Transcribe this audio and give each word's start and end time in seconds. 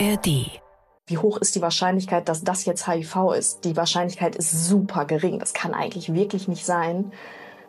ARD. 0.00 0.60
Wie 1.06 1.18
hoch 1.18 1.38
ist 1.38 1.54
die 1.54 1.62
Wahrscheinlichkeit, 1.62 2.28
dass 2.28 2.42
das 2.42 2.64
jetzt 2.64 2.88
HIV 2.88 3.32
ist? 3.36 3.64
Die 3.64 3.76
Wahrscheinlichkeit 3.76 4.34
ist 4.36 4.66
super 4.66 5.04
gering. 5.04 5.38
Das 5.38 5.52
kann 5.52 5.74
eigentlich 5.74 6.12
wirklich 6.12 6.48
nicht 6.48 6.64
sein. 6.64 7.12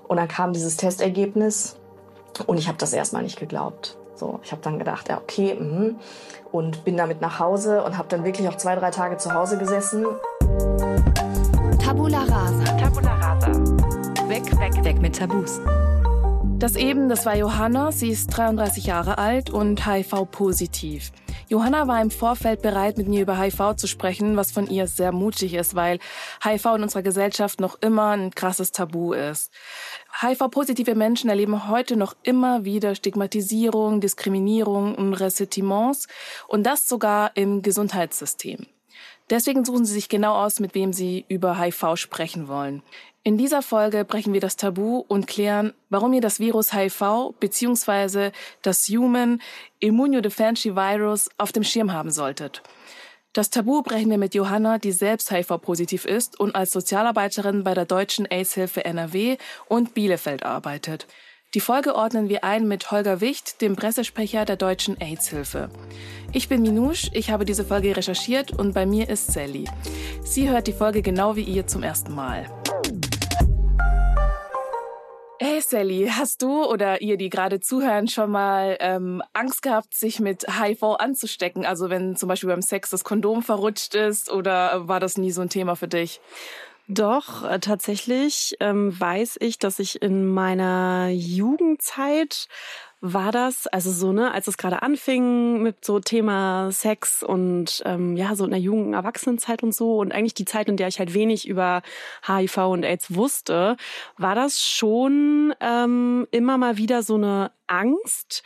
Und 0.07 0.17
dann 0.17 0.27
kam 0.27 0.53
dieses 0.53 0.77
Testergebnis 0.77 1.77
und 2.47 2.57
ich 2.57 2.67
habe 2.67 2.77
das 2.77 2.93
erstmal 2.93 3.23
nicht 3.23 3.39
geglaubt. 3.39 3.97
So, 4.15 4.39
ich 4.43 4.51
habe 4.51 4.61
dann 4.61 4.79
gedacht, 4.79 5.09
ja, 5.09 5.17
okay, 5.17 5.55
mh. 5.55 5.95
und 6.51 6.85
bin 6.85 6.95
damit 6.95 7.19
nach 7.21 7.39
Hause 7.39 7.83
und 7.83 7.97
habe 7.97 8.07
dann 8.07 8.23
wirklich 8.23 8.47
auch 8.47 8.55
zwei, 8.55 8.75
drei 8.75 8.91
Tage 8.91 9.17
zu 9.17 9.33
Hause 9.33 9.57
gesessen. 9.57 10.05
Tabula 11.83 12.19
rasa. 12.19 12.63
Tabula 12.77 13.13
rasa. 13.15 13.51
Weg, 14.29 14.57
weg, 14.59 14.83
weg 14.83 15.01
mit 15.01 15.17
Tabus. 15.17 15.59
Das 16.57 16.77
eben, 16.77 17.09
das 17.09 17.25
war 17.25 17.35
Johanna. 17.35 17.91
Sie 17.91 18.09
ist 18.09 18.27
33 18.27 18.85
Jahre 18.85 19.17
alt 19.17 19.49
und 19.49 19.85
HIV-positiv. 19.85 21.11
Johanna 21.47 21.87
war 21.87 22.01
im 22.01 22.09
Vorfeld 22.09 22.63
bereit, 22.63 22.97
mit 22.97 23.07
mir 23.07 23.21
über 23.21 23.39
HIV 23.39 23.75
zu 23.75 23.87
sprechen, 23.87 24.35
was 24.35 24.51
von 24.51 24.67
ihr 24.67 24.87
sehr 24.87 25.11
mutig 25.11 25.53
ist, 25.53 25.75
weil 25.75 25.99
HIV 26.43 26.65
in 26.77 26.83
unserer 26.83 27.03
Gesellschaft 27.03 27.61
noch 27.61 27.79
immer 27.81 28.11
ein 28.11 28.31
krasses 28.31 28.71
Tabu 28.71 29.13
ist. 29.13 29.51
HIV-positive 30.21 30.95
Menschen 30.95 31.29
erleben 31.29 31.69
heute 31.69 31.97
noch 31.97 32.15
immer 32.23 32.65
wieder 32.65 32.95
Stigmatisierung, 32.95 34.01
Diskriminierung 34.01 34.95
und 34.95 35.13
Ressentiments 35.13 36.07
und 36.47 36.63
das 36.63 36.87
sogar 36.87 37.31
im 37.35 37.61
Gesundheitssystem. 37.61 38.65
Deswegen 39.29 39.65
suchen 39.65 39.85
Sie 39.85 39.93
sich 39.93 40.09
genau 40.09 40.35
aus, 40.35 40.59
mit 40.59 40.73
wem 40.75 40.93
Sie 40.93 41.25
über 41.27 41.59
HIV 41.59 41.95
sprechen 41.95 42.47
wollen. 42.47 42.81
In 43.27 43.39
dieser 43.39 43.63
Folge 43.63 44.05
brechen 44.05 44.33
wir 44.33 44.39
das 44.39 44.55
Tabu 44.55 45.03
und 45.07 45.25
klären, 45.25 45.73
warum 45.89 46.13
ihr 46.13 46.21
das 46.21 46.39
Virus 46.39 46.73
HIV 46.73 47.33
bzw. 47.39 48.29
das 48.61 48.87
Human 48.87 49.41
Immunodeficiency 49.79 50.75
Virus 50.75 51.31
auf 51.39 51.51
dem 51.51 51.63
Schirm 51.63 51.91
haben 51.91 52.11
solltet. 52.11 52.61
Das 53.33 53.49
Tabu 53.49 53.81
brechen 53.81 54.11
wir 54.11 54.19
mit 54.19 54.35
Johanna, 54.35 54.77
die 54.77 54.91
selbst 54.91 55.31
HIV-positiv 55.31 56.05
ist 56.05 56.39
und 56.39 56.53
als 56.53 56.71
Sozialarbeiterin 56.71 57.63
bei 57.63 57.73
der 57.73 57.85
Deutschen 57.85 58.27
AIDS-Hilfe 58.27 58.85
NRW 58.85 59.37
und 59.67 59.95
Bielefeld 59.95 60.43
arbeitet. 60.43 61.07
Die 61.55 61.61
Folge 61.61 61.95
ordnen 61.95 62.27
wir 62.27 62.43
ein 62.43 62.67
mit 62.67 62.91
Holger 62.91 63.21
Wicht, 63.21 63.61
dem 63.61 63.77
Pressesprecher 63.77 64.43
der 64.43 64.57
Deutschen 64.57 64.99
AIDS-Hilfe. 64.99 65.69
Ich 66.33 66.49
bin 66.49 66.61
Minouche, 66.61 67.09
ich 67.13 67.29
habe 67.29 67.45
diese 67.45 67.63
Folge 67.63 67.95
recherchiert 67.95 68.51
und 68.51 68.73
bei 68.73 68.85
mir 68.85 69.07
ist 69.07 69.31
Sally. 69.31 69.63
Sie 70.21 70.49
hört 70.49 70.67
die 70.67 70.73
Folge 70.73 71.01
genau 71.01 71.37
wie 71.37 71.43
ihr 71.43 71.65
zum 71.65 71.81
ersten 71.81 72.13
Mal. 72.13 72.45
Hey 75.39 75.61
Sally, 75.61 76.11
hast 76.11 76.41
du 76.41 76.65
oder 76.65 77.01
ihr, 77.01 77.15
die 77.15 77.29
gerade 77.29 77.61
zuhören, 77.61 78.09
schon 78.09 78.31
mal 78.31 78.75
ähm, 78.81 79.23
Angst 79.31 79.61
gehabt, 79.61 79.93
sich 79.93 80.19
mit 80.19 80.45
HIV 80.59 80.83
anzustecken? 80.99 81.65
Also 81.65 81.89
wenn 81.89 82.17
zum 82.17 82.27
Beispiel 82.27 82.49
beim 82.49 82.61
Sex 82.61 82.89
das 82.89 83.05
Kondom 83.05 83.43
verrutscht 83.43 83.95
ist 83.95 84.29
oder 84.29 84.89
war 84.89 84.99
das 84.99 85.17
nie 85.17 85.31
so 85.31 85.39
ein 85.39 85.49
Thema 85.49 85.77
für 85.77 85.87
dich? 85.87 86.19
Doch, 86.87 87.43
äh, 87.43 87.59
tatsächlich 87.59 88.55
ähm, 88.59 88.97
weiß 88.99 89.37
ich, 89.41 89.57
dass 89.57 89.79
ich 89.79 90.03
in 90.03 90.27
meiner 90.27 91.09
Jugendzeit 91.09 92.47
war 93.01 93.31
das, 93.31 93.65
also 93.67 93.91
so, 93.91 94.13
ne, 94.13 94.31
als 94.31 94.47
es 94.47 94.57
gerade 94.57 94.81
anfing 94.83 95.63
mit 95.63 95.83
so 95.83 95.99
Thema 95.99 96.71
Sex 96.71 97.23
und 97.23 97.81
ähm, 97.85 98.15
ja, 98.15 98.35
so 98.35 98.45
in 98.45 98.51
der 98.51 98.59
jungen 98.59 98.93
Erwachsenenzeit 98.93 99.63
und 99.63 99.73
so 99.73 99.97
und 99.97 100.11
eigentlich 100.11 100.35
die 100.35 100.45
Zeit, 100.45 100.69
in 100.69 100.77
der 100.77 100.87
ich 100.87 100.99
halt 100.99 101.13
wenig 101.15 101.47
über 101.47 101.81
HIV 102.25 102.57
und 102.57 102.83
AIDS 102.83 103.15
wusste, 103.15 103.77
war 104.17 104.35
das 104.35 104.63
schon 104.63 105.55
ähm, 105.61 106.27
immer 106.31 106.57
mal 106.57 106.77
wieder 106.77 107.01
so 107.01 107.15
eine 107.15 107.51
Angst, 107.67 108.43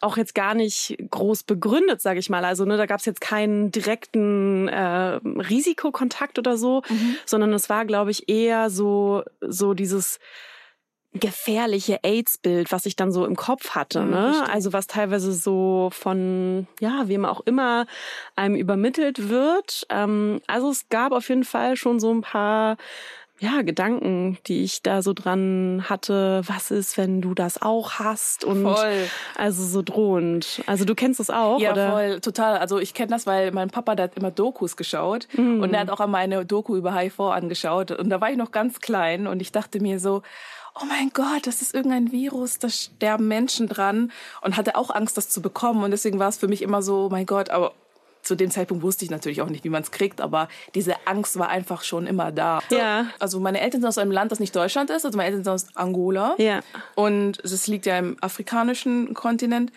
auch 0.00 0.16
jetzt 0.16 0.34
gar 0.34 0.54
nicht 0.54 0.96
groß 1.10 1.42
begründet, 1.42 2.00
sage 2.00 2.20
ich 2.20 2.30
mal. 2.30 2.44
Also 2.44 2.64
ne, 2.64 2.76
da 2.76 2.86
gab 2.86 3.00
es 3.00 3.06
jetzt 3.06 3.20
keinen 3.20 3.70
direkten 3.72 4.68
äh, 4.68 5.20
Risikokontakt 5.24 6.38
oder 6.38 6.56
so, 6.56 6.82
mhm. 6.88 7.16
sondern 7.26 7.52
es 7.52 7.68
war, 7.68 7.84
glaube 7.84 8.10
ich, 8.10 8.28
eher 8.28 8.70
so 8.70 9.22
so 9.40 9.74
dieses 9.74 10.18
gefährliche 11.14 12.00
AIDS-Bild, 12.02 12.70
was 12.70 12.86
ich 12.86 12.94
dann 12.94 13.12
so 13.12 13.24
im 13.24 13.34
Kopf 13.34 13.70
hatte. 13.70 14.02
Mhm, 14.02 14.10
ne? 14.10 14.48
Also 14.50 14.72
was 14.72 14.86
teilweise 14.86 15.32
so 15.32 15.88
von, 15.92 16.66
ja, 16.80 17.08
wem 17.08 17.24
auch 17.24 17.40
immer 17.40 17.86
einem 18.36 18.54
übermittelt 18.54 19.28
wird. 19.28 19.86
Ähm, 19.88 20.40
also 20.46 20.70
es 20.70 20.88
gab 20.90 21.12
auf 21.12 21.28
jeden 21.28 21.44
Fall 21.44 21.76
schon 21.76 21.98
so 21.98 22.12
ein 22.12 22.20
paar 22.20 22.76
ja, 23.40 23.62
Gedanken, 23.62 24.38
die 24.46 24.64
ich 24.64 24.82
da 24.82 25.00
so 25.00 25.12
dran 25.12 25.84
hatte. 25.88 26.42
Was 26.46 26.70
ist, 26.70 26.98
wenn 26.98 27.20
du 27.20 27.34
das 27.34 27.62
auch 27.62 27.92
hast? 27.92 28.44
Und 28.44 28.62
voll. 28.62 29.08
also 29.36 29.64
so 29.64 29.82
drohend. 29.82 30.62
Also 30.66 30.84
du 30.84 30.94
kennst 30.94 31.20
das 31.20 31.30
auch, 31.30 31.60
ja, 31.60 31.72
oder? 31.72 31.92
voll, 31.92 32.20
total. 32.20 32.58
Also 32.58 32.78
ich 32.78 32.94
kenne 32.94 33.10
das, 33.10 33.26
weil 33.26 33.52
mein 33.52 33.70
Papa, 33.70 33.94
der 33.94 34.04
hat 34.04 34.16
immer 34.16 34.32
Dokus 34.32 34.76
geschaut 34.76 35.28
mhm. 35.34 35.62
und 35.62 35.72
er 35.72 35.80
hat 35.80 35.90
auch 35.90 36.00
einmal 36.00 36.22
eine 36.22 36.44
Doku 36.44 36.76
über 36.76 36.94
HIV 36.94 37.20
angeschaut. 37.20 37.92
Und 37.92 38.10
da 38.10 38.20
war 38.20 38.30
ich 38.30 38.36
noch 38.36 38.50
ganz 38.50 38.80
klein 38.80 39.28
und 39.28 39.40
ich 39.40 39.52
dachte 39.52 39.80
mir 39.80 40.00
so, 40.00 40.22
oh 40.74 40.84
mein 40.86 41.10
Gott, 41.12 41.46
das 41.46 41.62
ist 41.62 41.74
irgendein 41.74 42.10
Virus, 42.10 42.58
da 42.58 42.68
sterben 42.68 43.28
Menschen 43.28 43.68
dran 43.68 44.10
und 44.42 44.56
hatte 44.56 44.76
auch 44.76 44.90
Angst, 44.90 45.16
das 45.16 45.28
zu 45.28 45.42
bekommen. 45.42 45.84
Und 45.84 45.92
deswegen 45.92 46.18
war 46.18 46.28
es 46.28 46.38
für 46.38 46.48
mich 46.48 46.62
immer 46.62 46.82
so, 46.82 47.06
oh 47.06 47.08
mein 47.08 47.26
Gott, 47.26 47.50
aber 47.50 47.72
zu 48.22 48.34
dem 48.34 48.50
Zeitpunkt 48.50 48.82
wusste 48.82 49.04
ich 49.04 49.10
natürlich 49.10 49.40
auch 49.42 49.48
nicht, 49.48 49.64
wie 49.64 49.68
man 49.70 49.82
es 49.82 49.90
kriegt, 49.90 50.20
aber 50.20 50.48
diese 50.74 50.94
Angst 51.06 51.38
war 51.38 51.48
einfach 51.48 51.82
schon 51.82 52.06
immer 52.06 52.30
da. 52.32 52.60
Ja. 52.70 53.06
Also 53.18 53.40
meine 53.40 53.60
Eltern 53.60 53.80
sind 53.80 53.88
aus 53.88 53.98
einem 53.98 54.12
Land, 54.12 54.32
das 54.32 54.40
nicht 54.40 54.54
Deutschland 54.54 54.90
ist. 54.90 55.04
Also 55.04 55.16
meine 55.16 55.28
Eltern 55.30 55.44
sind 55.44 55.52
aus 55.52 55.66
Angola. 55.76 56.34
Ja. 56.38 56.60
Und 56.94 57.38
es 57.42 57.66
liegt 57.66 57.86
ja 57.86 57.98
im 57.98 58.16
afrikanischen 58.20 59.14
Kontinent. 59.14 59.72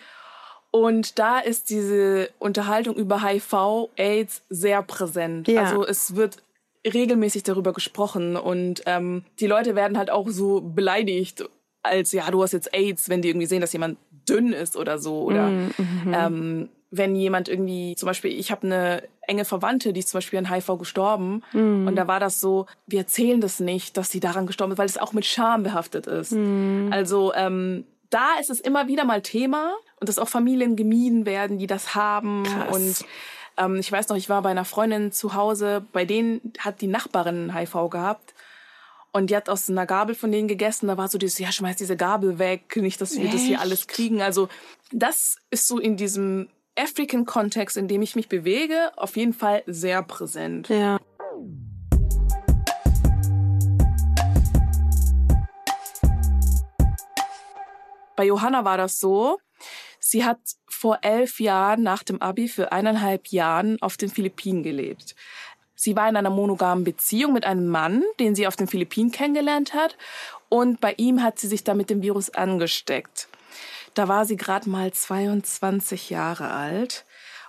Und 0.70 1.18
da 1.18 1.38
ist 1.38 1.70
diese 1.70 2.30
Unterhaltung 2.38 2.94
über 2.96 3.22
HIV, 3.22 3.90
AIDS 3.96 4.42
sehr 4.48 4.82
präsent. 4.82 5.48
Ja. 5.48 5.62
Also 5.64 5.86
es 5.86 6.16
wird 6.16 6.42
regelmäßig 6.86 7.42
darüber 7.44 7.72
gesprochen 7.72 8.36
und 8.36 8.82
ähm, 8.86 9.24
die 9.38 9.46
Leute 9.46 9.76
werden 9.76 9.96
halt 9.98 10.10
auch 10.10 10.28
so 10.28 10.60
beleidigt 10.60 11.44
als 11.84 12.12
ja 12.12 12.30
du 12.30 12.42
hast 12.42 12.52
jetzt 12.52 12.74
AIDS, 12.74 13.08
wenn 13.08 13.22
die 13.22 13.28
irgendwie 13.28 13.46
sehen, 13.46 13.60
dass 13.60 13.72
jemand 13.72 13.98
dünn 14.28 14.52
ist 14.52 14.76
oder 14.76 14.98
so 14.98 15.22
oder 15.22 15.48
Mhm. 15.48 15.72
ähm, 16.12 16.68
wenn 16.94 17.16
jemand 17.16 17.48
irgendwie 17.48 17.94
zum 17.96 18.06
Beispiel 18.06 18.30
ich 18.38 18.50
habe 18.52 18.66
eine 18.66 19.02
enge 19.26 19.44
Verwandte, 19.44 19.92
die 19.92 20.00
ist 20.00 20.10
zum 20.10 20.18
Beispiel 20.18 20.38
an 20.38 20.50
HIV 20.52 20.78
gestorben 20.78 21.42
Mhm. 21.52 21.86
und 21.88 21.96
da 21.96 22.06
war 22.06 22.20
das 22.20 22.38
so, 22.38 22.66
wir 22.86 23.00
erzählen 23.00 23.40
das 23.40 23.58
nicht, 23.60 23.96
dass 23.96 24.10
sie 24.10 24.20
daran 24.20 24.46
gestorben 24.46 24.72
ist, 24.72 24.78
weil 24.78 24.86
es 24.86 24.98
auch 24.98 25.12
mit 25.12 25.24
Scham 25.26 25.62
behaftet 25.62 26.06
ist. 26.06 26.32
Mhm. 26.32 26.90
Also 26.92 27.32
ähm, 27.34 27.84
da 28.10 28.26
ist 28.40 28.50
es 28.50 28.60
immer 28.60 28.88
wieder 28.88 29.04
mal 29.04 29.22
Thema 29.22 29.72
und 30.00 30.08
dass 30.08 30.18
auch 30.18 30.28
Familien 30.28 30.76
gemieden 30.76 31.24
werden, 31.24 31.58
die 31.58 31.66
das 31.66 31.94
haben 31.94 32.42
Krass. 32.44 32.76
und 32.76 33.06
ähm, 33.56 33.76
ich 33.76 33.90
weiß 33.90 34.08
noch, 34.08 34.16
ich 34.16 34.28
war 34.28 34.42
bei 34.42 34.50
einer 34.50 34.64
Freundin 34.64 35.12
zu 35.12 35.34
Hause, 35.34 35.84
bei 35.92 36.04
denen 36.04 36.52
hat 36.58 36.80
die 36.82 36.86
Nachbarin 36.86 37.54
HIV 37.54 37.88
gehabt. 37.90 38.34
Und 39.14 39.28
die 39.28 39.36
hat 39.36 39.50
aus 39.50 39.68
einer 39.68 39.84
Gabel 39.84 40.14
von 40.14 40.32
denen 40.32 40.48
gegessen. 40.48 40.86
Da 40.86 40.96
war 40.96 41.06
so 41.08 41.18
dieses, 41.18 41.38
ja, 41.38 41.52
schmeiß 41.52 41.76
diese 41.76 41.98
Gabel 41.98 42.38
weg, 42.38 42.74
nicht, 42.76 42.98
dass 42.98 43.14
wir 43.18 43.30
das 43.30 43.42
hier 43.42 43.56
Echt? 43.56 43.60
alles 43.62 43.86
kriegen. 43.86 44.22
Also 44.22 44.48
das 44.90 45.36
ist 45.50 45.68
so 45.68 45.78
in 45.78 45.98
diesem 45.98 46.48
African-Kontext, 46.76 47.76
in 47.76 47.86
dem 47.86 48.02
ich 48.02 48.16
mich 48.16 48.28
bewege, 48.28 48.92
auf 48.96 49.16
jeden 49.16 49.34
Fall 49.34 49.62
sehr 49.66 50.02
präsent. 50.02 50.68
Ja. 50.68 50.98
Bei 58.16 58.24
Johanna 58.24 58.64
war 58.64 58.76
das 58.76 59.00
so, 59.00 59.38
sie 59.98 60.24
hat 60.24 60.38
vor 60.68 60.98
elf 61.02 61.40
Jahren 61.40 61.82
nach 61.82 62.02
dem 62.02 62.22
Abi 62.22 62.48
für 62.48 62.72
eineinhalb 62.72 63.28
Jahren 63.28 63.80
auf 63.82 63.96
den 63.96 64.08
Philippinen 64.08 64.62
gelebt. 64.62 65.14
Sie 65.74 65.96
war 65.96 66.08
in 66.08 66.16
einer 66.16 66.30
monogamen 66.30 66.84
Beziehung 66.84 67.32
mit 67.32 67.44
einem 67.44 67.66
Mann, 67.66 68.04
den 68.20 68.34
sie 68.34 68.46
auf 68.46 68.56
den 68.56 68.68
Philippinen 68.68 69.10
kennengelernt 69.10 69.74
hat. 69.74 69.96
Und 70.48 70.80
bei 70.80 70.94
ihm 70.96 71.22
hat 71.22 71.38
sie 71.40 71.48
sich 71.48 71.64
da 71.64 71.74
mit 71.74 71.90
dem 71.90 72.02
Virus 72.02 72.30
angesteckt. 72.30 73.28
Da 73.94 74.08
war 74.08 74.24
sie 74.24 74.36
gerade 74.36 74.68
mal 74.70 74.92
22 74.92 76.10
Jahre 76.10 76.50
alt. 76.50 77.04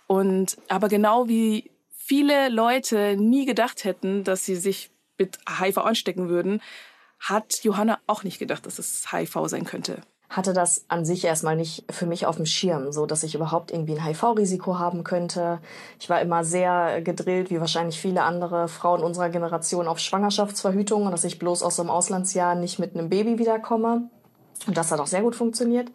Und 0.08 0.58
aber 0.68 0.90
genau 0.90 1.28
wie 1.28 1.72
viele 1.90 2.50
Leute 2.50 3.16
nie 3.18 3.46
gedacht 3.46 3.84
hätten, 3.86 4.24
dass 4.24 4.46
sie 4.46 4.56
sich 4.56 4.92
mit 5.18 5.40
HIV 5.48 5.78
anstecken 5.78 6.30
würden, 6.30 6.62
hat 7.20 7.64
Johanna 7.64 8.00
auch 8.08 8.24
nicht 8.24 8.40
gedacht, 8.40 8.66
dass 8.66 8.80
es 8.80 9.12
HIV 9.12 9.48
sein 9.48 9.64
könnte. 9.64 10.02
hatte 10.30 10.52
das 10.52 10.86
an 10.88 11.06
sich 11.06 11.24
erstmal 11.24 11.56
nicht 11.56 11.86
für 11.92 12.06
mich 12.08 12.26
auf 12.26 12.38
dem 12.38 12.46
Schirm, 12.46 12.92
so 12.92 13.06
dass 13.06 13.24
ich 13.24 13.36
überhaupt 13.36 13.72
irgendwie 13.72 13.98
ein 13.98 14.04
HIV-Risiko 14.04 14.80
haben 14.80 15.04
könnte. 15.04 15.60
Ich 16.00 16.10
war 16.10 16.22
immer 16.22 16.44
sehr 16.44 17.02
gedrillt, 17.02 17.52
wie 17.52 17.60
wahrscheinlich 17.60 18.00
viele 18.00 18.24
andere 18.24 18.68
Frauen 18.68 19.04
unserer 19.04 19.30
Generation, 19.30 19.88
auf 19.88 20.00
Schwangerschaftsverhütung 20.00 21.06
und 21.06 21.12
dass 21.12 21.24
ich 21.24 21.40
bloß 21.40 21.62
aus 21.64 21.76
so 21.76 21.84
einem 21.84 21.92
Auslandsjahr 21.92 22.56
nicht 22.56 22.80
mit 22.80 22.96
einem 22.96 23.10
Baby 23.10 23.38
wiederkomme. 23.38 24.10
Und 24.66 24.76
das 24.76 24.92
hat 24.92 25.00
auch 25.00 25.08
sehr 25.08 25.22
gut 25.22 25.36
funktioniert. 25.36 25.92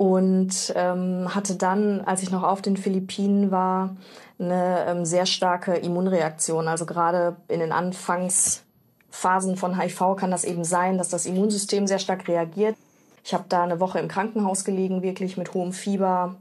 Und 0.00 0.72
ähm, 0.76 1.34
hatte 1.34 1.56
dann, 1.56 2.00
als 2.00 2.22
ich 2.22 2.30
noch 2.30 2.42
auf 2.42 2.62
den 2.62 2.78
Philippinen 2.78 3.50
war, 3.50 3.96
eine 4.38 4.86
ähm, 4.86 5.04
sehr 5.04 5.26
starke 5.26 5.74
Immunreaktion. 5.74 6.68
Also 6.68 6.86
gerade 6.86 7.36
in 7.48 7.60
den 7.60 7.70
Anfangsphasen 7.70 9.58
von 9.58 9.78
HIV 9.78 10.16
kann 10.16 10.30
das 10.30 10.44
eben 10.44 10.64
sein, 10.64 10.96
dass 10.96 11.10
das 11.10 11.26
Immunsystem 11.26 11.86
sehr 11.86 11.98
stark 11.98 12.28
reagiert. 12.28 12.76
Ich 13.24 13.34
habe 13.34 13.44
da 13.50 13.62
eine 13.62 13.78
Woche 13.78 13.98
im 13.98 14.08
Krankenhaus 14.08 14.64
gelegen, 14.64 15.02
wirklich 15.02 15.36
mit 15.36 15.52
hohem 15.52 15.74
Fieber, 15.74 16.36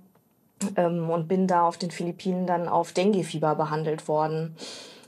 ähm, 0.78 1.10
und 1.10 1.28
bin 1.28 1.46
da 1.46 1.64
auf 1.64 1.78
den 1.78 1.92
Philippinen 1.92 2.48
dann 2.48 2.70
auf 2.70 2.94
Dengue-Fieber 2.94 3.56
behandelt 3.56 4.08
worden, 4.08 4.56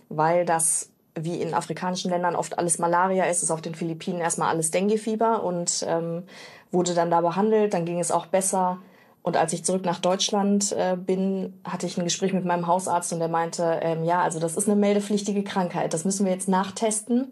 weil 0.09 0.45
das 0.45 0.90
wie 1.15 1.41
in 1.41 1.53
afrikanischen 1.53 2.11
Ländern 2.11 2.35
oft 2.35 2.57
alles 2.57 2.79
Malaria 2.79 3.25
ist, 3.25 3.43
ist 3.43 3.51
auf 3.51 3.61
den 3.61 3.75
Philippinen 3.75 4.19
erstmal 4.19 4.49
alles 4.49 4.71
Dengue-Fieber 4.71 5.43
und 5.43 5.85
ähm, 5.87 6.23
wurde 6.71 6.93
dann 6.93 7.11
da 7.11 7.21
behandelt. 7.21 7.73
Dann 7.73 7.85
ging 7.85 7.99
es 7.99 8.11
auch 8.11 8.27
besser. 8.27 8.79
Und 9.23 9.37
als 9.37 9.53
ich 9.53 9.63
zurück 9.63 9.85
nach 9.85 9.99
Deutschland 9.99 10.71
äh, 10.71 10.95
bin, 10.95 11.59
hatte 11.63 11.85
ich 11.85 11.97
ein 11.97 12.05
Gespräch 12.05 12.33
mit 12.33 12.45
meinem 12.45 12.65
Hausarzt 12.65 13.13
und 13.13 13.19
der 13.19 13.27
meinte, 13.27 13.79
ähm, 13.81 14.03
ja, 14.03 14.21
also 14.21 14.39
das 14.39 14.57
ist 14.57 14.67
eine 14.67 14.79
meldepflichtige 14.79 15.43
Krankheit. 15.43 15.93
Das 15.93 16.05
müssen 16.05 16.25
wir 16.25 16.31
jetzt 16.31 16.47
nachtesten 16.47 17.31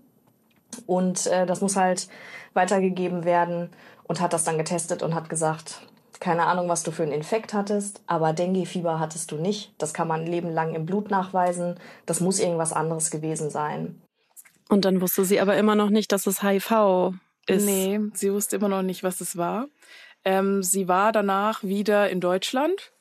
und 0.86 1.26
äh, 1.28 1.46
das 1.46 1.62
muss 1.62 1.76
halt 1.76 2.08
weitergegeben 2.54 3.26
werden 3.26 3.70
und 4.04 4.22
hat 4.22 4.34
das 4.34 4.44
dann 4.44 4.58
getestet 4.58 5.02
und 5.02 5.16
hat 5.16 5.30
gesagt, 5.30 5.82
keine 6.20 6.46
Ahnung, 6.46 6.68
was 6.68 6.84
du 6.84 6.92
für 6.92 7.04
einen 7.04 7.12
Infekt 7.14 7.54
hattest, 7.54 8.02
aber 8.06 8.34
Dengue-Fieber 8.34 9.00
hattest 9.00 9.32
du 9.32 9.36
nicht. 9.38 9.74
Das 9.78 9.94
kann 9.94 10.08
man 10.08 10.22
ein 10.22 10.28
Leben 10.28 10.52
lang 10.52 10.76
im 10.76 10.86
Blut 10.86 11.10
nachweisen. 11.10 11.80
Das 12.06 12.20
muss 12.20 12.40
irgendwas 12.40 12.74
anderes 12.74 13.10
gewesen 13.10 13.50
sein. 13.50 14.02
Und 14.68 14.86
dann 14.86 15.02
wusste 15.02 15.26
sie 15.26 15.40
aber 15.40 15.58
immer 15.58 15.76
noch 15.76 15.90
nicht, 15.90 16.12
dass 16.12 16.28
es 16.28 16.44
HIV 16.44 17.14
ist. 17.48 17.66
Nee, 17.66 18.00
sie 18.14 18.32
wusste 18.32 18.58
immer 18.58 18.70
noch 18.70 18.84
nicht, 18.84 19.04
was 19.04 19.22
es 19.22 19.38
war. 19.38 19.68
Ähm, 20.26 20.62
sie 20.62 20.88
war 20.88 21.12
danach 21.12 21.64
wieder 21.64 22.10
in 22.10 22.20
Deutschland, 22.20 22.92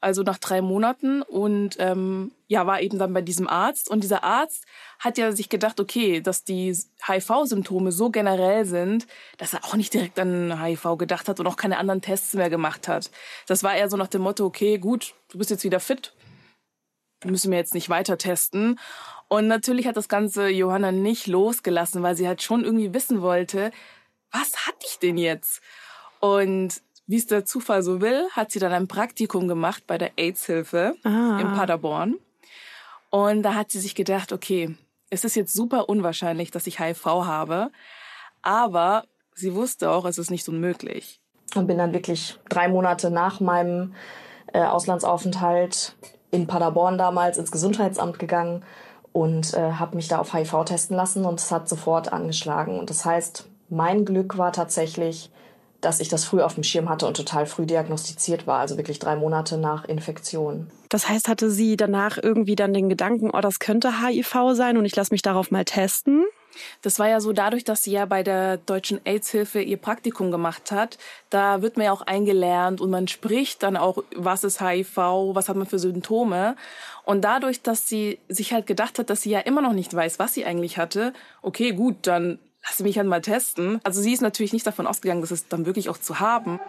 also 0.00 0.22
nach 0.22 0.38
drei 0.38 0.60
Monaten 0.60 1.22
und 1.22 1.76
ähm, 1.78 2.32
ja, 2.54 2.68
war 2.68 2.80
eben 2.80 3.00
dann 3.00 3.12
bei 3.12 3.20
diesem 3.20 3.48
Arzt. 3.48 3.90
Und 3.90 4.04
dieser 4.04 4.22
Arzt 4.22 4.64
hat 5.00 5.18
ja 5.18 5.32
sich 5.32 5.48
gedacht, 5.48 5.80
okay, 5.80 6.20
dass 6.20 6.44
die 6.44 6.76
HIV-Symptome 7.04 7.90
so 7.90 8.10
generell 8.10 8.64
sind, 8.64 9.08
dass 9.38 9.54
er 9.54 9.64
auch 9.64 9.74
nicht 9.74 9.92
direkt 9.92 10.20
an 10.20 10.62
HIV 10.62 10.96
gedacht 10.96 11.28
hat 11.28 11.40
und 11.40 11.48
auch 11.48 11.56
keine 11.56 11.78
anderen 11.78 12.00
Tests 12.00 12.34
mehr 12.34 12.50
gemacht 12.50 12.86
hat. 12.86 13.10
Das 13.48 13.64
war 13.64 13.74
eher 13.74 13.90
so 13.90 13.96
nach 13.96 14.06
dem 14.06 14.22
Motto, 14.22 14.46
okay, 14.46 14.78
gut, 14.78 15.14
du 15.30 15.38
bist 15.38 15.50
jetzt 15.50 15.64
wieder 15.64 15.80
fit, 15.80 16.14
müssen 17.24 17.50
wir 17.50 17.58
jetzt 17.58 17.74
nicht 17.74 17.88
weiter 17.88 18.18
testen. 18.18 18.78
Und 19.26 19.48
natürlich 19.48 19.88
hat 19.88 19.96
das 19.96 20.08
Ganze 20.08 20.48
Johanna 20.48 20.92
nicht 20.92 21.26
losgelassen, 21.26 22.04
weil 22.04 22.14
sie 22.14 22.28
halt 22.28 22.40
schon 22.40 22.64
irgendwie 22.64 22.94
wissen 22.94 23.20
wollte, 23.20 23.72
was 24.30 24.66
hatte 24.66 24.86
ich 24.86 25.00
denn 25.00 25.18
jetzt? 25.18 25.60
Und 26.20 26.82
wie 27.08 27.16
es 27.16 27.26
der 27.26 27.44
Zufall 27.44 27.82
so 27.82 28.00
will, 28.00 28.28
hat 28.30 28.52
sie 28.52 28.60
dann 28.60 28.72
ein 28.72 28.86
Praktikum 28.86 29.48
gemacht 29.48 29.88
bei 29.88 29.98
der 29.98 30.12
AIDS-Hilfe 30.16 30.94
ah. 31.02 31.38
in 31.40 31.52
Paderborn. 31.52 32.20
Und 33.14 33.44
da 33.44 33.54
hat 33.54 33.70
sie 33.70 33.78
sich 33.78 33.94
gedacht, 33.94 34.32
okay, 34.32 34.76
es 35.08 35.22
ist 35.22 35.36
jetzt 35.36 35.54
super 35.54 35.88
unwahrscheinlich, 35.88 36.50
dass 36.50 36.66
ich 36.66 36.80
HIV 36.80 37.06
habe, 37.06 37.70
aber 38.42 39.04
sie 39.36 39.54
wusste 39.54 39.92
auch, 39.92 40.04
es 40.04 40.18
ist 40.18 40.32
nicht 40.32 40.48
unmöglich. 40.48 41.20
Und 41.54 41.68
bin 41.68 41.78
dann 41.78 41.92
wirklich 41.92 42.40
drei 42.48 42.66
Monate 42.66 43.12
nach 43.12 43.38
meinem 43.38 43.94
äh, 44.52 44.64
Auslandsaufenthalt 44.64 45.94
in 46.32 46.48
Paderborn 46.48 46.98
damals 46.98 47.38
ins 47.38 47.52
Gesundheitsamt 47.52 48.18
gegangen 48.18 48.64
und 49.12 49.54
äh, 49.54 49.74
habe 49.74 49.94
mich 49.94 50.08
da 50.08 50.18
auf 50.18 50.34
HIV 50.34 50.64
testen 50.64 50.96
lassen 50.96 51.24
und 51.24 51.38
es 51.38 51.52
hat 51.52 51.68
sofort 51.68 52.12
angeschlagen. 52.12 52.80
Und 52.80 52.90
das 52.90 53.04
heißt, 53.04 53.48
mein 53.68 54.04
Glück 54.04 54.38
war 54.38 54.52
tatsächlich, 54.52 55.30
dass 55.84 56.00
ich 56.00 56.08
das 56.08 56.24
früh 56.24 56.40
auf 56.40 56.54
dem 56.54 56.64
Schirm 56.64 56.88
hatte 56.88 57.06
und 57.06 57.16
total 57.16 57.46
früh 57.46 57.66
diagnostiziert 57.66 58.46
war, 58.46 58.60
also 58.60 58.76
wirklich 58.76 58.98
drei 58.98 59.16
Monate 59.16 59.58
nach 59.58 59.84
Infektion. 59.84 60.70
Das 60.88 61.08
heißt, 61.08 61.28
hatte 61.28 61.50
sie 61.50 61.76
danach 61.76 62.18
irgendwie 62.22 62.56
dann 62.56 62.72
den 62.72 62.88
Gedanken, 62.88 63.30
oh, 63.32 63.40
das 63.40 63.58
könnte 63.58 64.00
HIV 64.00 64.52
sein 64.52 64.76
und 64.76 64.84
ich 64.84 64.96
lasse 64.96 65.12
mich 65.12 65.22
darauf 65.22 65.50
mal 65.50 65.64
testen? 65.64 66.24
Das 66.82 66.98
war 66.98 67.08
ja 67.08 67.20
so 67.20 67.32
dadurch, 67.32 67.64
dass 67.64 67.82
sie 67.82 67.92
ja 67.92 68.06
bei 68.06 68.22
der 68.22 68.58
Deutschen 68.58 69.00
AIDS-Hilfe 69.04 69.60
ihr 69.60 69.76
Praktikum 69.76 70.30
gemacht 70.30 70.70
hat. 70.70 70.98
Da 71.30 71.62
wird 71.62 71.76
man 71.76 71.86
ja 71.86 71.92
auch 71.92 72.02
eingelernt 72.02 72.80
und 72.80 72.90
man 72.90 73.08
spricht 73.08 73.62
dann 73.62 73.76
auch, 73.76 74.04
was 74.14 74.44
ist 74.44 74.60
HIV, 74.60 74.96
was 74.96 75.48
hat 75.48 75.56
man 75.56 75.66
für 75.66 75.78
Symptome. 75.78 76.56
Und 77.04 77.22
dadurch, 77.22 77.62
dass 77.62 77.88
sie 77.88 78.18
sich 78.28 78.52
halt 78.52 78.66
gedacht 78.66 78.98
hat, 78.98 79.10
dass 79.10 79.22
sie 79.22 79.30
ja 79.30 79.40
immer 79.40 79.62
noch 79.62 79.72
nicht 79.72 79.92
weiß, 79.92 80.18
was 80.18 80.34
sie 80.34 80.44
eigentlich 80.44 80.78
hatte, 80.78 81.12
okay, 81.42 81.72
gut, 81.72 81.96
dann 82.02 82.38
lass 82.66 82.80
mich 82.80 82.98
halt 82.98 83.08
mal 83.08 83.20
testen. 83.20 83.80
Also 83.84 84.00
sie 84.00 84.12
ist 84.12 84.22
natürlich 84.22 84.52
nicht 84.52 84.66
davon 84.66 84.86
ausgegangen, 84.86 85.20
dass 85.20 85.30
es 85.30 85.48
dann 85.48 85.66
wirklich 85.66 85.88
auch 85.88 85.98
zu 85.98 86.20
haben. 86.20 86.60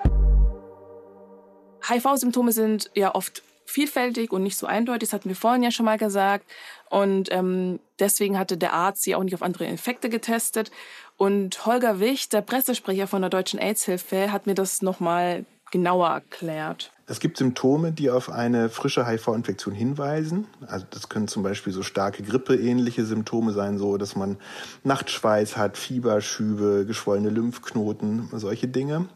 HIV-Symptome 1.87 2.51
sind 2.51 2.89
ja 2.95 3.13
oft 3.13 3.43
vielfältig 3.65 4.31
und 4.31 4.43
nicht 4.43 4.57
so 4.57 4.67
eindeutig. 4.67 5.09
Das 5.09 5.13
hatten 5.13 5.29
wir 5.29 5.35
vorhin 5.35 5.63
ja 5.63 5.71
schon 5.71 5.85
mal 5.85 5.97
gesagt. 5.97 6.45
Und 6.89 7.31
ähm, 7.31 7.79
deswegen 7.99 8.37
hatte 8.37 8.57
der 8.57 8.73
Arzt 8.73 9.03
sie 9.03 9.15
auch 9.15 9.23
nicht 9.23 9.35
auf 9.35 9.41
andere 9.41 9.65
Infekte 9.65 10.09
getestet. 10.09 10.71
Und 11.17 11.65
Holger 11.65 11.99
Wicht, 11.99 12.33
der 12.33 12.41
Pressesprecher 12.41 13.07
von 13.07 13.21
der 13.21 13.29
Deutschen 13.29 13.59
AIDS-Hilfe, 13.59 14.31
hat 14.31 14.47
mir 14.47 14.55
das 14.55 14.81
nochmal 14.81 15.45
genauer 15.75 16.07
erklärt. 16.07 16.89
Es 17.05 17.19
gibt 17.19 17.35
Symptome, 17.35 17.91
die 17.91 18.09
auf 18.09 18.29
eine 18.29 18.69
frische 18.69 19.05
HIV-Infektion 19.05 19.73
hinweisen. 19.75 20.47
Also 20.67 20.85
das 20.89 21.09
können 21.09 21.27
zum 21.27 21.43
Beispiel 21.43 21.73
so 21.73 21.83
starke 21.83 22.23
Grippe-ähnliche 22.23 23.03
Symptome 23.03 23.51
sein, 23.51 23.77
so 23.77 23.97
dass 23.97 24.15
man 24.15 24.37
Nachtschweiß 24.85 25.57
hat, 25.57 25.77
Fieberschübe, 25.77 26.85
geschwollene 26.87 27.29
Lymphknoten, 27.29 28.29
solche 28.31 28.69
Dinge. 28.69 29.09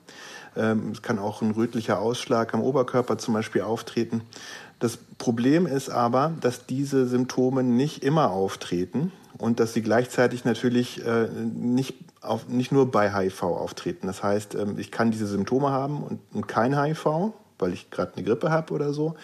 Ähm, 0.57 0.91
es 0.91 1.01
kann 1.01 1.17
auch 1.17 1.41
ein 1.41 1.51
rötlicher 1.51 1.99
Ausschlag 1.99 2.53
am 2.53 2.61
Oberkörper 2.61 3.17
zum 3.17 3.35
Beispiel 3.35 3.61
auftreten. 3.61 4.21
Das 4.79 4.97
Problem 5.17 5.65
ist 5.65 5.89
aber, 5.89 6.33
dass 6.41 6.65
diese 6.65 7.07
Symptome 7.07 7.63
nicht 7.63 8.03
immer 8.03 8.31
auftreten 8.31 9.13
und 9.37 9.61
dass 9.61 9.73
sie 9.73 9.81
gleichzeitig 9.81 10.43
natürlich 10.43 11.05
äh, 11.05 11.29
nicht, 11.53 11.95
auf, 12.21 12.47
nicht 12.47 12.71
nur 12.71 12.91
bei 12.91 13.11
HIV 13.11 13.43
auftreten. 13.43 14.07
Das 14.07 14.23
heißt, 14.23 14.55
ähm, 14.55 14.77
ich 14.77 14.91
kann 14.91 15.11
diese 15.11 15.27
Symptome 15.27 15.71
haben 15.71 16.03
und, 16.03 16.19
und 16.33 16.47
kein 16.47 16.79
HIV, 16.79 17.33
weil 17.57 17.73
ich 17.73 17.89
gerade 17.89 18.13
eine 18.15 18.23
Grippe 18.23 18.51
habe 18.51 18.73
oder 18.73 18.93
so. 18.93 19.15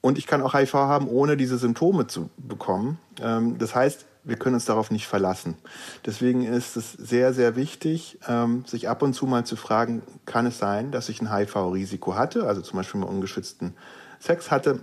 Und 0.00 0.18
ich 0.18 0.26
kann 0.26 0.42
auch 0.42 0.54
HIV 0.54 0.74
haben, 0.74 1.08
ohne 1.08 1.36
diese 1.36 1.58
Symptome 1.58 2.06
zu 2.06 2.30
bekommen. 2.36 2.98
Ähm, 3.20 3.58
das 3.58 3.74
heißt, 3.74 4.06
wir 4.24 4.36
können 4.36 4.54
uns 4.54 4.66
darauf 4.66 4.90
nicht 4.90 5.06
verlassen. 5.06 5.56
Deswegen 6.04 6.44
ist 6.44 6.76
es 6.76 6.92
sehr, 6.92 7.32
sehr 7.32 7.56
wichtig, 7.56 8.18
ähm, 8.28 8.64
sich 8.66 8.88
ab 8.88 9.02
und 9.02 9.14
zu 9.14 9.26
mal 9.26 9.44
zu 9.44 9.56
fragen, 9.56 10.02
kann 10.26 10.46
es 10.46 10.58
sein, 10.58 10.90
dass 10.92 11.08
ich 11.08 11.20
ein 11.22 11.34
HIV-Risiko 11.34 12.14
hatte, 12.14 12.46
also 12.46 12.60
zum 12.60 12.76
Beispiel 12.76 13.00
mal 13.00 13.06
ungeschützten 13.06 13.74
Sex 14.20 14.50
hatte 14.50 14.80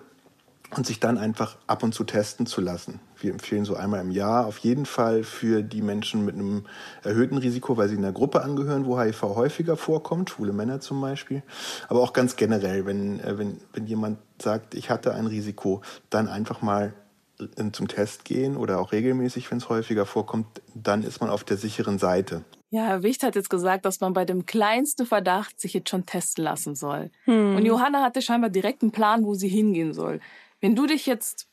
und 0.72 0.86
sich 0.86 1.00
dann 1.00 1.18
einfach 1.18 1.58
ab 1.68 1.84
und 1.84 1.94
zu 1.94 2.04
testen 2.04 2.46
zu 2.46 2.62
lassen. 2.62 3.00
Wir 3.18 3.32
empfehlen 3.32 3.66
so 3.66 3.76
einmal 3.76 4.02
im 4.02 4.12
Jahr 4.12 4.46
auf 4.46 4.58
jeden 4.60 4.86
Fall 4.86 5.24
für 5.24 5.64
die 5.64 5.82
Menschen 5.82 6.26
mit 6.26 6.36
einem 6.36 6.66
erhöhten 7.04 7.38
Risiko, 7.38 7.78
weil 7.78 7.88
sie 7.88 7.96
in 7.96 8.04
einer 8.04 8.14
Gruppe 8.14 8.42
angehören, 8.42 8.86
wo 8.86 9.00
HIV 9.00 9.22
häufiger 9.24 9.78
vorkommt, 9.78 10.32
schwule 10.32 10.54
Männer 10.54 10.80
zum 10.80 11.00
Beispiel. 11.02 11.44
Aber 11.88 12.02
auch 12.02 12.14
ganz 12.14 12.36
generell, 12.36 12.86
wenn, 12.86 13.20
äh, 13.20 13.38
wenn, 13.38 13.60
wenn 13.74 13.86
jemand 13.86 14.20
sagt, 14.42 14.76
ich 14.76 14.90
hatte 14.90 15.14
ein 15.14 15.28
Risiko, 15.28 15.82
dann 16.10 16.28
einfach 16.28 16.62
mal 16.62 16.94
äh, 17.40 17.72
zum 17.72 17.88
Test 17.88 18.26
gehen 18.26 18.58
oder 18.58 18.80
auch 18.80 18.92
regelmäßig, 18.92 19.50
wenn 19.52 19.60
es 19.60 19.70
häufiger 19.70 20.06
vorkommt, 20.06 20.48
dann 20.74 21.04
ist 21.04 21.22
man 21.22 21.30
auf 21.30 21.44
der 21.44 21.58
sicheren 21.58 22.00
Seite. 22.00 22.44
Ja, 22.70 22.84
Herr 22.84 23.04
Wicht 23.04 23.24
hat 23.24 23.36
jetzt 23.36 23.50
gesagt, 23.50 23.86
dass 23.86 24.02
man 24.02 24.14
bei 24.14 24.26
dem 24.26 24.46
kleinsten 24.46 25.06
Verdacht 25.06 25.62
sich 25.62 25.74
jetzt 25.74 25.90
schon 25.90 26.06
testen 26.06 26.44
lassen 26.44 26.76
soll. 26.76 27.10
Hm. 27.24 27.56
Und 27.56 27.66
Johanna 27.66 28.04
hatte 28.04 28.22
scheinbar 28.22 28.50
direkt 28.50 28.82
einen 28.82 28.92
Plan, 28.92 29.24
wo 29.24 29.34
sie 29.34 29.48
hingehen 29.48 29.94
soll. 29.94 30.20
Wenn 30.66 30.76
du 30.76 30.88
dich 30.88 31.06
jetzt, 31.06 31.48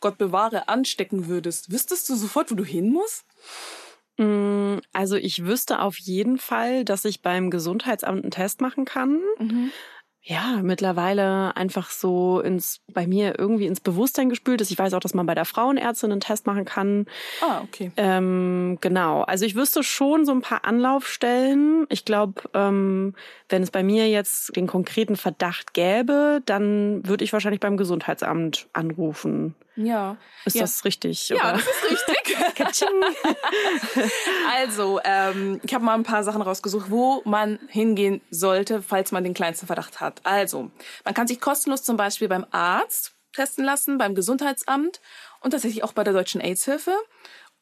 Gott 0.00 0.18
bewahre, 0.18 0.68
anstecken 0.68 1.26
würdest, 1.26 1.72
wüsstest 1.72 2.06
du 2.10 2.16
sofort, 2.16 2.50
wo 2.50 2.54
du 2.54 2.66
hin 2.66 2.90
musst? 2.90 3.24
Mm, 4.18 4.80
also 4.92 5.16
ich 5.16 5.46
wüsste 5.46 5.80
auf 5.80 5.96
jeden 5.96 6.36
Fall, 6.36 6.84
dass 6.84 7.06
ich 7.06 7.22
beim 7.22 7.48
Gesundheitsamt 7.48 8.24
einen 8.24 8.30
Test 8.30 8.60
machen 8.60 8.84
kann. 8.84 9.22
Mhm 9.38 9.72
ja, 10.22 10.60
mittlerweile 10.62 11.56
einfach 11.56 11.90
so 11.90 12.40
ins, 12.40 12.80
bei 12.92 13.06
mir 13.06 13.38
irgendwie 13.38 13.66
ins 13.66 13.80
Bewusstsein 13.80 14.28
gespült 14.28 14.60
ist. 14.60 14.70
Ich 14.70 14.78
weiß 14.78 14.92
auch, 14.92 15.00
dass 15.00 15.14
man 15.14 15.26
bei 15.26 15.34
der 15.34 15.44
Frauenärztin 15.44 16.12
einen 16.12 16.20
Test 16.20 16.46
machen 16.46 16.64
kann. 16.64 17.06
Ah, 17.40 17.62
okay. 17.62 17.92
Ähm, 17.96 18.76
genau. 18.80 19.22
Also 19.22 19.46
ich 19.46 19.54
wüsste 19.54 19.82
schon 19.82 20.26
so 20.26 20.32
ein 20.32 20.42
paar 20.42 20.64
Anlaufstellen. 20.64 21.86
Ich 21.88 22.04
glaube, 22.04 22.42
ähm, 22.52 23.14
wenn 23.48 23.62
es 23.62 23.70
bei 23.70 23.82
mir 23.82 24.08
jetzt 24.08 24.54
den 24.54 24.66
konkreten 24.66 25.16
Verdacht 25.16 25.72
gäbe, 25.72 26.42
dann 26.44 27.06
würde 27.06 27.24
ich 27.24 27.32
wahrscheinlich 27.32 27.60
beim 27.60 27.76
Gesundheitsamt 27.76 28.68
anrufen. 28.74 29.54
Ja. 29.78 30.16
Ist 30.44 30.56
ja. 30.56 30.62
das 30.62 30.84
richtig? 30.84 31.28
Ja, 31.28 31.36
oder? 31.36 31.52
das 31.52 31.62
ist 31.62 31.90
richtig. 31.90 32.36
also, 34.56 35.00
ähm, 35.04 35.60
ich 35.62 35.72
habe 35.72 35.84
mal 35.84 35.94
ein 35.94 36.02
paar 36.02 36.24
Sachen 36.24 36.42
rausgesucht, 36.42 36.90
wo 36.90 37.22
man 37.24 37.60
hingehen 37.68 38.20
sollte, 38.30 38.82
falls 38.82 39.12
man 39.12 39.22
den 39.22 39.34
kleinsten 39.34 39.66
Verdacht 39.66 40.00
hat. 40.00 40.20
Also, 40.24 40.70
man 41.04 41.14
kann 41.14 41.28
sich 41.28 41.40
kostenlos 41.40 41.84
zum 41.84 41.96
Beispiel 41.96 42.28
beim 42.28 42.44
Arzt 42.50 43.12
testen 43.32 43.64
lassen, 43.64 43.98
beim 43.98 44.16
Gesundheitsamt 44.16 45.00
und 45.40 45.52
tatsächlich 45.52 45.84
auch 45.84 45.92
bei 45.92 46.02
der 46.02 46.12
Deutschen 46.12 46.40
AIDS-Hilfe 46.40 46.96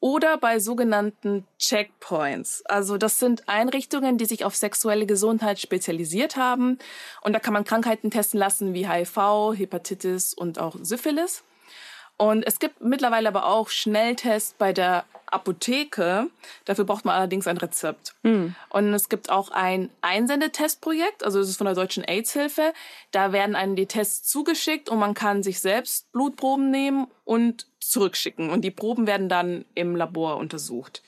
oder 0.00 0.38
bei 0.38 0.58
sogenannten 0.58 1.46
Checkpoints. 1.58 2.64
Also 2.66 2.96
das 2.96 3.18
sind 3.18 3.48
Einrichtungen, 3.48 4.16
die 4.16 4.26
sich 4.26 4.44
auf 4.44 4.54
sexuelle 4.54 5.06
Gesundheit 5.06 5.58
spezialisiert 5.58 6.36
haben. 6.36 6.78
Und 7.22 7.32
da 7.32 7.40
kann 7.40 7.52
man 7.52 7.64
Krankheiten 7.64 8.10
testen 8.10 8.38
lassen 8.38 8.72
wie 8.72 8.88
HIV, 8.88 9.54
Hepatitis 9.54 10.32
und 10.32 10.58
auch 10.58 10.76
Syphilis. 10.80 11.44
Und 12.16 12.44
es 12.44 12.58
gibt 12.58 12.80
mittlerweile 12.80 13.28
aber 13.28 13.46
auch 13.46 13.68
Schnelltests 13.68 14.54
bei 14.56 14.72
der 14.72 15.04
Apotheke. 15.26 16.30
Dafür 16.64 16.84
braucht 16.84 17.04
man 17.04 17.14
allerdings 17.14 17.46
ein 17.46 17.58
Rezept. 17.58 18.14
Mhm. 18.22 18.54
Und 18.70 18.94
es 18.94 19.08
gibt 19.08 19.28
auch 19.28 19.50
ein 19.50 19.90
Einsendetestprojekt, 20.00 21.24
also 21.24 21.40
das 21.40 21.48
ist 21.48 21.58
von 21.58 21.66
der 21.66 21.74
Deutschen 21.74 22.04
AIDS-Hilfe. 22.04 22.72
Da 23.10 23.32
werden 23.32 23.54
einem 23.54 23.76
die 23.76 23.86
Tests 23.86 24.28
zugeschickt 24.28 24.88
und 24.88 24.98
man 24.98 25.14
kann 25.14 25.42
sich 25.42 25.60
selbst 25.60 26.10
Blutproben 26.12 26.70
nehmen 26.70 27.08
und 27.24 27.66
zurückschicken. 27.80 28.50
Und 28.50 28.62
die 28.62 28.70
Proben 28.70 29.06
werden 29.06 29.28
dann 29.28 29.64
im 29.74 29.94
Labor 29.94 30.36
untersucht. 30.36 31.02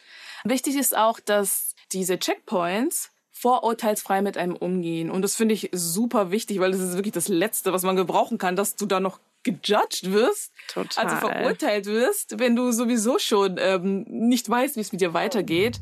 Wichtig 0.45 0.77
ist 0.77 0.97
auch, 0.97 1.21
dass 1.21 1.75
diese 1.93 2.19
Checkpoints 2.19 3.11
vorurteilsfrei 3.31 4.21
mit 4.21 4.37
einem 4.37 4.57
umgehen. 4.57 5.11
Und 5.11 5.23
das 5.23 5.37
finde 5.37 5.55
ich 5.55 5.71
super 5.73 6.31
wichtig, 6.31 6.59
weil 6.59 6.73
das 6.73 6.81
ist 6.81 6.95
wirklich 6.95 7.15
das 7.15 7.29
Letzte, 7.29 7.73
was 7.73 7.85
man 7.85 7.97
gebrauchen 7.97 8.37
kann, 8.37 8.57
dass 8.57 8.75
du 8.75 8.85
da 8.85 8.99
noch 8.99 9.21
gejudged 9.43 10.13
wirst, 10.13 10.53
Total. 10.69 11.07
also 11.07 11.17
verurteilt 11.17 11.87
wirst, 11.87 12.39
wenn 12.39 12.57
du 12.57 12.73
sowieso 12.73 13.19
schon 13.19 13.57
ähm, 13.59 14.05
nicht 14.09 14.49
weißt, 14.49 14.77
wie 14.77 14.81
es 14.81 14.93
mit 14.93 15.01
dir 15.01 15.15
weitergeht. 15.15 15.81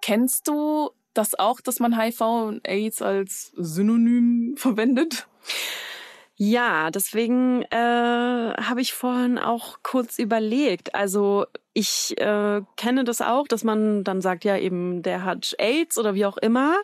Kennst 0.00 0.48
du 0.48 0.90
das 1.12 1.38
auch, 1.38 1.60
dass 1.60 1.80
man 1.80 1.98
HIV 1.98 2.20
und 2.20 2.66
AIDS 2.66 3.02
als 3.02 3.52
Synonym 3.56 4.54
verwendet? 4.56 5.26
Ja, 6.40 6.92
deswegen 6.92 7.62
äh, 7.62 7.76
habe 7.76 8.80
ich 8.80 8.92
vorhin 8.92 9.38
auch 9.38 9.78
kurz 9.82 10.20
überlegt. 10.20 10.94
Also 10.94 11.46
ich 11.72 12.16
äh, 12.20 12.62
kenne 12.76 13.02
das 13.02 13.20
auch, 13.20 13.48
dass 13.48 13.64
man 13.64 14.04
dann 14.04 14.20
sagt, 14.20 14.44
ja 14.44 14.56
eben, 14.56 15.02
der 15.02 15.24
hat 15.24 15.56
AIDS 15.58 15.98
oder 15.98 16.14
wie 16.14 16.26
auch 16.26 16.36
immer. 16.36 16.76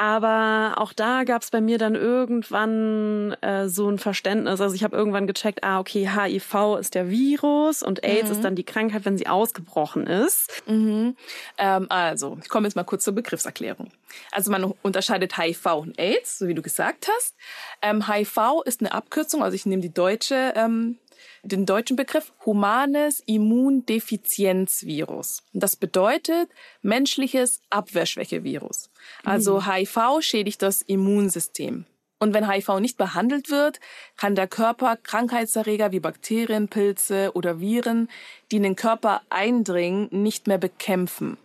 Aber 0.00 0.74
auch 0.78 0.94
da 0.94 1.24
gab 1.24 1.42
es 1.42 1.50
bei 1.50 1.60
mir 1.60 1.76
dann 1.76 1.94
irgendwann 1.94 3.32
äh, 3.42 3.68
so 3.68 3.86
ein 3.86 3.98
Verständnis. 3.98 4.62
Also 4.62 4.74
ich 4.74 4.82
habe 4.82 4.96
irgendwann 4.96 5.26
gecheckt, 5.26 5.62
ah, 5.62 5.78
okay, 5.78 6.08
HIV 6.08 6.78
ist 6.80 6.94
der 6.94 7.10
Virus 7.10 7.82
und 7.82 8.02
AIDS 8.02 8.30
mhm. 8.30 8.34
ist 8.34 8.42
dann 8.42 8.54
die 8.54 8.64
Krankheit, 8.64 9.04
wenn 9.04 9.18
sie 9.18 9.26
ausgebrochen 9.26 10.06
ist. 10.06 10.62
Mhm. 10.66 11.16
Ähm, 11.58 11.86
also, 11.90 12.38
ich 12.40 12.48
komme 12.48 12.66
jetzt 12.66 12.76
mal 12.76 12.84
kurz 12.84 13.04
zur 13.04 13.14
Begriffserklärung. 13.14 13.90
Also 14.32 14.50
man 14.50 14.72
unterscheidet 14.80 15.36
HIV 15.36 15.66
und 15.66 15.98
AIDS, 15.98 16.38
so 16.38 16.48
wie 16.48 16.54
du 16.54 16.62
gesagt 16.62 17.06
hast. 17.14 17.36
Ähm, 17.82 18.08
HIV 18.08 18.62
ist 18.64 18.80
eine 18.80 18.92
Abkürzung, 18.92 19.42
also 19.42 19.54
ich 19.54 19.66
nehme 19.66 19.82
die 19.82 19.92
deutsche 19.92 20.54
ähm, 20.56 20.96
den 21.42 21.66
deutschen 21.66 21.96
Begriff 21.96 22.32
humanes 22.44 23.22
Immundefizienzvirus. 23.26 25.42
Das 25.52 25.74
bedeutet 25.76 26.48
menschliches 26.82 27.60
Abwehrschwächevirus. 27.70 28.89
Also 29.24 29.60
mhm. 29.60 29.72
HIV 29.72 29.98
schädigt 30.20 30.62
das 30.62 30.82
Immunsystem. 30.82 31.84
Und 32.18 32.34
wenn 32.34 32.48
HIV 32.48 32.80
nicht 32.80 32.98
behandelt 32.98 33.50
wird, 33.50 33.80
kann 34.16 34.34
der 34.34 34.46
Körper 34.46 34.96
Krankheitserreger 34.96 35.90
wie 35.90 36.00
Bakterien, 36.00 36.68
Pilze 36.68 37.32
oder 37.34 37.60
Viren, 37.60 38.10
die 38.50 38.56
in 38.56 38.62
den 38.62 38.76
Körper 38.76 39.22
eindringen, 39.30 40.08
nicht 40.10 40.46
mehr 40.46 40.58
bekämpfen. 40.58 41.38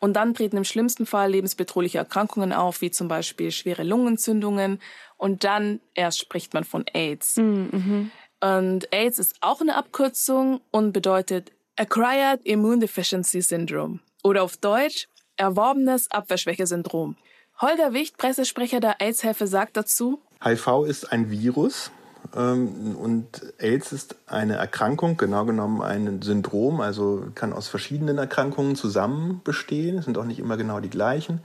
Und 0.00 0.14
dann 0.14 0.34
treten 0.34 0.56
im 0.56 0.64
schlimmsten 0.64 1.06
Fall 1.06 1.30
lebensbedrohliche 1.30 1.98
Erkrankungen 1.98 2.52
auf, 2.52 2.80
wie 2.80 2.90
zum 2.90 3.06
Beispiel 3.06 3.52
schwere 3.52 3.84
Lungenentzündungen. 3.84 4.80
Und 5.16 5.44
dann 5.44 5.80
erst 5.94 6.18
spricht 6.18 6.54
man 6.54 6.64
von 6.64 6.84
AIDS. 6.92 7.36
Mhm. 7.36 7.68
mhm. 7.72 8.10
Und 8.38 8.92
AIDS 8.92 9.18
ist 9.18 9.36
auch 9.40 9.62
eine 9.62 9.76
Abkürzung 9.76 10.60
und 10.70 10.92
bedeutet 10.92 11.52
Acquired 11.76 12.44
Immune 12.44 12.80
Deficiency 12.80 13.40
Syndrome 13.40 14.00
oder 14.22 14.42
auf 14.42 14.58
Deutsch 14.58 15.08
erworbenes 15.36 16.10
Abwehrschwäche-Syndrom. 16.10 17.16
Holger 17.60 17.92
Wicht, 17.92 18.18
Pressesprecher 18.18 18.80
der 18.80 19.00
AIDS-Hilfe, 19.00 19.46
sagt 19.46 19.76
dazu, 19.76 20.20
HIV 20.44 20.84
ist 20.86 21.12
ein 21.12 21.30
Virus 21.30 21.90
ähm, 22.34 22.96
und 22.96 23.54
AIDS 23.58 23.92
ist 23.92 24.16
eine 24.26 24.56
Erkrankung, 24.56 25.16
genau 25.16 25.44
genommen 25.44 25.80
ein 25.82 26.20
Syndrom, 26.22 26.80
also 26.80 27.26
kann 27.34 27.52
aus 27.52 27.68
verschiedenen 27.68 28.18
Erkrankungen 28.18 28.76
zusammen 28.76 29.40
bestehen, 29.44 30.02
sind 30.02 30.18
auch 30.18 30.24
nicht 30.24 30.38
immer 30.38 30.56
genau 30.56 30.80
die 30.80 30.90
gleichen. 30.90 31.40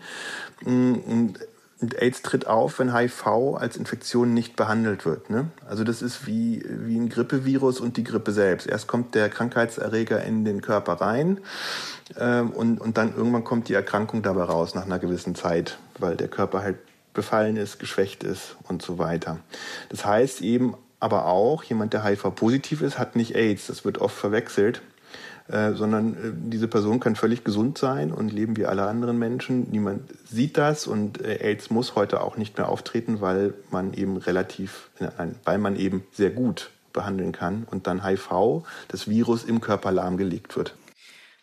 Mm, 0.66 0.94
und 0.94 1.40
und 1.82 2.02
AIDS 2.02 2.22
tritt 2.22 2.48
auf, 2.48 2.80
wenn 2.80 2.96
HIV 2.96 3.28
als 3.58 3.76
Infektion 3.76 4.34
nicht 4.34 4.56
behandelt 4.56 5.06
wird. 5.06 5.30
Ne? 5.30 5.50
Also 5.68 5.84
das 5.84 6.02
ist 6.02 6.28
wie, 6.28 6.64
wie 6.68 6.98
ein 6.98 7.10
Grippevirus 7.10 7.80
und 7.80 7.98
die 7.98 8.04
Grippe 8.04 8.32
selbst. 8.32 8.68
Erst 8.68 8.88
kommt 8.88 9.16
der 9.16 9.30
Krankheitserreger 9.30 10.24
in 10.24 10.46
den 10.46 10.62
Körper 10.62 10.94
rein 10.94 11.40
ähm, 12.20 12.52
und, 12.52 12.80
und 12.80 12.98
dann 12.98 13.16
irgendwann 13.16 13.44
kommt 13.44 13.68
die 13.68 13.74
Erkrankung 13.74 14.22
dabei 14.22 14.44
raus 14.44 14.76
nach 14.76 14.86
einer 14.86 15.00
gewissen 15.00 15.36
Zeit, 15.36 15.80
weil 15.98 16.16
der 16.16 16.28
Körper 16.28 16.62
halt 16.62 16.78
befallen 17.14 17.58
ist, 17.58 17.80
geschwächt 17.80 18.24
ist 18.24 18.56
und 18.68 18.82
so 18.82 18.98
weiter. 18.98 19.40
Das 19.90 20.06
heißt 20.06 20.42
eben 20.42 20.76
aber 21.00 21.26
auch, 21.26 21.64
jemand, 21.64 21.94
der 21.94 22.04
HIV-positiv 22.04 22.84
ist, 22.84 23.00
hat 23.00 23.16
nicht 23.16 23.36
AIDS. 23.36 23.68
Das 23.68 23.84
wird 23.84 23.98
oft 23.98 24.16
verwechselt. 24.16 24.84
Äh, 25.48 25.74
sondern 25.74 26.14
äh, 26.14 26.32
diese 26.50 26.68
Person 26.68 27.00
kann 27.00 27.16
völlig 27.16 27.44
gesund 27.44 27.78
sein 27.78 28.12
und 28.12 28.32
leben 28.32 28.56
wie 28.58 28.66
alle 28.66 28.88
anderen 28.88 29.18
Menschen. 29.20 29.70
Niemand 29.70 30.04
sieht 30.26 30.58
das 30.58 30.88
und 30.88 31.22
äh, 31.22 31.40
AIDS 31.42 31.70
muss 31.70 31.96
heute 31.96 32.22
auch 32.22 32.38
nicht 32.38 32.58
mehr 32.58 32.70
auftreten, 32.70 33.22
weil 33.22 33.54
man 33.70 33.94
eben 33.94 34.18
relativ, 34.18 34.90
nein, 35.00 35.36
weil 35.44 35.58
man 35.58 35.76
eben 35.76 36.06
sehr 36.14 36.30
gut 36.30 36.70
behandeln 36.94 37.32
kann 37.32 37.68
und 37.70 37.88
dann 37.88 38.06
HIV, 38.06 38.64
das 38.88 39.10
Virus 39.10 39.44
im 39.44 39.62
Körper 39.62 39.92
lahmgelegt 39.92 40.56
wird. 40.56 40.76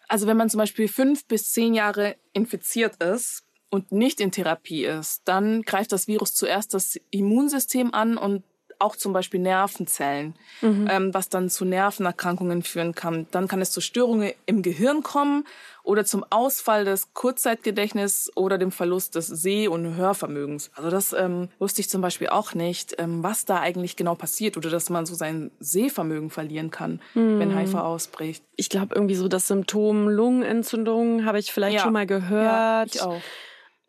Also 0.06 0.26
wenn 0.26 0.36
man 0.36 0.48
zum 0.48 0.58
Beispiel 0.58 0.88
fünf 0.88 1.26
bis 1.26 1.52
zehn 1.52 1.74
Jahre 1.74 2.16
infiziert 2.32 3.02
ist 3.02 3.44
und 3.68 3.92
nicht 3.92 4.20
in 4.20 4.30
Therapie 4.30 4.84
ist, 4.84 5.22
dann 5.26 5.62
greift 5.62 5.92
das 5.92 6.08
Virus 6.08 6.34
zuerst 6.34 6.72
das 6.72 6.98
Immunsystem 7.10 7.92
an 7.92 8.16
und 8.16 8.42
auch 8.78 8.96
zum 8.96 9.12
Beispiel 9.12 9.40
Nervenzellen, 9.40 10.34
mhm. 10.60 10.88
ähm, 10.90 11.14
was 11.14 11.28
dann 11.28 11.50
zu 11.50 11.64
Nervenerkrankungen 11.64 12.62
führen 12.62 12.94
kann. 12.94 13.26
Dann 13.30 13.48
kann 13.48 13.60
es 13.60 13.70
zu 13.70 13.80
Störungen 13.80 14.32
im 14.46 14.62
Gehirn 14.62 15.02
kommen 15.02 15.44
oder 15.82 16.04
zum 16.04 16.24
Ausfall 16.28 16.84
des 16.84 17.14
Kurzzeitgedächtnisses 17.14 18.30
oder 18.36 18.58
dem 18.58 18.70
Verlust 18.70 19.14
des 19.14 19.26
Seh- 19.26 19.68
und 19.68 19.96
Hörvermögens. 19.96 20.70
Also 20.74 20.90
das 20.90 21.14
ähm, 21.14 21.48
wusste 21.58 21.80
ich 21.80 21.88
zum 21.88 22.02
Beispiel 22.02 22.28
auch 22.28 22.54
nicht, 22.54 22.96
ähm, 22.98 23.22
was 23.22 23.46
da 23.46 23.60
eigentlich 23.60 23.96
genau 23.96 24.14
passiert 24.14 24.56
oder 24.56 24.68
dass 24.68 24.90
man 24.90 25.06
so 25.06 25.14
sein 25.14 25.50
Sehvermögen 25.60 26.30
verlieren 26.30 26.70
kann, 26.70 27.00
mhm. 27.14 27.38
wenn 27.38 27.56
HIV 27.56 27.74
ausbricht. 27.76 28.44
Ich 28.56 28.68
glaube 28.68 28.94
irgendwie 28.94 29.14
so 29.14 29.28
das 29.28 29.48
Symptom 29.48 30.08
Lungenentzündung 30.08 31.24
habe 31.24 31.38
ich 31.38 31.52
vielleicht 31.52 31.76
ja. 31.76 31.82
schon 31.82 31.94
mal 31.94 32.06
gehört. 32.06 32.44
Ja, 32.44 32.84
ich 32.84 33.02
auch. 33.02 33.20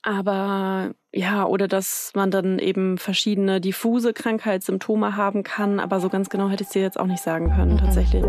Aber 0.02 0.94
ja, 1.12 1.46
oder 1.46 1.68
dass 1.68 2.12
man 2.16 2.32
dann 2.32 2.60
eben 2.60 2.98
verschiedene 2.98 3.60
diffuse 3.60 4.14
Krankheitssymptome 4.14 5.16
haben 5.16 5.44
kann, 5.44 5.80
aber 5.80 6.00
so 6.00 6.10
ganz 6.10 6.30
genau 6.30 6.50
hätte 6.50 6.64
ich 6.64 6.70
dir 6.70 6.82
jetzt 6.82 7.00
auch 7.00 7.06
nicht 7.06 7.22
sagen 7.22 7.52
können, 7.52 7.74
mhm. 7.74 7.80
tatsächlich. 7.80 8.24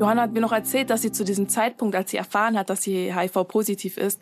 Johanna 0.00 0.22
hat 0.22 0.32
mir 0.32 0.40
noch 0.40 0.52
erzählt, 0.52 0.88
dass 0.88 1.02
sie 1.02 1.12
zu 1.12 1.24
diesem 1.24 1.48
Zeitpunkt, 1.48 1.94
als 1.94 2.10
sie 2.10 2.16
erfahren 2.16 2.58
hat, 2.58 2.70
dass 2.70 2.82
sie 2.82 3.14
HIV-positiv 3.14 3.98
ist, 3.98 4.20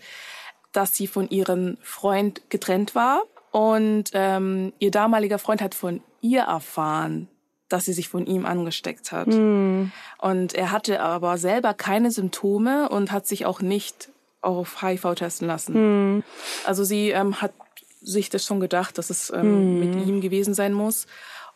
dass 0.72 0.94
sie 0.94 1.06
von 1.06 1.28
ihrem 1.28 1.78
Freund 1.82 2.50
getrennt 2.50 2.94
war. 2.94 3.22
Und 3.52 4.10
ähm, 4.12 4.72
ihr 4.78 4.90
damaliger 4.90 5.38
Freund 5.38 5.62
hat 5.62 5.74
von 5.74 6.02
ihr 6.20 6.42
erfahren, 6.42 7.28
dass 7.68 7.84
sie 7.84 7.92
sich 7.92 8.08
von 8.08 8.26
ihm 8.26 8.46
angesteckt 8.46 9.12
hat. 9.12 9.28
Mhm. 9.28 9.92
Und 10.18 10.54
er 10.54 10.70
hatte 10.70 11.00
aber 11.00 11.38
selber 11.38 11.74
keine 11.74 12.10
Symptome 12.10 12.88
und 12.88 13.12
hat 13.12 13.26
sich 13.26 13.46
auch 13.46 13.60
nicht 13.60 14.10
auf 14.40 14.82
HIV 14.82 15.14
testen 15.14 15.48
lassen. 15.48 15.74
Mhm. 16.14 16.22
Also 16.64 16.84
sie 16.84 17.10
ähm, 17.10 17.40
hat 17.40 17.52
sich 18.00 18.30
das 18.30 18.44
schon 18.44 18.60
gedacht, 18.60 18.98
dass 18.98 19.10
es 19.10 19.30
ähm, 19.30 19.74
mhm. 19.74 19.80
mit 19.80 20.06
ihm 20.06 20.20
gewesen 20.20 20.54
sein 20.54 20.72
muss. 20.72 21.06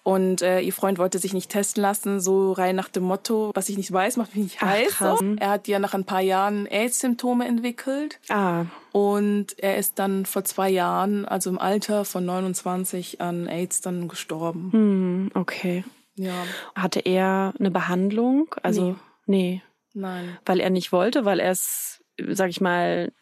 Und 0.05 0.43
äh, 0.43 0.61
ihr 0.61 0.73
Freund 0.73 0.99
wollte 0.99 1.21
sich 1.21 1.33
nicht 1.33 1.51
testen 1.51 1.81
lassen, 1.81 2.21
so 2.21 2.53
rein 2.53 2.75
nach 2.75 2.89
dem 2.89 3.05
Motto, 3.05 3.53
was 3.55 3.69
ich 3.69 3.77
nicht 3.77 3.93
weiß, 3.93 4.17
macht 4.17 4.35
mich 4.35 4.43
nicht 4.43 4.61
heiß. 4.61 4.97
Ach, 4.99 5.21
er 5.39 5.51
hat 5.51 5.69
ja 5.69 5.79
nach 5.79 5.95
ein 5.95 6.05
paar 6.05 6.21
Jahren 6.21 6.67
AIDS-Symptome 6.67 7.47
entwickelt. 7.47 8.19
Ah. 8.29 8.65
Und 8.91 9.57
er 9.59 9.77
ist 9.77 10.01
dann 10.01 10.27
vor 10.27 10.45
zwei 10.45 10.71
Jahren, 10.71 11.25
also 11.25 11.51
im 11.51 11.59
Alter 11.59 12.05
von 12.05 12.25
29, 12.25 13.21
an 13.21 13.47
AIDS 13.47 13.81
dann 13.81 14.09
gestorben. 14.09 14.73
Hm, 14.73 15.31
okay. 15.35 15.85
Ja. 16.17 16.45
Hatte 16.75 17.01
er 17.01 17.55
eine 17.59 17.71
Behandlung? 17.71 18.55
Also, 18.63 18.97
nee. 19.27 19.61
nee. 19.61 19.63
Nein. 19.95 20.39
Weil 20.45 20.61
er 20.61 20.71
nicht 20.71 20.93
wollte, 20.93 21.25
weil 21.25 21.41
er 21.41 21.51
es, 21.51 22.03
sag 22.31 22.51
ich 22.51 22.61
mal, 22.61 23.13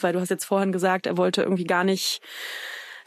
weil 0.00 0.12
du 0.12 0.20
hast 0.20 0.30
jetzt 0.30 0.44
vorhin 0.44 0.72
gesagt, 0.72 1.06
er 1.06 1.16
wollte 1.16 1.42
irgendwie 1.42 1.64
gar 1.64 1.84
nicht 1.84 2.20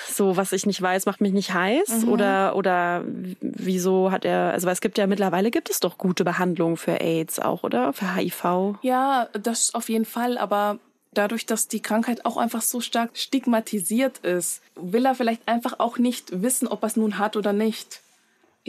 so, 0.08 0.38
was 0.38 0.54
ich 0.54 0.66
nicht 0.66 0.82
weiß, 0.82 1.06
macht 1.06 1.20
mich 1.22 1.34
nicht 1.34 1.54
heiß 1.54 2.04
mhm. 2.04 2.10
oder 2.10 2.56
oder 2.56 3.04
wieso 3.42 4.12
hat 4.12 4.24
er 4.24 4.54
also 4.54 4.66
weil 4.66 4.74
es 4.74 4.80
gibt 4.80 4.98
ja 4.98 5.08
mittlerweile 5.08 5.52
gibt 5.52 5.70
es 5.70 5.82
doch 5.82 5.98
gute 5.98 6.24
Behandlungen 6.24 6.78
für 6.78 7.02
AIDS 7.02 7.40
auch, 7.40 7.64
oder? 7.64 7.92
Für 7.92 8.16
HIV? 8.16 8.78
Ja, 8.82 9.28
das 9.34 9.74
auf 9.74 9.90
jeden 9.90 10.06
Fall, 10.06 10.38
aber 10.38 10.80
dadurch, 11.14 11.46
dass 11.46 11.68
die 11.68 11.82
Krankheit 11.82 12.26
auch 12.26 12.38
einfach 12.38 12.62
so 12.62 12.82
stark 12.82 13.12
stigmatisiert 13.18 14.20
ist, 14.20 14.62
will 14.76 15.06
er 15.06 15.16
vielleicht 15.16 15.48
einfach 15.48 15.80
auch 15.80 15.98
nicht 15.98 16.42
wissen, 16.42 16.68
ob 16.68 16.84
er 16.84 16.88
es 16.88 16.96
nun 16.96 17.18
hat 17.18 17.36
oder 17.36 17.52
nicht 17.52 18.02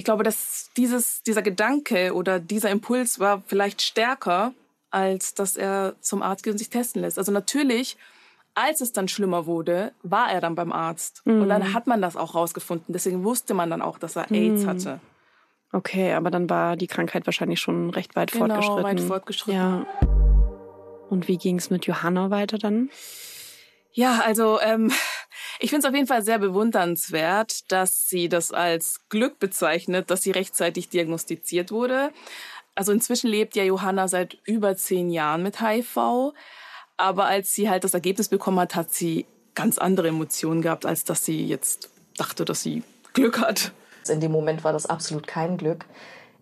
ich 0.01 0.05
glaube, 0.05 0.23
dass 0.23 0.71
dieses, 0.79 1.23
dieser 1.25 1.43
Gedanke 1.43 2.15
oder 2.15 2.41
dieser 2.41 2.71
Impuls 2.71 3.21
war 3.21 3.43
vielleicht 3.47 3.83
stärker, 3.83 4.55
als 4.91 5.35
dass 5.35 5.59
er 5.59 5.95
zum 6.01 6.23
Arzt 6.23 6.43
geht 6.43 6.53
und 6.53 6.59
sich 6.59 6.71
testen 6.71 7.03
lässt. 7.03 7.19
Also 7.19 7.33
natürlich 7.33 7.99
als 8.55 8.81
es 8.81 8.93
dann 8.93 9.09
schlimmer 9.09 9.45
wurde, 9.45 9.93
war 10.03 10.33
er 10.33 10.41
dann 10.41 10.55
beim 10.55 10.73
Arzt. 10.73 11.23
Mhm. 11.27 11.43
Und 11.43 11.49
dann 11.51 11.63
mhm. 11.63 11.75
hat 11.75 11.87
man 11.87 12.01
das 12.01 12.17
auch 12.17 12.35
rausgefunden. 12.35 12.95
Deswegen 12.95 13.23
wusste 13.25 13.53
man 13.53 13.69
dann 13.69 13.83
auch, 13.83 13.99
dass 13.99 14.17
er 14.17 14.31
AIDS 14.31 14.65
mhm. 14.65 14.67
hatte. 14.67 15.01
Okay, 15.73 16.15
aber 16.15 16.31
dann 16.31 16.49
war 16.49 16.77
die 16.77 16.87
Krankheit 16.87 17.27
wahrscheinlich 17.27 17.61
schon 17.61 17.91
recht 17.91 18.17
weit 18.17 18.33
genau, 18.33 18.47
fortgeschritten. 18.47 18.83
weit 18.83 19.01
fortgeschritten. 19.01 19.55
Ja. 19.55 19.87
Und 21.11 21.29
wie 21.29 21.37
ging 21.37 21.59
es 21.59 21.69
mit 21.69 21.85
Johanna 21.85 22.31
weiter 22.31 22.57
dann? 22.57 22.89
Ja, 23.93 24.21
also 24.21 24.61
ähm, 24.61 24.93
ich 25.59 25.71
finde 25.71 25.87
es 25.87 25.91
auf 25.91 25.95
jeden 25.95 26.07
Fall 26.07 26.23
sehr 26.23 26.39
bewundernswert, 26.39 27.71
dass 27.71 28.09
sie 28.09 28.29
das 28.29 28.53
als 28.53 29.01
Glück 29.09 29.39
bezeichnet, 29.39 30.11
dass 30.11 30.23
sie 30.23 30.31
rechtzeitig 30.31 30.89
diagnostiziert 30.89 31.71
wurde. 31.71 32.13
Also 32.75 32.93
inzwischen 32.93 33.29
lebt 33.29 33.57
ja 33.57 33.65
Johanna 33.65 34.09
seit 34.09 34.39
über 34.45 34.77
zehn 34.77 35.11
Jahren 35.11 35.43
mit 35.43 35.61
HIV. 35.61 36.33
Aber 36.97 37.27
als 37.27 37.55
sie 37.55 37.69
halt 37.69 37.85
das 37.85 37.95
Ergebnis 37.95 38.29
bekommen 38.29 38.61
hat, 38.61 38.75
hat 38.75 38.93
sie 38.93 39.27
ganz 39.55 39.79
andere 39.79 40.09
Emotionen 40.09 40.63
gehabt, 40.63 40.87
als 40.87 41.05
dass 41.05 41.25
sie 41.25 41.45
jetzt 41.47 41.91
dachte, 42.17 42.45
dass 42.45 42.63
sie 42.63 42.83
Glück 43.13 43.41
hat. 43.41 43.73
In 44.09 44.21
dem 44.21 44.33
Moment 44.33 44.65
war 44.65 44.73
das 44.73 44.87
absolut 44.87 45.27
kein 45.27 45.57
Glück. 45.57 45.85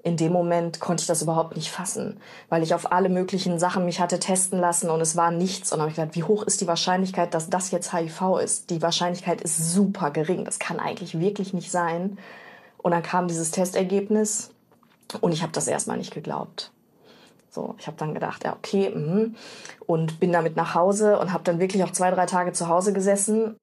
In 0.08 0.16
dem 0.16 0.32
Moment 0.32 0.80
konnte 0.80 1.02
ich 1.02 1.06
das 1.06 1.20
überhaupt 1.20 1.54
nicht 1.54 1.70
fassen, 1.70 2.18
weil 2.48 2.62
ich 2.62 2.72
auf 2.72 2.92
alle 2.92 3.10
möglichen 3.10 3.58
Sachen 3.58 3.84
mich 3.84 4.00
hatte 4.00 4.18
testen 4.18 4.58
lassen 4.58 4.88
und 4.88 5.02
es 5.02 5.16
war 5.16 5.30
nichts. 5.30 5.70
Und 5.70 5.76
dann 5.76 5.82
habe 5.82 5.90
ich 5.90 5.96
gedacht, 5.96 6.16
wie 6.16 6.22
hoch 6.22 6.44
ist 6.44 6.62
die 6.62 6.66
Wahrscheinlichkeit, 6.66 7.34
dass 7.34 7.50
das 7.50 7.70
jetzt 7.72 7.92
HIV 7.92 8.38
ist? 8.42 8.70
Die 8.70 8.80
Wahrscheinlichkeit 8.80 9.42
ist 9.42 9.74
super 9.74 10.10
gering. 10.10 10.46
Das 10.46 10.58
kann 10.58 10.80
eigentlich 10.80 11.20
wirklich 11.20 11.52
nicht 11.52 11.70
sein. 11.70 12.16
Und 12.78 12.92
dann 12.92 13.02
kam 13.02 13.28
dieses 13.28 13.50
Testergebnis 13.50 14.50
und 15.20 15.32
ich 15.32 15.42
habe 15.42 15.52
das 15.52 15.68
erstmal 15.68 15.98
nicht 15.98 16.14
geglaubt. 16.14 16.72
So, 17.50 17.74
ich 17.78 17.86
habe 17.86 17.98
dann 17.98 18.14
gedacht, 18.14 18.44
ja, 18.44 18.54
okay, 18.54 18.88
mh. 18.88 19.34
und 19.86 20.20
bin 20.20 20.32
damit 20.32 20.56
nach 20.56 20.74
Hause 20.74 21.18
und 21.18 21.34
habe 21.34 21.44
dann 21.44 21.58
wirklich 21.58 21.84
auch 21.84 21.92
zwei, 21.92 22.10
drei 22.10 22.24
Tage 22.24 22.54
zu 22.54 22.68
Hause 22.68 22.94
gesessen. 22.94 23.58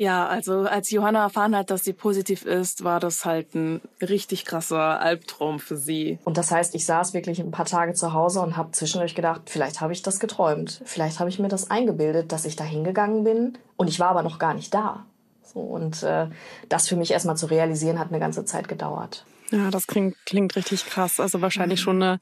Ja, 0.00 0.26
also 0.26 0.60
als 0.60 0.90
Johanna 0.90 1.24
erfahren 1.24 1.54
hat, 1.54 1.68
dass 1.68 1.84
sie 1.84 1.92
positiv 1.92 2.46
ist, 2.46 2.84
war 2.84 3.00
das 3.00 3.26
halt 3.26 3.54
ein 3.54 3.82
richtig 4.00 4.46
krasser 4.46 4.98
Albtraum 4.98 5.60
für 5.60 5.76
sie. 5.76 6.18
Und 6.24 6.38
das 6.38 6.50
heißt, 6.50 6.74
ich 6.74 6.86
saß 6.86 7.12
wirklich 7.12 7.38
ein 7.38 7.50
paar 7.50 7.66
Tage 7.66 7.92
zu 7.92 8.14
Hause 8.14 8.40
und 8.40 8.56
habe 8.56 8.70
zwischendurch 8.70 9.14
gedacht, 9.14 9.42
vielleicht 9.50 9.82
habe 9.82 9.92
ich 9.92 10.00
das 10.00 10.18
geträumt. 10.18 10.80
Vielleicht 10.86 11.20
habe 11.20 11.28
ich 11.28 11.38
mir 11.38 11.48
das 11.48 11.70
eingebildet, 11.70 12.32
dass 12.32 12.46
ich 12.46 12.56
da 12.56 12.64
hingegangen 12.64 13.24
bin 13.24 13.58
und 13.76 13.90
ich 13.90 14.00
war 14.00 14.08
aber 14.08 14.22
noch 14.22 14.38
gar 14.38 14.54
nicht 14.54 14.72
da. 14.72 15.04
So, 15.42 15.60
und 15.60 16.02
äh, 16.02 16.28
das 16.70 16.88
für 16.88 16.96
mich 16.96 17.10
erstmal 17.10 17.36
zu 17.36 17.44
realisieren, 17.44 17.98
hat 17.98 18.08
eine 18.08 18.20
ganze 18.20 18.46
Zeit 18.46 18.68
gedauert. 18.68 19.26
Ja, 19.50 19.70
das 19.70 19.86
klingt, 19.86 20.16
klingt 20.24 20.56
richtig 20.56 20.86
krass. 20.86 21.20
Also 21.20 21.42
wahrscheinlich 21.42 21.80
mhm. 21.80 21.84
schon 21.84 22.02
eine 22.02 22.20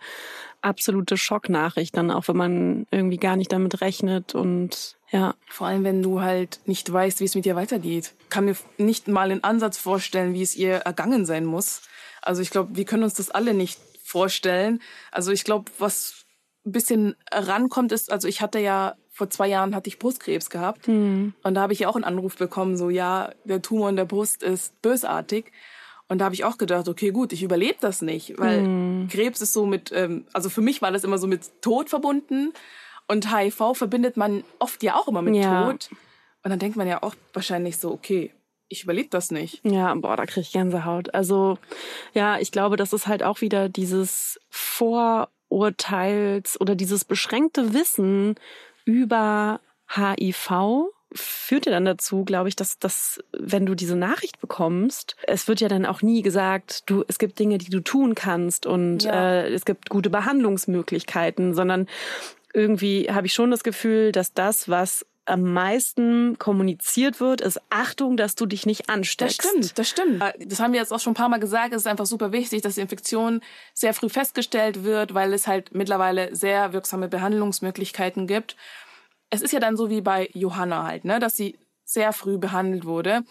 absolute 0.63 1.17
Schocknachricht, 1.17 1.97
dann 1.97 2.11
auch 2.11 2.27
wenn 2.27 2.37
man 2.37 2.87
irgendwie 2.91 3.19
gar 3.19 3.37
nicht 3.37 3.53
damit 3.53 3.81
rechnet 3.83 4.35
und 4.35 4.98
ja. 5.11 5.35
Vor 5.49 5.67
allem, 5.67 5.85
wenn 5.85 6.03
du 6.03 6.21
halt 6.21 6.61
nicht 6.67 6.93
weißt, 6.93 7.21
wie 7.21 7.25
es 7.25 7.35
mit 7.35 7.47
ihr 7.47 7.57
weitergeht. 7.57 8.15
Kann 8.29 8.45
mir 8.45 8.57
nicht 8.77 9.09
mal 9.09 9.31
einen 9.31 9.45
Ansatz 9.45 9.79
vorstellen, 9.79 10.35
wie 10.35 10.43
es 10.43 10.55
ihr 10.55 10.75
ergangen 10.75 11.25
sein 11.25 11.45
muss. 11.45 11.83
Also 12.21 12.43
ich 12.43 12.51
glaube, 12.51 12.77
wir 12.77 12.85
können 12.85 13.05
uns 13.05 13.15
das 13.15 13.31
alle 13.31 13.55
nicht 13.55 13.81
vorstellen. 14.05 14.81
Also 15.11 15.33
ich 15.33 15.45
glaube, 15.45 15.71
was 15.79 16.27
ein 16.67 16.73
bisschen 16.73 17.17
rankommt, 17.31 17.93
ist, 17.93 18.13
also 18.13 18.29
ich 18.29 18.41
hatte 18.41 18.59
ja 18.59 18.97
vor 19.11 19.31
zwei 19.31 19.49
Jahren 19.49 19.75
hatte 19.75 19.89
ich 19.89 19.99
Brustkrebs 19.99 20.49
gehabt 20.49 20.87
mhm. 20.87 21.35
und 21.43 21.55
da 21.55 21.63
habe 21.63 21.73
ich 21.73 21.81
ja 21.81 21.89
auch 21.89 21.97
einen 21.97 22.05
Anruf 22.05 22.37
bekommen, 22.37 22.77
so 22.77 22.89
ja, 22.89 23.33
der 23.45 23.61
Tumor 23.61 23.89
in 23.89 23.97
der 23.97 24.05
Brust 24.05 24.45
ist 24.45 24.81
bösartig. 24.81 25.51
Und 26.11 26.19
da 26.19 26.27
habe 26.27 26.35
ich 26.35 26.45
auch 26.45 26.57
gedacht, 26.57 26.89
okay, 26.89 27.11
gut, 27.11 27.33
ich 27.35 27.43
überlebe 27.43 27.77
das 27.81 28.01
nicht, 28.01 28.39
weil 28.39 28.63
mm. 28.63 29.09
Krebs 29.09 29.43
ist 29.43 29.53
so 29.53 29.67
mit, 29.67 29.93
ähm, 29.93 30.25
also 30.33 30.49
für 30.49 30.63
mich 30.63 30.81
war 30.81 30.91
das 30.91 31.05
immer 31.05 31.19
so 31.19 31.27
mit 31.27 31.61
Tod 31.61 31.91
verbunden 31.91 32.55
und 33.09 33.35
HIV 33.35 33.75
verbindet 33.75 34.17
man 34.17 34.45
oft 34.59 34.83
ja 34.83 34.95
auch 34.95 35.09
immer 35.09 35.23
mit 35.23 35.37
ja. 35.37 35.65
Tod. 35.65 35.91
Und 36.45 36.51
dann 36.51 36.59
denkt 36.59 36.77
man 36.77 36.87
ja 36.87 37.03
auch 37.03 37.15
wahrscheinlich 37.33 37.79
so, 37.79 37.91
okay, 37.91 38.33
ich 38.69 38.85
überlebe 38.85 39.09
das 39.09 39.31
nicht. 39.31 39.61
Ja, 39.65 39.95
boah, 39.95 40.17
da 40.17 40.27
kriege 40.27 40.43
ich 40.43 40.53
Gänsehaut. 40.53 41.15
Also 41.15 41.59
ja, 42.15 42.39
ich 42.39 42.53
glaube, 42.53 42.77
das 42.77 42.93
ist 42.93 43.07
halt 43.07 43.23
auch 43.23 43.41
wieder 43.41 43.69
dieses 43.69 44.39
Vorurteils 44.51 46.61
oder 46.61 46.75
dieses 46.75 47.05
beschränkte 47.05 47.73
Wissen 47.73 48.35
über 48.85 49.61
HIV 49.89 50.91
führt 51.13 51.65
ja 51.65 51.73
dann 51.73 51.87
dazu, 51.87 52.25
glaube 52.25 52.51
ich, 52.51 52.57
dass, 52.57 52.79
dass 52.79 53.25
wenn 53.33 53.65
du 53.65 53.75
diese 53.75 53.97
Nachricht 53.97 54.41
bekommst, 54.41 55.17
es 55.27 55.49
wird 55.49 55.61
ja 55.61 55.69
dann 55.69 55.87
auch 55.87 56.03
nie 56.03 56.21
gesagt, 56.21 56.83
du, 56.91 57.03
es 57.09 57.19
gibt 57.19 57.39
Dinge, 57.39 57.57
die 57.57 57.71
du 57.71 57.81
tun 57.81 58.15
kannst 58.15 58.67
und 58.67 59.05
ja. 59.05 59.41
äh, 59.41 59.49
es 59.49 59.65
gibt 59.65 59.89
gute 59.89 60.11
Behandlungsmöglichkeiten, 60.11 61.55
sondern 61.55 61.87
irgendwie 62.55 63.11
habe 63.11 63.27
ich 63.27 63.35
schon 63.35 63.51
das 63.51 63.63
Gefühl, 63.63 64.13
dass 64.13 64.33
das, 64.33 64.69
was 64.69 65.07
am 65.27 65.43
meisten 65.53 66.39
kommuniziert 66.39 67.21
wird, 67.21 67.43
ist 67.43 67.61
Achtung, 67.69 68.17
dass 68.17 68.35
du 68.35 68.47
dich 68.47 68.65
nicht 68.65 68.89
ansteckst. 68.89 69.45
Das 69.45 69.51
stimmt, 69.51 69.79
das 69.79 69.89
stimmt. 69.89 70.23
Das 70.47 70.59
haben 70.59 70.73
wir 70.73 70.81
jetzt 70.81 70.93
auch 70.93 71.01
schon 71.01 71.13
ein 71.13 71.17
paar 71.17 71.29
Mal 71.29 71.39
gesagt. 71.39 71.75
Es 71.75 71.83
ist 71.83 71.87
einfach 71.87 72.07
super 72.07 72.33
wichtig, 72.33 72.63
dass 72.63 72.77
die 72.77 72.81
Infektion 72.81 73.43
sehr 73.75 73.93
früh 73.93 74.09
festgestellt 74.09 74.85
wird, 74.85 75.13
weil 75.13 75.35
es 75.35 75.47
halt 75.47 75.75
mittlerweile 75.75 76.35
sehr 76.35 76.73
wirksame 76.73 77.09
Behandlungsmöglichkeiten 77.09 78.27
gibt 78.27 78.57
es 79.31 79.43
ist 79.43 79.53
ja 79.53 79.61
dann 79.61 79.77
so 79.77 79.91
wie 79.91 80.01
bei 80.01 80.31
Johanna 80.33 80.85
halt, 80.85 81.05
ne, 81.05 81.19
dass 81.19 81.37
sie 81.37 81.59
sehr 81.85 82.13
früh 82.13 82.39
behandelt 82.39 82.85
wurde. 82.85 83.23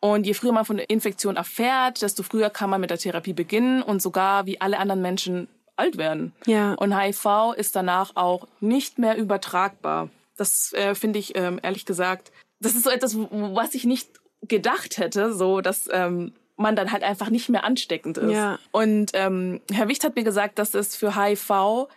Und 0.00 0.26
je 0.26 0.34
früher 0.34 0.52
man 0.52 0.64
von 0.64 0.78
der 0.78 0.90
Infektion 0.90 1.36
erfährt, 1.36 2.02
desto 2.02 2.24
früher 2.24 2.50
kann 2.50 2.70
man 2.70 2.80
mit 2.80 2.90
der 2.90 2.98
Therapie 2.98 3.32
beginnen 3.32 3.82
und 3.82 4.02
sogar 4.02 4.46
wie 4.46 4.60
alle 4.60 4.78
anderen 4.78 5.00
Menschen 5.00 5.48
alt 5.76 5.96
werden. 5.96 6.32
Ja. 6.46 6.74
Und 6.74 6.96
HIV 6.96 7.54
ist 7.56 7.76
danach 7.76 8.16
auch 8.16 8.46
nicht 8.60 8.98
mehr 8.98 9.16
übertragbar. 9.16 10.10
Das 10.36 10.72
äh, 10.72 10.94
finde 10.94 11.18
ich 11.18 11.36
ähm, 11.36 11.60
ehrlich 11.62 11.86
gesagt, 11.86 12.32
das 12.60 12.74
ist 12.74 12.84
so 12.84 12.90
etwas, 12.90 13.16
was 13.16 13.74
ich 13.74 13.84
nicht 13.84 14.08
gedacht 14.42 14.98
hätte, 14.98 15.32
so 15.32 15.60
dass 15.60 15.88
ähm, 15.92 16.32
man 16.56 16.76
dann 16.76 16.92
halt 16.92 17.02
einfach 17.02 17.30
nicht 17.30 17.48
mehr 17.48 17.64
ansteckend 17.64 18.18
ist. 18.18 18.32
Ja. 18.32 18.58
Und 18.70 19.12
ähm, 19.14 19.60
Herr 19.70 19.88
Wicht 19.88 20.04
hat 20.04 20.16
mir 20.16 20.24
gesagt, 20.24 20.58
dass 20.58 20.74
es 20.74 20.96
für 20.96 21.16
HIV 21.16 21.88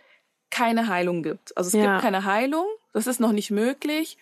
keine 0.50 0.88
Heilung 0.88 1.24
gibt. 1.24 1.56
Also 1.58 1.70
es 1.70 1.74
ja. 1.74 1.94
gibt 1.94 2.02
keine 2.02 2.26
Heilung. 2.26 2.66
Das 2.94 3.08
ist 3.08 3.20
noch 3.20 3.32
nicht 3.32 3.52
möglich, 3.52 4.18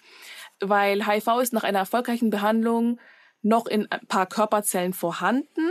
weil 0.60 1.06
HIV 1.06 1.28
ist 1.42 1.54
nach 1.54 1.64
einer 1.64 1.80
erfolgreichen 1.80 2.30
Behandlung 2.30 3.00
noch 3.42 3.68
in 3.68 3.92
ein 3.92 4.06
paar 4.08 4.26
Körperzellen 4.26 4.94
vorhanden, 4.94 5.70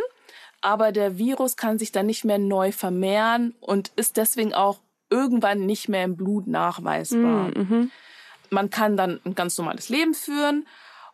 aber 0.63 0.93
der 0.93 1.19
Virus 1.19 1.57
kann 1.57 1.79
sich 1.79 1.93
dann 1.93 2.07
nicht 2.07 2.25
mehr 2.25 2.39
neu 2.39 2.73
vermehren 2.73 3.55
und 3.61 3.93
ist 3.97 4.17
deswegen 4.17 4.55
auch 4.55 4.79
irgendwann 5.11 5.67
nicht 5.67 5.89
mehr 5.89 6.05
im 6.05 6.17
Blut 6.17 6.47
nachweisbar. 6.47 7.49
Mm, 7.49 7.53
mhm. 7.55 7.91
Man 8.51 8.71
kann 8.71 8.97
dann 8.97 9.21
ein 9.25 9.35
ganz 9.35 9.59
normales 9.59 9.89
Leben 9.89 10.15
führen 10.15 10.67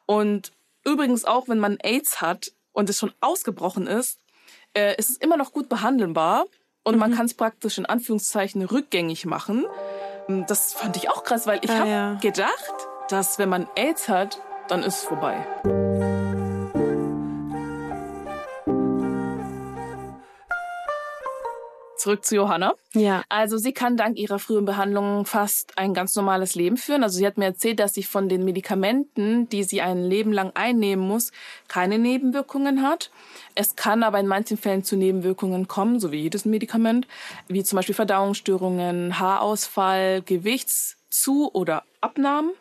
und 0.07 0.53
übrigens 0.85 1.25
auch, 1.25 1.49
wenn 1.49 1.59
man 1.59 1.79
AIDS 1.83 2.21
hat 2.21 2.53
und 2.73 2.89
es 2.89 2.99
schon 2.99 3.13
ausgebrochen 3.21 3.87
ist, 3.87 4.21
äh, 4.75 4.95
ist 4.97 5.11
es 5.11 5.17
immer 5.17 5.37
noch 5.37 5.53
gut 5.53 5.69
behandelbar 5.69 6.47
und 6.85 6.95
mhm. 6.95 7.01
man 7.01 7.15
kann 7.15 7.27
es 7.27 7.35
praktisch 7.35 7.79
in 7.79 7.87
Anführungszeichen 7.87 8.63
rückgängig 8.63 9.27
machen. 9.27 9.67
Ähm, 10.29 10.45
das 10.47 10.75
fand 10.75 10.97
ich 10.97 11.11
auch 11.11 11.25
krass, 11.25 11.47
weil 11.47 11.61
ich 11.63 11.71
ah, 11.71 11.79
habe 11.79 11.91
ja. 11.91 12.15
gedacht, 12.15 12.75
dass 13.09 13.39
wenn 13.39 13.49
man 13.49 13.67
AIDS 13.75 14.09
hat, 14.09 14.41
dann 14.69 14.83
ist 14.83 14.99
es 14.99 15.05
vorbei. 15.05 15.47
Zurück 21.99 22.25
zu 22.25 22.37
Johanna. 22.37 22.75
Ja. 22.95 23.23
Also 23.29 23.59
sie 23.59 23.73
kann 23.73 23.97
dank 23.97 24.17
ihrer 24.17 24.39
frühen 24.39 24.65
Behandlung 24.65 25.27
fast 25.27 25.77
ein 25.77 25.95
ganz 25.95 26.15
normales 26.15 26.55
Leben 26.55 26.77
führen. 26.77 27.03
Also 27.03 27.19
sie 27.19 27.27
hat 27.27 27.39
mir 27.39 27.47
erzählt, 27.47 27.81
dass 27.81 27.93
sie 27.93 28.05
von 28.05 28.29
den 28.29 28.45
Medikamenten, 28.45 29.49
die 29.49 29.65
sie 29.65 29.81
ein 29.81 30.05
Leben 30.05 30.33
lang 30.33 30.53
einnehmen 30.55 31.07
muss, 31.07 31.33
keine 31.67 31.99
Nebenwirkungen 31.99 32.83
hat. 32.83 33.11
Es 33.57 33.75
kann 33.75 34.05
aber 34.05 34.21
in 34.21 34.29
manchen 34.29 34.57
Fällen 34.57 34.85
zu 34.85 34.97
Nebenwirkungen 34.97 35.67
kommen, 35.67 35.99
so 35.99 36.13
wie 36.13 36.21
jedes 36.21 36.45
Medikament, 36.45 37.09
wie 37.49 37.65
zum 37.65 37.77
Beispiel 37.77 37.97
Verdauungsstörungen, 37.97 39.19
Haarausfall, 39.19 40.23
Gewichtszu- 40.23 41.51
oder 41.53 41.83
Abnahmen. 42.01 42.53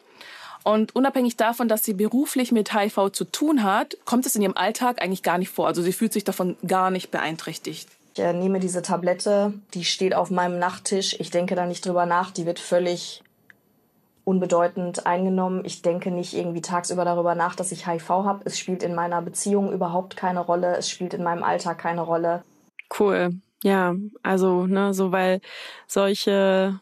Und 0.63 0.95
unabhängig 0.95 1.38
davon, 1.38 1.69
dass 1.69 1.86
sie 1.86 1.93
beruflich 1.93 2.52
mit 2.52 2.73
HIV 2.73 3.12
zu 3.12 3.23
tun 3.23 3.63
hat, 3.63 3.97
kommt 4.04 4.26
es 4.26 4.36
in 4.36 4.41
ihrem 4.41 4.58
Alltag 4.58 5.02
eigentlich 5.02 5.23
gar 5.23 5.38
nicht 5.38 5.50
vor. 5.50 5.67
Also 5.67 5.82
sie 5.82 5.93
fühlt 5.93 6.12
sich 6.12 6.26
davon 6.26 6.58
gar 6.65 6.91
nicht 6.91 7.10
beeinträchtigt. 7.12 7.88
Äh, 8.19 8.34
nehme 8.34 8.60
diese 8.60 8.82
Tablette, 8.82 9.53
die 9.73 9.84
steht 9.84 10.15
auf 10.15 10.32
meinem 10.32 10.60
Nachttisch. 10.60 11.19
Ich 11.19 11.32
denke 11.32 11.56
da 11.56 11.65
nicht 11.65 11.86
drüber 11.86 12.06
nach. 12.06 12.32
Die 12.32 12.45
wird 12.45 12.60
völlig 12.60 13.23
unbedeutend 14.23 15.06
eingenommen. 15.06 15.63
Ich 15.63 15.82
denke 15.82 16.12
nicht 16.12 16.34
irgendwie 16.34 16.62
tagsüber 16.62 17.06
darüber 17.06 17.34
nach, 17.34 17.56
dass 17.56 17.71
ich 17.71 17.88
HIV 17.88 18.10
habe. 18.10 18.41
Es 18.45 18.60
spielt 18.60 18.84
in 18.84 18.93
meiner 18.93 19.21
Beziehung 19.21 19.71
überhaupt 19.71 20.17
keine 20.17 20.41
Rolle. 20.41 20.75
Es 20.75 20.89
spielt 20.89 21.13
in 21.13 21.23
meinem 21.23 21.43
Alltag 21.43 21.77
keine 21.77 22.01
Rolle. 22.01 22.43
Cool. 22.99 23.30
Ja, 23.63 23.95
also, 24.23 24.67
ne, 24.67 24.93
so 24.93 25.12
weil 25.12 25.41
solche 25.88 26.80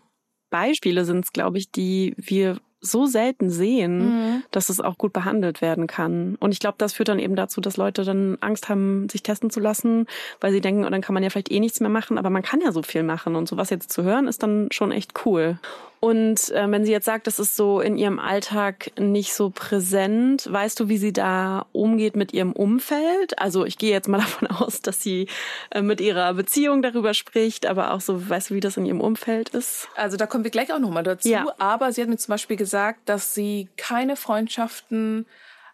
Beispiele 0.50 1.06
sind 1.06 1.26
es, 1.26 1.34
glaube 1.34 1.58
ich, 1.58 1.72
die 1.72 2.16
wir 2.18 2.58
so 2.86 3.06
selten 3.06 3.50
sehen, 3.50 4.00
mhm. 4.00 4.44
dass 4.52 4.70
es 4.70 4.80
auch 4.80 4.98
gut 4.98 5.14
behandelt 5.14 5.62
werden 5.62 5.88
kann. 5.88 6.36
Und 6.40 6.52
ich 6.52 6.60
glaube, 6.60 6.76
das 6.78 6.94
führt 6.94 7.10
dann 7.10 7.20
eben 7.20 7.36
dazu, 7.36 7.62
dass 7.62 7.78
Leute 7.78 8.04
dann 8.04 8.38
Angst 8.42 8.70
haben, 8.70 9.10
sich 9.10 9.24
testen 9.24 9.50
zu 9.50 9.60
lassen, 9.60 10.08
weil 10.42 10.52
sie 10.52 10.62
denken, 10.62 10.86
oh, 10.86 10.90
dann 10.90 11.02
kann 11.02 11.14
man 11.14 11.24
ja 11.24 11.30
vielleicht 11.30 11.52
eh 11.52 11.60
nichts 11.60 11.80
mehr 11.80 11.90
machen, 11.90 12.18
aber 12.18 12.30
man 12.30 12.44
kann 12.44 12.62
ja 12.62 12.72
so 12.72 12.82
viel 12.82 13.04
machen. 13.04 13.36
Und 13.36 13.48
sowas 13.48 13.70
jetzt 13.70 13.92
zu 13.92 14.04
hören, 14.04 14.28
ist 14.28 14.44
dann 14.44 14.70
schon 14.72 14.92
echt 14.92 15.26
cool. 15.26 15.60
Und 16.06 16.52
äh, 16.52 16.70
wenn 16.70 16.86
sie 16.86 16.92
jetzt 16.92 17.06
sagt, 17.06 17.26
das 17.26 17.40
ist 17.40 17.56
so 17.56 17.82
in 17.82 17.98
ihrem 17.98 18.20
Alltag 18.20 18.92
nicht 19.00 19.34
so 19.34 19.50
präsent, 19.50 20.48
weißt 20.48 20.80
du, 20.80 20.88
wie 20.88 21.00
sie 21.00 21.12
da 21.12 21.66
umgeht 21.72 22.16
mit 22.16 22.32
ihrem 22.32 22.52
Umfeld? 22.52 23.40
Also 23.40 23.66
ich 23.66 23.80
gehe 23.80 23.90
jetzt 23.90 24.08
mal 24.08 24.18
davon 24.20 24.48
aus, 24.50 24.84
dass 24.84 25.02
sie 25.02 25.28
äh, 25.72 25.82
mit 25.82 26.02
ihrer 26.02 26.36
Beziehung 26.36 26.84
darüber 26.84 27.16
spricht, 27.16 27.66
aber 27.66 27.92
auch 27.92 28.02
so, 28.02 28.30
weißt 28.30 28.52
du, 28.52 28.54
wie 28.54 28.60
das 28.60 28.78
in 28.78 28.86
ihrem 28.86 29.02
Umfeld 29.02 29.50
ist? 29.50 29.90
Also 29.96 30.16
da 30.16 30.28
kommen 30.28 30.44
wir 30.44 30.52
gleich 30.52 30.72
auch 30.72 30.78
nochmal 30.78 31.02
dazu. 31.02 31.28
Ja. 31.28 31.48
Aber 31.58 31.92
sie 31.92 32.04
hat 32.04 32.10
mir 32.10 32.18
zum 32.18 32.34
Beispiel 32.34 32.58
gesagt, 32.58 33.00
dass 33.10 33.34
sie 33.34 33.68
keine 33.76 34.16
Freundschaften 34.16 35.26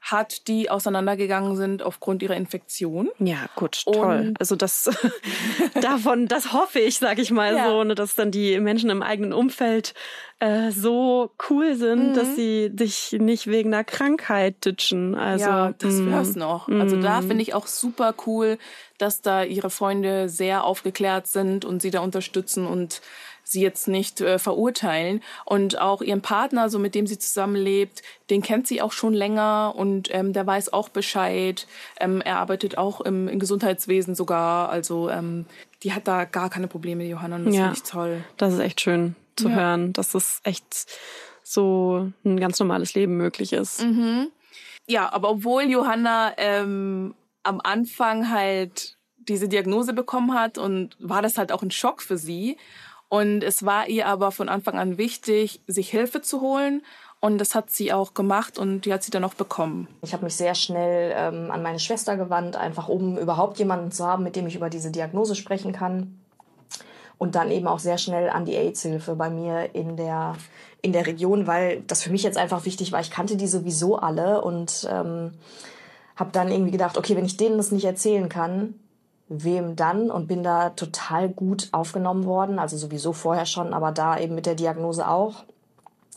hat, 0.01 0.47
die 0.47 0.69
auseinandergegangen 0.69 1.55
sind 1.55 1.83
aufgrund 1.83 2.23
ihrer 2.23 2.35
Infektion. 2.35 3.09
Ja, 3.19 3.47
gut, 3.55 3.83
toll. 3.85 4.27
Und 4.27 4.39
also 4.39 4.55
das 4.55 4.89
davon, 5.81 6.27
das 6.27 6.53
hoffe 6.53 6.79
ich, 6.79 6.97
sag 6.97 7.19
ich 7.19 7.29
mal 7.31 7.55
ja. 7.55 7.67
so, 7.67 7.83
ne, 7.83 7.93
dass 7.93 8.15
dann 8.15 8.31
die 8.31 8.59
Menschen 8.59 8.89
im 8.89 9.03
eigenen 9.03 9.31
Umfeld 9.31 9.93
äh, 10.39 10.71
so 10.71 11.29
cool 11.49 11.75
sind, 11.75 12.09
mhm. 12.09 12.13
dass 12.15 12.35
sie 12.35 12.71
dich 12.71 13.15
nicht 13.19 13.45
wegen 13.45 13.71
einer 13.71 13.83
Krankheit 13.83 14.65
ditchen. 14.65 15.13
Also 15.13 15.45
ja, 15.45 15.73
das 15.77 15.93
mhm. 15.93 16.11
wär's 16.11 16.35
noch. 16.35 16.67
Also 16.67 16.99
da 16.99 17.21
mhm. 17.21 17.27
finde 17.27 17.43
ich 17.43 17.53
auch 17.53 17.67
super 17.67 18.15
cool, 18.25 18.57
dass 18.97 19.21
da 19.21 19.43
ihre 19.43 19.69
Freunde 19.69 20.29
sehr 20.29 20.63
aufgeklärt 20.63 21.27
sind 21.27 21.63
und 21.63 21.81
sie 21.81 21.91
da 21.91 21.99
unterstützen 21.99 22.65
und 22.65 23.01
sie 23.51 23.61
jetzt 23.61 23.87
nicht 23.87 24.21
äh, 24.21 24.39
verurteilen. 24.39 25.21
Und 25.45 25.79
auch 25.79 26.01
ihren 26.01 26.21
Partner, 26.21 26.69
so 26.69 26.79
mit 26.79 26.95
dem 26.95 27.07
sie 27.07 27.19
zusammenlebt, 27.19 28.01
den 28.29 28.41
kennt 28.41 28.67
sie 28.67 28.81
auch 28.81 28.91
schon 28.91 29.13
länger 29.13 29.73
und 29.75 30.13
ähm, 30.13 30.33
der 30.33 30.47
weiß 30.47 30.73
auch 30.73 30.89
Bescheid. 30.89 31.67
Ähm, 31.99 32.21
er 32.21 32.37
arbeitet 32.37 32.77
auch 32.77 33.01
im, 33.01 33.27
im 33.27 33.39
Gesundheitswesen 33.39 34.15
sogar. 34.15 34.69
Also 34.69 35.09
ähm, 35.09 35.45
die 35.83 35.93
hat 35.93 36.07
da 36.07 36.25
gar 36.25 36.49
keine 36.49 36.67
Probleme, 36.67 37.05
Johanna. 37.05 37.37
Und 37.37 37.45
das 37.45 37.55
ja, 37.55 37.61
finde 37.63 37.77
ich 37.77 37.83
toll. 37.83 38.23
Das 38.37 38.53
ist 38.53 38.59
echt 38.59 38.81
schön 38.81 39.15
zu 39.35 39.49
ja. 39.49 39.55
hören, 39.55 39.93
dass 39.93 40.13
es 40.13 40.41
echt 40.43 40.87
so 41.43 42.11
ein 42.23 42.39
ganz 42.39 42.59
normales 42.59 42.93
Leben 42.93 43.17
möglich 43.17 43.53
ist. 43.53 43.83
Mhm. 43.83 44.29
Ja, 44.87 45.11
aber 45.11 45.29
obwohl 45.29 45.63
Johanna 45.63 46.33
ähm, 46.37 47.13
am 47.43 47.61
Anfang 47.61 48.29
halt 48.29 48.97
diese 49.17 49.47
Diagnose 49.47 49.93
bekommen 49.93 50.33
hat 50.33 50.57
und 50.57 50.95
war 50.99 51.21
das 51.21 51.37
halt 51.37 51.51
auch 51.51 51.61
ein 51.61 51.71
Schock 51.71 52.01
für 52.01 52.17
sie. 52.17 52.57
Und 53.11 53.43
es 53.43 53.65
war 53.65 53.89
ihr 53.89 54.07
aber 54.07 54.31
von 54.31 54.47
Anfang 54.47 54.79
an 54.79 54.97
wichtig, 54.97 55.59
sich 55.67 55.89
Hilfe 55.89 56.21
zu 56.21 56.39
holen. 56.39 56.81
Und 57.19 57.39
das 57.39 57.55
hat 57.55 57.69
sie 57.69 57.91
auch 57.91 58.13
gemacht 58.13 58.57
und 58.57 58.85
die 58.85 58.93
hat 58.93 59.03
sie 59.03 59.11
dann 59.11 59.25
auch 59.25 59.33
bekommen. 59.33 59.89
Ich 60.01 60.13
habe 60.13 60.23
mich 60.23 60.35
sehr 60.35 60.55
schnell 60.55 61.13
ähm, 61.13 61.51
an 61.51 61.61
meine 61.61 61.79
Schwester 61.79 62.15
gewandt, 62.15 62.55
einfach 62.55 62.87
um 62.87 63.17
überhaupt 63.17 63.59
jemanden 63.59 63.91
zu 63.91 64.07
haben, 64.07 64.23
mit 64.23 64.37
dem 64.37 64.47
ich 64.47 64.55
über 64.55 64.69
diese 64.69 64.91
Diagnose 64.91 65.35
sprechen 65.35 65.73
kann. 65.73 66.21
Und 67.17 67.35
dann 67.35 67.51
eben 67.51 67.67
auch 67.67 67.79
sehr 67.79 67.97
schnell 67.97 68.29
an 68.29 68.45
die 68.45 68.55
AIDS-Hilfe 68.55 69.17
bei 69.17 69.29
mir 69.29 69.75
in 69.75 69.97
der, 69.97 70.37
in 70.81 70.93
der 70.93 71.05
Region, 71.05 71.47
weil 71.47 71.81
das 71.87 72.01
für 72.03 72.11
mich 72.11 72.23
jetzt 72.23 72.37
einfach 72.37 72.63
wichtig 72.63 72.93
war. 72.93 73.01
Ich 73.01 73.11
kannte 73.11 73.35
die 73.35 73.47
sowieso 73.47 73.97
alle 73.97 74.41
und 74.41 74.87
ähm, 74.89 75.33
habe 76.15 76.31
dann 76.31 76.49
irgendwie 76.49 76.71
gedacht, 76.71 76.97
okay, 76.97 77.17
wenn 77.17 77.25
ich 77.25 77.35
denen 77.35 77.57
das 77.57 77.73
nicht 77.73 77.85
erzählen 77.85 78.29
kann, 78.29 78.75
wem 79.31 79.77
dann 79.77 80.11
und 80.11 80.27
bin 80.27 80.43
da 80.43 80.71
total 80.71 81.29
gut 81.29 81.69
aufgenommen 81.71 82.25
worden, 82.25 82.59
also 82.59 82.75
sowieso 82.75 83.13
vorher 83.13 83.45
schon, 83.45 83.73
aber 83.73 83.93
da 83.93 84.19
eben 84.19 84.35
mit 84.35 84.45
der 84.45 84.55
Diagnose 84.55 85.07
auch. 85.07 85.43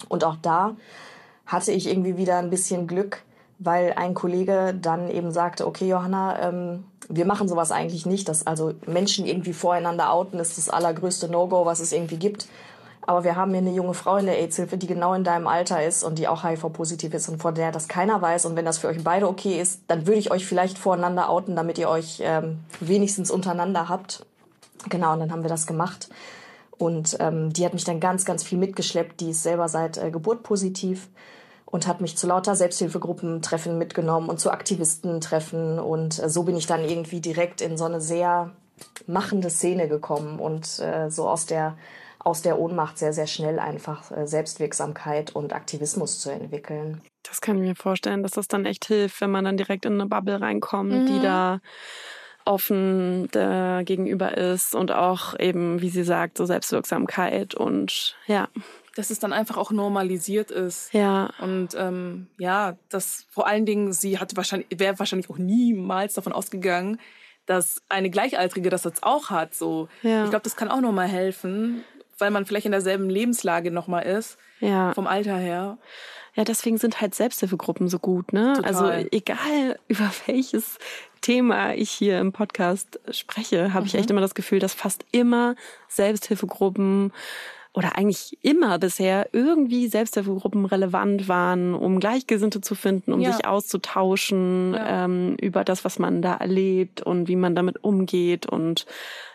Und 0.09 0.25
auch 0.25 0.37
da 0.43 0.75
hatte 1.47 1.71
ich 1.71 1.89
irgendwie 1.89 2.17
wieder 2.17 2.39
ein 2.39 2.51
bisschen 2.51 2.89
Glück, 2.89 3.23
weil 3.61 3.93
ein 3.93 4.15
Kollege 4.15 4.75
dann 4.81 5.09
eben 5.09 5.31
sagte, 5.31 5.67
okay 5.67 5.89
Johanna, 5.89 6.41
ähm, 6.41 6.85
wir 7.09 7.25
machen 7.25 7.47
sowas 7.47 7.71
eigentlich 7.71 8.05
nicht, 8.05 8.29
dass 8.29 8.49
also 8.49 8.75
Menschen 8.87 9.27
irgendwie 9.27 9.53
voreinander 9.53 10.13
outen 10.13 10.41
ist 10.41 10.59
das 10.59 10.69
allergrößte 10.69 11.29
No-Go, 11.29 11.67
was 11.67 11.79
es 11.79 11.93
irgendwie 11.93 12.17
gibt. 12.17 12.49
Aber 13.07 13.25
wir 13.25 13.37
haben 13.37 13.51
hier 13.51 13.59
eine 13.59 13.73
junge 13.73 13.95
Frau 13.95 14.17
in 14.17 14.27
der 14.27 14.39
AIDS-Hilfe, 14.39 14.79
die 14.79 14.87
genau 14.87 15.15
in 15.15 15.25
deinem 15.25 15.47
Alter 15.47 15.85
ist 15.85 16.05
und 16.05 16.19
die 16.19 16.27
auch 16.27 16.43
HIV-positiv 16.43 17.13
ist 17.13 17.29
und 17.29 17.41
von 17.41 17.55
der 17.55 17.71
das 17.71 17.89
keiner 17.89 18.21
weiß. 18.21 18.47
Und 18.47 18.57
wenn 18.57 18.65
das 18.65 18.79
für 18.79 18.89
euch 18.89 19.03
beide 19.05 19.29
okay 19.29 19.61
ist, 19.61 19.83
dann 19.89 20.07
würde 20.07 20.19
ich 20.19 20.31
euch 20.31 20.47
vielleicht 20.47 20.79
voreinander 20.79 21.29
outen, 21.29 21.55
damit 21.55 21.79
ihr 21.79 21.89
euch 21.89 22.23
ähm, 22.23 22.61
wenigstens 22.81 23.31
untereinander 23.31 23.89
habt. 23.89 24.25
Genau, 24.89 25.13
und 25.13 25.21
dann 25.21 25.33
haben 25.33 25.43
wir 25.43 25.51
das 25.51 25.67
gemacht. 25.67 26.09
Und 26.79 27.17
ähm, 27.21 27.53
die 27.53 27.65
hat 27.65 27.75
mich 27.75 27.85
dann 27.85 28.01
ganz, 28.01 28.25
ganz 28.25 28.43
viel 28.43 28.59
mitgeschleppt. 28.59 29.21
Die 29.21 29.31
ist 29.31 29.43
selber 29.43 29.69
seit 29.69 29.99
äh, 29.99 30.11
Geburt 30.11 30.43
positiv 30.43 31.09
und 31.67 31.87
hat 31.87 32.01
mich 32.01 32.17
zu 32.17 32.27
lauter 32.27 32.57
Selbsthilfegruppentreffen 32.57 33.77
mitgenommen 33.79 34.29
und 34.29 34.41
zu 34.41 34.51
Aktivistentreffen. 34.51 35.79
Und 35.79 36.23
äh, 36.23 36.29
so 36.29 36.45
bin 36.45 36.57
ich 36.57 36.67
dann 36.67 36.85
irgendwie 36.85 37.21
direkt 37.21 37.61
in 37.61 37.77
so 37.77 37.85
eine 37.85 38.01
sehr 38.01 38.51
machende 39.07 39.51
Szene 39.51 39.89
gekommen 39.89 40.39
und 40.39 40.81
äh, 40.81 41.11
so 41.11 41.29
aus 41.29 41.47
der 41.47 41.77
aus 42.25 42.43
der 42.43 42.59
Ohnmacht 42.59 42.99
sehr, 42.99 43.13
sehr 43.13 43.27
schnell 43.27 43.59
einfach 43.59 44.11
äh, 44.11 44.27
Selbstwirksamkeit 44.27 45.35
und 45.35 45.53
Aktivismus 45.53 46.21
zu 46.21 46.31
entwickeln. 46.31 47.01
Das 47.23 47.41
kann 47.41 47.57
ich 47.57 47.63
mir 47.63 47.77
vorstellen, 47.77 48.23
dass 48.23 48.33
das 48.33 48.49
dann 48.49 48.67
echt 48.67 48.87
hilft, 48.87 49.21
wenn 49.21 49.31
man 49.31 49.45
dann 49.45 49.57
direkt 49.57 49.85
in 49.85 49.95
eine 49.95 50.07
Bubble 50.07 50.41
reinkommt, 50.41 50.93
mhm. 50.93 51.07
die 51.07 51.21
da 51.21 51.61
offen 52.47 53.29
gegenüber 53.31 54.37
ist 54.37 54.75
und 54.75 54.93
auch 54.93 55.39
eben, 55.39 55.81
wie 55.81 55.89
sie 55.89 56.05
sagt, 56.05 56.37
so 56.37 56.45
Selbstwirksamkeit 56.45 57.55
und 57.55 58.17
ja. 58.27 58.49
Dass 58.97 59.11
es 59.11 59.19
dann 59.19 59.33
einfach 59.33 59.57
auch 59.57 59.73
normalisiert 59.73 60.53
ist. 60.53 60.93
Ja. 60.93 61.31
Und 61.41 61.71
ähm, 61.77 62.29
ja, 62.39 62.77
das 62.91 63.27
vor 63.31 63.49
allen 63.49 63.67
Dingen, 63.67 63.93
sie 63.93 64.19
hatte 64.21 64.37
wahrscheinlich, 64.37 64.69
wäre 64.79 64.99
wahrscheinlich 64.99 65.31
auch 65.31 65.39
niemals 65.39 66.15
davon 66.15 66.33
ausgegangen, 66.33 67.01
dass 67.47 67.83
eine 67.89 68.09
Gleichaltrige 68.11 68.71
das 68.71 68.85
jetzt 68.85 69.03
auch 69.03 69.31
hat. 69.31 69.55
So, 69.55 69.89
ja. 70.03 70.25
ich 70.25 70.31
glaube, 70.31 70.45
das 70.45 70.55
kann 70.55 70.71
auch 70.71 70.81
nochmal 70.81 71.09
helfen, 71.09 71.83
weil 72.19 72.31
man 72.31 72.47
vielleicht 72.47 72.67
in 72.67 72.73
derselben 72.73 73.09
Lebenslage 73.09 73.71
nochmal 73.71 74.05
ist. 74.05 74.39
Ja. 74.61 74.93
Vom 74.95 75.07
Alter 75.07 75.37
her. 75.37 75.79
Ja, 76.35 76.45
deswegen 76.45 76.79
sind 76.79 77.01
halt 77.01 77.15
Selbsthilfegruppen 77.15 77.89
so 77.89 77.99
gut, 77.99 78.33
ne? 78.33 78.55
Total. 78.57 78.75
Also 78.75 79.09
egal 79.13 79.79
über 79.89 80.11
welches 80.27 80.79
Thema 81.21 81.75
ich 81.75 81.91
hier 81.91 82.19
im 82.19 82.33
Podcast 82.33 83.01
spreche, 83.11 83.73
habe 83.73 83.83
mhm. 83.83 83.87
ich 83.87 83.95
echt 83.95 84.11
immer 84.11 84.21
das 84.21 84.35
Gefühl, 84.35 84.59
dass 84.59 84.75
fast 84.75 85.05
immer 85.13 85.55
Selbsthilfegruppen 85.89 87.13
oder 87.75 87.99
eigentlich 87.99 88.39
immer 88.43 88.79
bisher 88.79 89.29
irgendwie 89.33 89.89
Selbsthilfegruppen 89.89 90.65
relevant 90.65 91.27
waren, 91.29 91.75
um 91.75 91.99
Gleichgesinnte 91.99 92.61
zu 92.61 92.77
finden, 92.77 93.13
um 93.13 93.21
ja. 93.21 93.33
sich 93.33 93.47
auszutauschen 93.47 94.75
ja. 94.75 95.05
ähm, 95.05 95.37
über 95.41 95.65
das, 95.65 95.85
was 95.85 95.99
man 95.99 96.23
da 96.23 96.35
erlebt 96.35 97.03
und 97.03 97.27
wie 97.27 97.35
man 97.35 97.57
damit 97.57 97.83
umgeht. 97.83 98.47
Und 98.47 98.87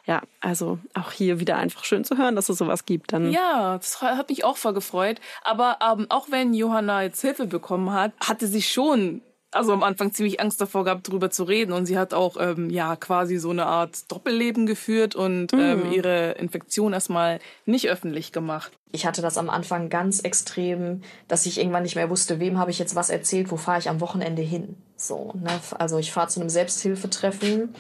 ja, 0.10 0.24
also 0.42 0.80
auch 0.96 1.12
hier 1.12 1.40
wieder 1.40 1.58
einfach 1.58 1.84
schön 1.84 2.04
zu 2.04 2.18
hören, 2.18 2.36
dass 2.36 2.50
es 2.50 2.58
sowas 2.58 2.86
gibt. 2.86 3.14
Dann 3.14 3.32
ja, 3.32 3.78
das 3.78 4.02
hat 4.02 4.30
mich 4.30 4.44
auch 4.44 4.58
voll 4.58 4.74
gefreut. 4.74 5.22
Aber 5.44 5.78
ähm, 5.88 6.08
auch 6.10 6.32
wenn 6.32 6.56
Johanna 6.56 7.04
jetzt 7.04 7.22
Hilfe 7.22 7.46
bekommen 7.46 7.94
hat, 7.94 8.14
hatte 8.20 8.48
sie 8.48 8.64
schon 8.64 9.22
also 9.52 9.72
am 9.72 9.84
Anfang 9.84 10.12
ziemlich 10.12 10.40
Angst 10.40 10.62
davor 10.62 10.84
gehabt, 10.84 11.08
darüber 11.08 11.30
zu 11.30 11.44
reden. 11.44 11.74
Und 11.74 11.86
sie 11.86 12.00
hat 12.00 12.16
auch 12.16 12.38
ähm, 12.40 12.72
ja 12.72 12.96
quasi 12.96 13.38
so 13.38 13.52
eine 13.52 13.68
Art 13.68 14.12
Doppelleben 14.12 14.66
geführt 14.66 15.14
und 15.14 15.54
mhm. 15.54 15.60
ähm, 15.60 15.92
ihre 15.92 16.32
Infektion 16.32 16.94
erstmal 16.94 17.40
nicht 17.68 17.88
öffentlich 17.88 18.32
gemacht. 18.32 18.72
Ich 18.92 19.06
hatte 19.06 19.22
das 19.22 19.38
am 19.38 19.52
Anfang 19.52 19.90
ganz 19.90 20.22
extrem, 20.22 21.04
dass 21.28 21.46
ich 21.46 21.60
irgendwann 21.60 21.84
nicht 21.84 21.96
mehr 21.96 22.10
wusste, 22.10 22.40
wem 22.40 22.58
habe 22.58 22.72
ich 22.72 22.80
jetzt 22.80 22.96
was 22.96 23.12
erzählt, 23.12 23.52
wo 23.52 23.58
fahre 23.58 23.78
ich 23.78 23.90
am 23.90 24.02
Wochenende 24.02 24.42
hin. 24.42 24.76
So, 24.98 25.34
ne? 25.36 25.52
Also 25.78 26.00
ich 26.00 26.12
fahre 26.12 26.30
zu 26.30 26.40
einem 26.40 26.50
Selbsthilfetreffen. 26.50 27.76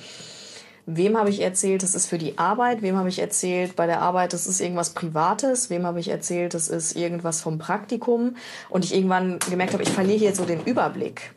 Wem 0.91 1.17
habe 1.19 1.30
ich 1.30 1.41
erzählt, 1.41 1.84
das 1.84 1.93
ist 1.93 2.08
für 2.08 2.17
die 2.17 2.39
Arbeit? 2.39 2.82
Wem 2.82 2.97
habe 2.97 3.10
ich 3.10 3.19
erzählt, 3.19 3.75
bei 3.75 3.86
der 3.86 4.02
Arbeit, 4.02 4.34
das 4.34 4.47
ist 4.47 4.60
irgendwas 4.60 4.89
Privates? 4.89 5.69
Wem 5.69 5.86
habe 5.86 5.99
ich 5.99 6.08
erzählt, 6.08 6.56
das 6.56 6.67
ist 6.67 6.95
irgendwas 6.95 7.41
vom 7.41 7.60
Praktikum? 7.60 8.36
Und 8.69 8.84
ich 8.84 8.95
irgendwann 8.95 9.38
gemerkt 9.52 9.73
habe, 9.73 9.84
ich 9.84 9.89
verliere 9.89 10.17
hier 10.17 10.34
so 10.36 10.45
den 10.45 10.63
Überblick. 10.63 11.32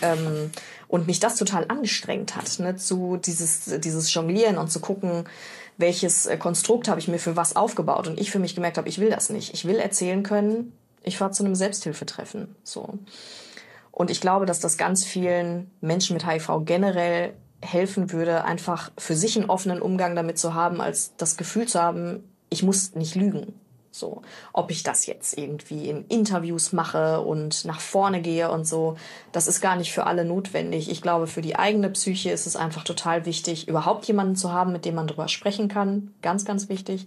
Ähm, 0.00 0.50
und 0.88 1.06
mich 1.06 1.20
das 1.20 1.36
total 1.36 1.66
angestrengt 1.68 2.36
hat, 2.36 2.58
ne, 2.58 2.76
zu 2.76 3.18
dieses, 3.18 3.80
dieses 3.80 4.14
Jonglieren 4.14 4.56
und 4.56 4.72
zu 4.72 4.80
gucken, 4.80 5.24
welches 5.76 6.24
äh, 6.24 6.38
Konstrukt 6.38 6.88
habe 6.88 7.00
ich 7.00 7.08
mir 7.08 7.18
für 7.18 7.36
was 7.36 7.56
aufgebaut. 7.56 8.06
Und 8.06 8.18
ich 8.18 8.30
für 8.30 8.38
mich 8.38 8.54
gemerkt 8.54 8.78
habe, 8.78 8.88
ich 8.88 8.98
will 8.98 9.10
das 9.10 9.28
nicht. 9.28 9.52
Ich 9.52 9.66
will 9.66 9.76
erzählen 9.76 10.22
können, 10.22 10.72
ich 11.02 11.18
fahre 11.18 11.32
zu 11.32 11.44
einem 11.44 11.54
Selbsthilfetreffen. 11.54 12.56
So. 12.62 12.98
Und 13.90 14.10
ich 14.10 14.22
glaube, 14.22 14.46
dass 14.46 14.58
das 14.58 14.78
ganz 14.78 15.04
vielen 15.04 15.70
Menschen 15.82 16.14
mit 16.14 16.26
HIV 16.26 16.62
generell 16.64 17.34
helfen 17.64 18.12
würde, 18.12 18.44
einfach 18.44 18.90
für 18.98 19.16
sich 19.16 19.36
einen 19.36 19.50
offenen 19.50 19.80
Umgang 19.80 20.14
damit 20.14 20.38
zu 20.38 20.54
haben, 20.54 20.80
als 20.80 21.16
das 21.16 21.36
Gefühl 21.36 21.66
zu 21.66 21.80
haben, 21.80 22.24
ich 22.50 22.62
muss 22.62 22.94
nicht 22.94 23.14
lügen. 23.14 23.54
So, 23.90 24.22
ob 24.52 24.72
ich 24.72 24.82
das 24.82 25.06
jetzt 25.06 25.38
irgendwie 25.38 25.88
in 25.88 26.04
Interviews 26.06 26.72
mache 26.72 27.20
und 27.20 27.64
nach 27.64 27.78
vorne 27.78 28.22
gehe 28.22 28.50
und 28.50 28.66
so, 28.66 28.96
das 29.30 29.46
ist 29.46 29.60
gar 29.60 29.76
nicht 29.76 29.92
für 29.92 30.06
alle 30.06 30.24
notwendig. 30.24 30.90
Ich 30.90 31.00
glaube, 31.00 31.28
für 31.28 31.42
die 31.42 31.54
eigene 31.54 31.90
Psyche 31.90 32.32
ist 32.32 32.48
es 32.48 32.56
einfach 32.56 32.82
total 32.82 33.24
wichtig, 33.24 33.68
überhaupt 33.68 34.04
jemanden 34.06 34.34
zu 34.34 34.50
haben, 34.52 34.72
mit 34.72 34.84
dem 34.84 34.96
man 34.96 35.06
drüber 35.06 35.28
sprechen 35.28 35.68
kann. 35.68 36.12
Ganz, 36.22 36.44
ganz 36.44 36.68
wichtig. 36.68 37.06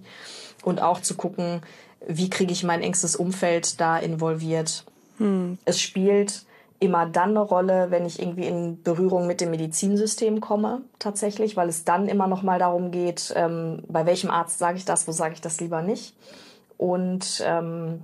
Und 0.64 0.82
auch 0.82 1.02
zu 1.02 1.16
gucken, 1.16 1.62
wie 2.08 2.30
kriege 2.30 2.54
ich 2.54 2.64
mein 2.64 2.82
engstes 2.82 3.18
Umfeld 3.18 3.82
da 3.82 3.98
involviert. 3.98 4.86
Hm. 5.18 5.58
Es 5.66 5.82
spielt 5.82 6.46
immer 6.80 7.08
dann 7.08 7.32
eine 7.32 7.42
Rolle, 7.42 7.90
wenn 7.90 8.06
ich 8.06 8.22
irgendwie 8.22 8.46
in 8.48 8.84
Berührung 8.84 9.26
mit 9.26 9.42
dem 9.42 9.52
Medizinsystem 9.52 10.42
komme, 10.42 10.82
tatsächlich, 11.00 11.58
weil 11.58 11.70
es 11.70 11.86
dann 11.86 12.08
immer 12.08 12.28
noch 12.28 12.44
mal 12.44 12.60
darum 12.60 12.92
geht, 12.92 13.34
ähm, 13.36 13.84
bei 13.88 14.06
welchem 14.06 14.30
Arzt 14.30 14.60
sage 14.60 14.78
ich 14.78 14.86
das, 14.86 15.08
wo 15.08 15.12
sage 15.12 15.34
ich 15.34 15.42
das 15.42 15.60
lieber 15.60 15.82
nicht 15.82 16.16
und 16.78 17.44
ähm, 17.46 18.02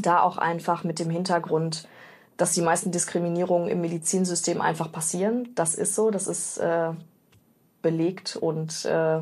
da 0.00 0.22
auch 0.22 0.38
einfach 0.38 0.84
mit 0.84 0.98
dem 0.98 1.10
Hintergrund, 1.10 1.88
dass 2.36 2.52
die 2.54 2.62
meisten 2.62 2.90
Diskriminierungen 2.90 3.68
im 3.68 3.82
Medizinsystem 3.82 4.62
einfach 4.62 4.90
passieren. 4.90 5.50
Das 5.54 5.74
ist 5.74 5.94
so, 5.94 6.10
das 6.10 6.26
ist 6.26 6.56
äh, 6.58 6.92
belegt 7.82 8.36
und 8.36 8.84
äh, 8.86 9.20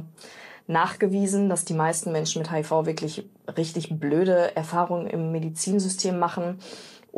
nachgewiesen, 0.68 1.48
dass 1.48 1.64
die 1.64 1.74
meisten 1.74 2.12
Menschen 2.12 2.42
mit 2.42 2.52
HIV 2.52 2.70
wirklich 2.84 3.28
richtig 3.56 3.98
blöde 3.98 4.54
Erfahrungen 4.54 5.08
im 5.08 5.32
Medizinsystem 5.32 6.18
machen. 6.18 6.60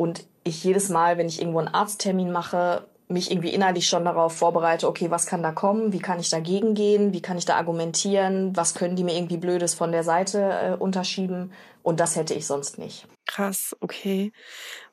Und 0.01 0.25
ich 0.43 0.63
jedes 0.63 0.89
Mal, 0.89 1.19
wenn 1.19 1.27
ich 1.27 1.39
irgendwo 1.39 1.59
einen 1.59 1.67
Arzttermin 1.67 2.31
mache, 2.31 2.87
mich 3.07 3.29
irgendwie 3.29 3.53
innerlich 3.53 3.87
schon 3.87 4.05
darauf 4.05 4.35
vorbereite, 4.35 4.87
okay, 4.87 5.11
was 5.11 5.27
kann 5.27 5.43
da 5.43 5.51
kommen, 5.51 5.93
wie 5.93 5.99
kann 5.99 6.19
ich 6.19 6.31
dagegen 6.31 6.73
gehen, 6.73 7.13
wie 7.13 7.21
kann 7.21 7.37
ich 7.37 7.45
da 7.45 7.55
argumentieren, 7.55 8.55
was 8.57 8.73
können 8.73 8.95
die 8.95 9.03
mir 9.03 9.15
irgendwie 9.15 9.37
Blödes 9.37 9.75
von 9.75 9.91
der 9.91 10.03
Seite 10.03 10.39
äh, 10.39 10.73
unterschieben 10.75 11.51
und 11.83 11.99
das 11.99 12.15
hätte 12.15 12.33
ich 12.33 12.47
sonst 12.47 12.79
nicht. 12.79 13.05
Krass, 13.27 13.77
okay. 13.79 14.31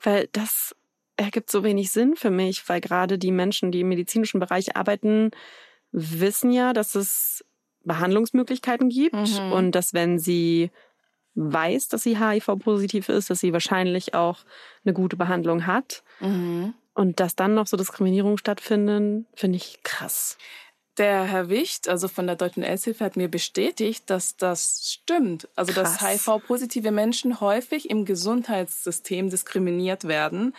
Weil 0.03 0.29
das 0.33 0.77
ergibt 1.17 1.51
so 1.51 1.65
wenig 1.65 1.91
Sinn 1.91 2.15
für 2.15 2.31
mich, 2.31 2.69
weil 2.69 2.83
gerade 2.83 3.17
die 3.17 3.33
Menschen, 3.33 3.73
die 3.73 3.81
im 3.81 3.89
medizinischen 3.89 4.41
Bereich 4.41 4.77
arbeiten, 4.77 5.31
wissen 5.91 6.53
ja, 6.53 6.75
dass 6.75 6.95
es 6.95 7.43
Behandlungsmöglichkeiten 7.85 8.91
gibt 8.91 9.15
mhm. 9.15 9.53
und 9.53 9.73
dass 9.73 9.95
wenn 9.95 10.19
sie 10.19 10.71
weiß, 11.39 11.89
dass 11.89 12.03
sie 12.03 12.19
HIV-positiv 12.19 13.09
ist, 13.09 13.31
dass 13.31 13.41
sie 13.41 13.53
wahrscheinlich 13.53 14.15
auch 14.15 14.39
eine 14.85 14.93
gute 14.93 15.17
Behandlung 15.17 15.67
hat. 15.67 16.03
Mhm. 16.21 16.75
Und 16.95 17.21
dass 17.21 17.37
dann 17.37 17.55
noch 17.55 17.69
so 17.69 17.77
Diskriminierungen 17.77 18.39
stattfinden, 18.39 19.27
finde 19.35 19.57
ich 19.57 19.83
krass. 19.85 20.37
Der 20.97 21.23
Herr 21.23 21.49
Wicht, 21.49 21.89
also 21.89 22.09
von 22.09 22.27
der 22.27 22.35
Deutschen 22.35 22.65
Aidshilfe, 22.65 23.05
hat 23.05 23.17
mir 23.17 23.29
bestätigt, 23.29 24.11
dass 24.11 24.37
das 24.37 24.91
stimmt. 24.93 25.49
Also, 25.55 25.73
Krass. 25.73 25.99
dass 25.99 26.27
HIV-positive 26.27 26.91
Menschen 26.91 27.41
häufig 27.41 27.89
im 27.89 28.05
Gesundheitssystem 28.05 29.31
diskriminiert 29.31 30.09
werden 30.09 30.55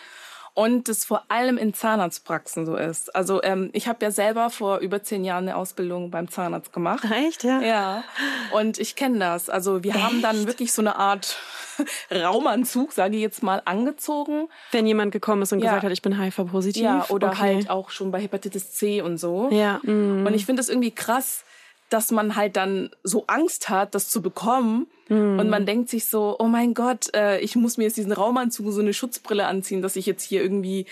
und 0.54 0.88
das 0.88 1.06
vor 1.06 1.24
allem 1.30 1.58
in 1.58 1.74
Zahnarztpraxen 1.74 2.66
so 2.66 2.76
ist. 2.76 3.16
Also 3.16 3.42
ähm, 3.44 3.70
ich 3.74 3.88
habe 3.88 4.04
ja 4.04 4.12
selber 4.12 4.50
vor 4.50 4.80
über 4.80 5.04
zehn 5.04 5.24
Jahren 5.24 5.48
eine 5.48 5.56
Ausbildung 5.56 6.12
beim 6.12 6.30
Zahnarzt 6.30 6.74
gemacht. 6.74 7.04
Echt, 7.12 7.44
ja? 7.44 7.62
Ja. 7.62 8.04
Und 8.52 8.78
ich 8.80 8.96
kenne 8.96 9.20
das. 9.20 9.50
Also 9.50 9.84
wir 9.84 9.96
Echt? 9.96 10.04
haben 10.04 10.22
dann 10.22 10.48
wirklich 10.48 10.72
so 10.72 10.82
eine 10.82 10.96
Art 10.96 11.38
Raumanzug, 12.12 12.92
sage 12.92 13.16
ich 13.16 13.22
jetzt 13.22 13.44
mal, 13.44 13.62
angezogen. 13.66 14.50
Wenn 14.72 14.86
jemand 14.86 15.12
gekommen 15.12 15.42
ist 15.42 15.54
und 15.54 15.60
ja. 15.60 15.66
gesagt 15.66 15.84
hat, 15.86 15.92
ich 15.92 16.02
bin 16.02 16.20
HIV-positiv. 16.20 16.82
Ja, 16.84 17.06
oder 17.10 17.30
okay. 17.30 17.38
halt 17.38 17.70
auch 17.70 17.90
schon 17.90 18.12
bei 18.12 18.22
Hepatitis 18.22 18.72
C 18.72 19.02
und 19.02 19.18
so. 19.18 19.50
Ja. 19.52 19.80
Mhm. 19.84 20.26
Und 20.26 20.34
ich 20.34 20.46
finde 20.46 20.60
das 20.60 20.70
irgendwie 20.70 20.92
krass, 20.92 21.44
dass 21.90 22.12
man 22.12 22.36
halt 22.36 22.56
dann 22.56 22.92
so 23.04 23.26
Angst 23.28 23.70
hat, 23.70 23.96
das 23.96 24.10
zu 24.10 24.22
bekommen. 24.22 24.88
Mhm. 25.10 25.40
Und 25.40 25.50
man 25.50 25.66
denkt 25.66 25.90
sich 25.90 26.06
so, 26.06 26.36
oh 26.40 26.46
mein 26.46 26.74
Gott, 26.74 27.14
äh, 27.16 27.40
ich 27.40 27.56
muss 27.56 27.78
mir 27.78 27.84
jetzt 27.84 27.98
diesen 27.98 28.12
Raumanzug, 28.12 28.72
so 28.72 28.82
eine 28.82 28.94
Schutzbrille 28.94 29.46
anziehen, 29.46 29.82
dass 29.82 29.96
ich 29.96 30.06
jetzt 30.06 30.24
hier 30.24 30.42
irgendwie 30.42 30.86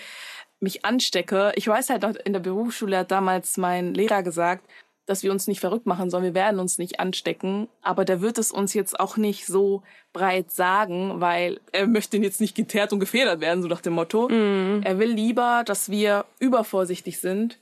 mich 0.60 0.84
anstecke. 0.84 1.52
Ich 1.54 1.66
weiß 1.66 1.90
halt 1.90 2.02
noch, 2.02 2.14
in 2.24 2.32
der 2.32 2.40
Berufsschule 2.40 2.98
hat 2.98 3.10
damals 3.10 3.56
mein 3.56 3.94
Lehrer 3.94 4.22
gesagt, 4.22 4.64
dass 5.06 5.22
wir 5.22 5.30
uns 5.30 5.46
nicht 5.46 5.60
verrückt 5.60 5.86
machen 5.86 6.10
sollen, 6.10 6.24
wir 6.24 6.34
werden 6.34 6.60
uns 6.60 6.76
nicht 6.76 7.00
anstecken. 7.00 7.68
Aber 7.80 8.04
der 8.04 8.20
wird 8.20 8.36
es 8.36 8.52
uns 8.52 8.74
jetzt 8.74 9.00
auch 9.00 9.16
nicht 9.16 9.46
so 9.46 9.82
breit 10.12 10.50
sagen, 10.50 11.20
weil 11.20 11.60
er 11.72 11.86
möchte 11.86 12.18
jetzt 12.18 12.42
nicht 12.42 12.54
geteert 12.54 12.92
und 12.92 13.00
gefedert 13.00 13.40
werden, 13.40 13.62
so 13.62 13.68
nach 13.68 13.80
dem 13.80 13.94
Motto. 13.94 14.28
Mhm. 14.28 14.82
Er 14.84 14.98
will 14.98 15.10
lieber, 15.10 15.62
dass 15.64 15.90
wir 15.90 16.26
übervorsichtig 16.40 17.20
sind, 17.20 17.58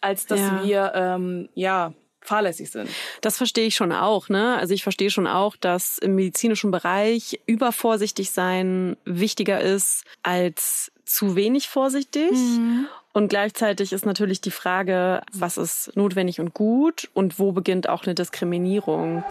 als 0.00 0.26
dass 0.26 0.40
ja. 0.40 0.64
wir 0.64 0.92
ähm, 0.96 1.48
ja 1.54 1.92
fahrlässig 2.22 2.70
sind. 2.70 2.88
Das 3.20 3.36
verstehe 3.36 3.66
ich 3.66 3.74
schon 3.74 3.92
auch. 3.92 4.28
Ne? 4.28 4.56
Also 4.56 4.74
ich 4.74 4.82
verstehe 4.82 5.10
schon 5.10 5.26
auch, 5.26 5.56
dass 5.56 5.98
im 5.98 6.14
medizinischen 6.14 6.70
Bereich 6.70 7.40
übervorsichtig 7.46 8.30
sein 8.30 8.96
wichtiger 9.04 9.60
ist 9.60 10.04
als 10.22 10.92
zu 11.04 11.36
wenig 11.36 11.68
vorsichtig. 11.68 12.32
Mhm. 12.32 12.86
Und 13.12 13.28
gleichzeitig 13.28 13.92
ist 13.92 14.06
natürlich 14.06 14.40
die 14.40 14.50
Frage, 14.50 15.22
was 15.32 15.58
ist 15.58 15.94
notwendig 15.96 16.40
und 16.40 16.54
gut 16.54 17.10
und 17.12 17.38
wo 17.38 17.52
beginnt 17.52 17.88
auch 17.88 18.04
eine 18.04 18.14
Diskriminierung. 18.14 19.22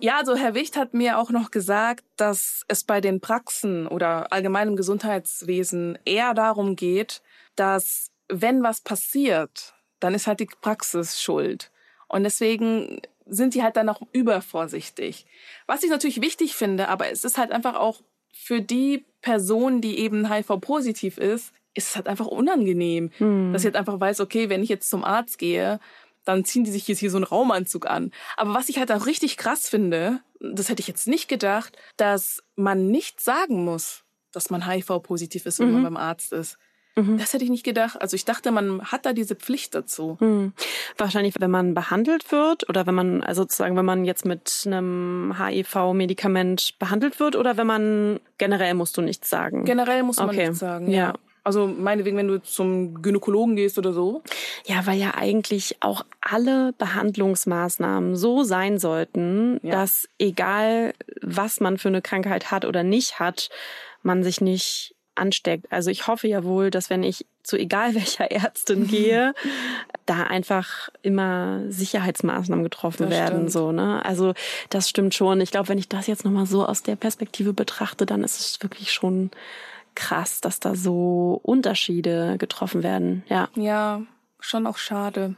Ja, 0.00 0.18
also 0.18 0.36
Herr 0.36 0.54
Wicht 0.54 0.76
hat 0.76 0.94
mir 0.94 1.18
auch 1.18 1.30
noch 1.30 1.50
gesagt, 1.50 2.04
dass 2.16 2.64
es 2.68 2.84
bei 2.84 3.00
den 3.00 3.20
Praxen 3.20 3.86
oder 3.86 4.32
allgemeinem 4.32 4.76
Gesundheitswesen 4.76 5.98
eher 6.04 6.34
darum 6.34 6.76
geht, 6.76 7.20
dass 7.56 8.10
wenn 8.28 8.62
was 8.62 8.80
passiert, 8.80 9.74
dann 10.00 10.14
ist 10.14 10.26
halt 10.26 10.40
die 10.40 10.48
Praxis 10.60 11.20
schuld. 11.20 11.70
Und 12.08 12.24
deswegen 12.24 13.00
sind 13.26 13.54
die 13.54 13.62
halt 13.62 13.76
dann 13.76 13.88
auch 13.88 14.00
übervorsichtig. 14.12 15.26
Was 15.66 15.82
ich 15.82 15.90
natürlich 15.90 16.20
wichtig 16.20 16.54
finde, 16.54 16.88
aber 16.88 17.10
es 17.10 17.24
ist 17.24 17.38
halt 17.38 17.52
einfach 17.52 17.74
auch 17.74 18.00
für 18.32 18.60
die 18.60 19.04
Person, 19.20 19.80
die 19.80 19.98
eben 19.98 20.32
HIV-positiv 20.32 21.18
ist, 21.18 21.52
ist 21.74 21.90
es 21.90 21.96
halt 21.96 22.08
einfach 22.08 22.26
unangenehm, 22.26 23.10
hm. 23.18 23.52
dass 23.52 23.62
sie 23.62 23.68
halt 23.68 23.76
einfach 23.76 24.00
weiß, 24.00 24.20
okay, 24.20 24.48
wenn 24.48 24.62
ich 24.62 24.68
jetzt 24.68 24.88
zum 24.88 25.04
Arzt 25.04 25.38
gehe, 25.38 25.80
dann 26.24 26.44
ziehen 26.44 26.64
die 26.64 26.70
sich 26.70 26.86
jetzt 26.88 26.98
hier 26.98 27.10
so 27.10 27.16
einen 27.16 27.24
Raumanzug 27.24 27.86
an. 27.86 28.12
Aber 28.36 28.54
was 28.54 28.68
ich 28.68 28.78
halt 28.78 28.92
auch 28.92 29.06
richtig 29.06 29.36
krass 29.36 29.68
finde, 29.68 30.20
das 30.40 30.68
hätte 30.68 30.80
ich 30.80 30.88
jetzt 30.88 31.08
nicht 31.08 31.28
gedacht, 31.28 31.76
dass 31.96 32.42
man 32.54 32.88
nicht 32.90 33.20
sagen 33.20 33.64
muss, 33.64 34.04
dass 34.32 34.50
man 34.50 34.66
HIV-positiv 34.66 35.46
ist, 35.46 35.58
wenn 35.58 35.68
mhm. 35.68 35.74
man 35.74 35.82
beim 35.84 35.96
Arzt 35.96 36.32
ist. 36.32 36.58
Mhm. 36.98 37.18
Das 37.18 37.32
hätte 37.32 37.44
ich 37.44 37.50
nicht 37.50 37.64
gedacht. 37.64 38.00
Also 38.00 38.14
ich 38.14 38.24
dachte, 38.24 38.50
man 38.50 38.82
hat 38.82 39.06
da 39.06 39.12
diese 39.12 39.34
Pflicht 39.34 39.74
dazu. 39.74 40.16
Mhm. 40.20 40.52
Wahrscheinlich, 40.96 41.34
wenn 41.38 41.50
man 41.50 41.74
behandelt 41.74 42.32
wird 42.32 42.68
oder 42.68 42.86
wenn 42.86 42.94
man, 42.94 43.22
also 43.22 43.42
sozusagen, 43.42 43.76
wenn 43.76 43.84
man 43.84 44.04
jetzt 44.04 44.24
mit 44.24 44.64
einem 44.66 45.34
HIV-Medikament 45.38 46.78
behandelt 46.78 47.20
wird 47.20 47.36
oder 47.36 47.56
wenn 47.56 47.66
man 47.66 48.20
generell 48.38 48.74
musst 48.74 48.96
du 48.96 49.02
nichts 49.02 49.30
sagen. 49.30 49.64
Generell 49.64 50.02
muss 50.02 50.16
man 50.16 50.30
okay. 50.30 50.48
nichts 50.48 50.58
sagen. 50.58 50.90
Ja. 50.90 50.96
ja. 50.96 51.14
Also 51.44 51.66
meinetwegen, 51.66 52.18
wenn 52.18 52.28
du 52.28 52.42
zum 52.42 53.00
Gynäkologen 53.00 53.56
gehst 53.56 53.78
oder 53.78 53.94
so? 53.94 54.22
Ja, 54.66 54.86
weil 54.86 54.98
ja 54.98 55.14
eigentlich 55.14 55.78
auch 55.80 56.04
alle 56.20 56.74
Behandlungsmaßnahmen 56.74 58.16
so 58.16 58.42
sein 58.42 58.78
sollten, 58.78 59.58
ja. 59.62 59.72
dass 59.72 60.08
egal 60.18 60.92
was 61.22 61.60
man 61.60 61.78
für 61.78 61.88
eine 61.88 62.02
Krankheit 62.02 62.50
hat 62.50 62.66
oder 62.66 62.82
nicht 62.82 63.18
hat, 63.18 63.48
man 64.02 64.22
sich 64.22 64.42
nicht 64.42 64.94
ansteckt. 65.18 65.70
Also 65.70 65.90
ich 65.90 66.06
hoffe 66.06 66.28
ja 66.28 66.44
wohl, 66.44 66.70
dass 66.70 66.90
wenn 66.90 67.02
ich 67.02 67.26
zu 67.42 67.56
egal 67.56 67.94
welcher 67.94 68.30
Ärztin 68.30 68.86
gehe, 68.86 69.34
da 70.06 70.24
einfach 70.24 70.88
immer 71.02 71.62
Sicherheitsmaßnahmen 71.68 72.64
getroffen 72.64 73.04
das 73.04 73.10
werden. 73.10 73.36
Stimmt. 73.36 73.52
So, 73.52 73.72
ne? 73.72 74.04
Also 74.04 74.34
das 74.70 74.88
stimmt 74.88 75.14
schon. 75.14 75.40
Ich 75.40 75.50
glaube, 75.50 75.68
wenn 75.68 75.78
ich 75.78 75.88
das 75.88 76.06
jetzt 76.06 76.24
nochmal 76.24 76.46
so 76.46 76.64
aus 76.64 76.82
der 76.82 76.96
Perspektive 76.96 77.52
betrachte, 77.52 78.06
dann 78.06 78.24
ist 78.24 78.40
es 78.40 78.62
wirklich 78.62 78.92
schon 78.92 79.30
krass, 79.94 80.40
dass 80.40 80.60
da 80.60 80.74
so 80.76 81.40
Unterschiede 81.42 82.36
getroffen 82.38 82.82
werden. 82.82 83.24
Ja. 83.28 83.48
Ja, 83.56 84.02
schon 84.38 84.66
auch 84.66 84.78
schade. 84.78 85.34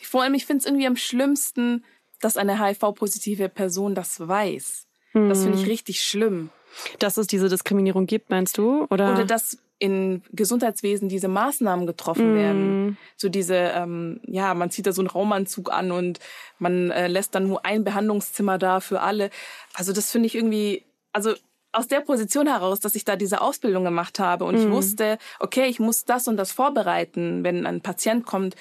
Vor 0.00 0.22
allem, 0.22 0.34
ich 0.34 0.46
finde 0.46 0.60
es 0.60 0.66
irgendwie 0.66 0.86
am 0.86 0.96
schlimmsten, 0.96 1.84
dass 2.20 2.36
eine 2.36 2.62
HIV-positive 2.64 3.48
Person 3.48 3.94
das 3.94 4.26
weiß. 4.26 4.86
Hm. 5.12 5.28
Das 5.28 5.42
finde 5.42 5.58
ich 5.58 5.66
richtig 5.66 6.02
schlimm. 6.02 6.50
Dass 6.98 7.16
es 7.16 7.26
diese 7.26 7.48
Diskriminierung 7.48 8.06
gibt, 8.06 8.30
meinst 8.30 8.58
du? 8.58 8.86
Oder, 8.90 9.12
Oder 9.12 9.24
dass 9.24 9.58
in 9.78 10.22
Gesundheitswesen 10.32 11.08
diese 11.08 11.28
Maßnahmen 11.28 11.86
getroffen 11.86 12.34
mm. 12.34 12.36
werden. 12.36 12.98
So 13.16 13.28
diese, 13.28 13.54
ähm, 13.54 14.20
ja, 14.24 14.54
man 14.54 14.70
zieht 14.70 14.86
da 14.86 14.92
so 14.92 15.00
einen 15.00 15.08
Raumanzug 15.08 15.72
an 15.72 15.92
und 15.92 16.18
man 16.58 16.90
äh, 16.90 17.06
lässt 17.06 17.34
dann 17.34 17.46
nur 17.46 17.64
ein 17.64 17.84
Behandlungszimmer 17.84 18.58
da 18.58 18.80
für 18.80 19.00
alle. 19.00 19.30
Also 19.74 19.92
das 19.92 20.10
finde 20.10 20.26
ich 20.26 20.34
irgendwie, 20.34 20.84
also 21.12 21.34
aus 21.70 21.86
der 21.86 22.00
Position 22.00 22.48
heraus, 22.48 22.80
dass 22.80 22.94
ich 22.96 23.04
da 23.04 23.14
diese 23.14 23.40
Ausbildung 23.40 23.84
gemacht 23.84 24.18
habe 24.18 24.44
und 24.44 24.56
mm. 24.56 24.58
ich 24.58 24.70
wusste, 24.70 25.18
okay, 25.38 25.66
ich 25.66 25.78
muss 25.78 26.04
das 26.04 26.26
und 26.26 26.36
das 26.36 26.50
vorbereiten, 26.50 27.44
wenn 27.44 27.66
ein 27.66 27.80
Patient 27.80 28.26
kommt, 28.26 28.56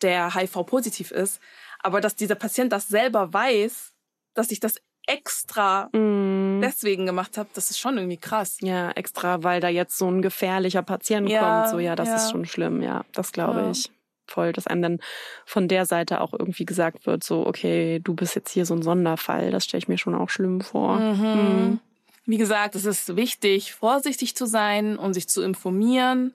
der 0.00 0.34
HIV-positiv 0.34 1.10
ist. 1.10 1.40
Aber 1.80 2.00
dass 2.00 2.16
dieser 2.16 2.36
Patient 2.36 2.72
das 2.72 2.88
selber 2.88 3.32
weiß, 3.32 3.92
dass 4.34 4.50
ich 4.50 4.60
das 4.60 4.76
extra 5.06 5.88
mm. 5.92 6.60
deswegen 6.60 7.06
gemacht 7.06 7.36
habe, 7.38 7.48
das 7.54 7.70
ist 7.70 7.78
schon 7.78 7.96
irgendwie 7.96 8.16
krass. 8.16 8.58
Ja, 8.60 8.90
extra, 8.92 9.42
weil 9.42 9.60
da 9.60 9.68
jetzt 9.68 9.98
so 9.98 10.08
ein 10.08 10.22
gefährlicher 10.22 10.82
Patient 10.82 11.28
ja, 11.28 11.40
kommt. 11.40 11.70
So, 11.70 11.78
ja, 11.78 11.96
das 11.96 12.08
ja. 12.08 12.16
ist 12.16 12.30
schon 12.30 12.44
schlimm, 12.44 12.82
ja, 12.82 13.04
das 13.12 13.32
glaube 13.32 13.60
ja. 13.60 13.70
ich. 13.70 13.90
Voll, 14.28 14.52
dass 14.52 14.66
einem 14.66 14.82
dann 14.82 14.98
von 15.44 15.68
der 15.68 15.84
Seite 15.84 16.20
auch 16.20 16.32
irgendwie 16.32 16.64
gesagt 16.64 17.06
wird, 17.06 17.24
so, 17.24 17.46
okay, 17.46 18.00
du 18.02 18.14
bist 18.14 18.34
jetzt 18.34 18.50
hier 18.50 18.64
so 18.64 18.74
ein 18.74 18.82
Sonderfall. 18.82 19.50
Das 19.50 19.64
stelle 19.64 19.80
ich 19.80 19.88
mir 19.88 19.98
schon 19.98 20.14
auch 20.14 20.30
schlimm 20.30 20.60
vor. 20.60 20.96
Mhm. 20.96 21.24
Mhm. 21.24 21.80
Wie 22.24 22.38
gesagt, 22.38 22.76
es 22.76 22.84
ist 22.84 23.16
wichtig, 23.16 23.74
vorsichtig 23.74 24.36
zu 24.36 24.46
sein 24.46 24.96
und 24.96 25.12
sich 25.14 25.28
zu 25.28 25.42
informieren, 25.42 26.34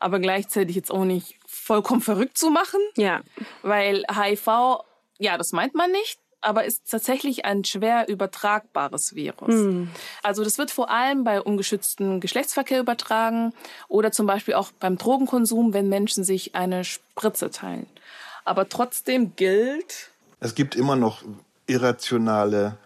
aber 0.00 0.18
gleichzeitig 0.18 0.74
jetzt 0.74 0.90
auch 0.90 1.04
nicht 1.04 1.36
vollkommen 1.46 2.00
verrückt 2.00 2.36
zu 2.36 2.50
machen. 2.50 2.80
Ja. 2.96 3.20
Weil 3.62 4.04
HIV, 4.12 4.82
ja, 5.18 5.38
das 5.38 5.52
meint 5.52 5.74
man 5.74 5.92
nicht 5.92 6.18
aber 6.40 6.64
ist 6.64 6.90
tatsächlich 6.90 7.44
ein 7.44 7.64
schwer 7.64 8.08
übertragbares 8.08 9.14
Virus. 9.14 9.54
Mhm. 9.54 9.90
Also 10.22 10.44
das 10.44 10.58
wird 10.58 10.70
vor 10.70 10.90
allem 10.90 11.24
bei 11.24 11.40
ungeschütztem 11.40 12.20
Geschlechtsverkehr 12.20 12.80
übertragen 12.80 13.52
oder 13.88 14.12
zum 14.12 14.26
Beispiel 14.26 14.54
auch 14.54 14.70
beim 14.72 14.96
Drogenkonsum, 14.98 15.72
wenn 15.72 15.88
Menschen 15.88 16.24
sich 16.24 16.54
eine 16.54 16.84
Spritze 16.84 17.50
teilen. 17.50 17.86
Aber 18.44 18.68
trotzdem 18.68 19.36
gilt. 19.36 20.10
Es 20.40 20.54
gibt 20.54 20.74
immer 20.74 20.96
noch 20.96 21.22
irrationale 21.66 22.76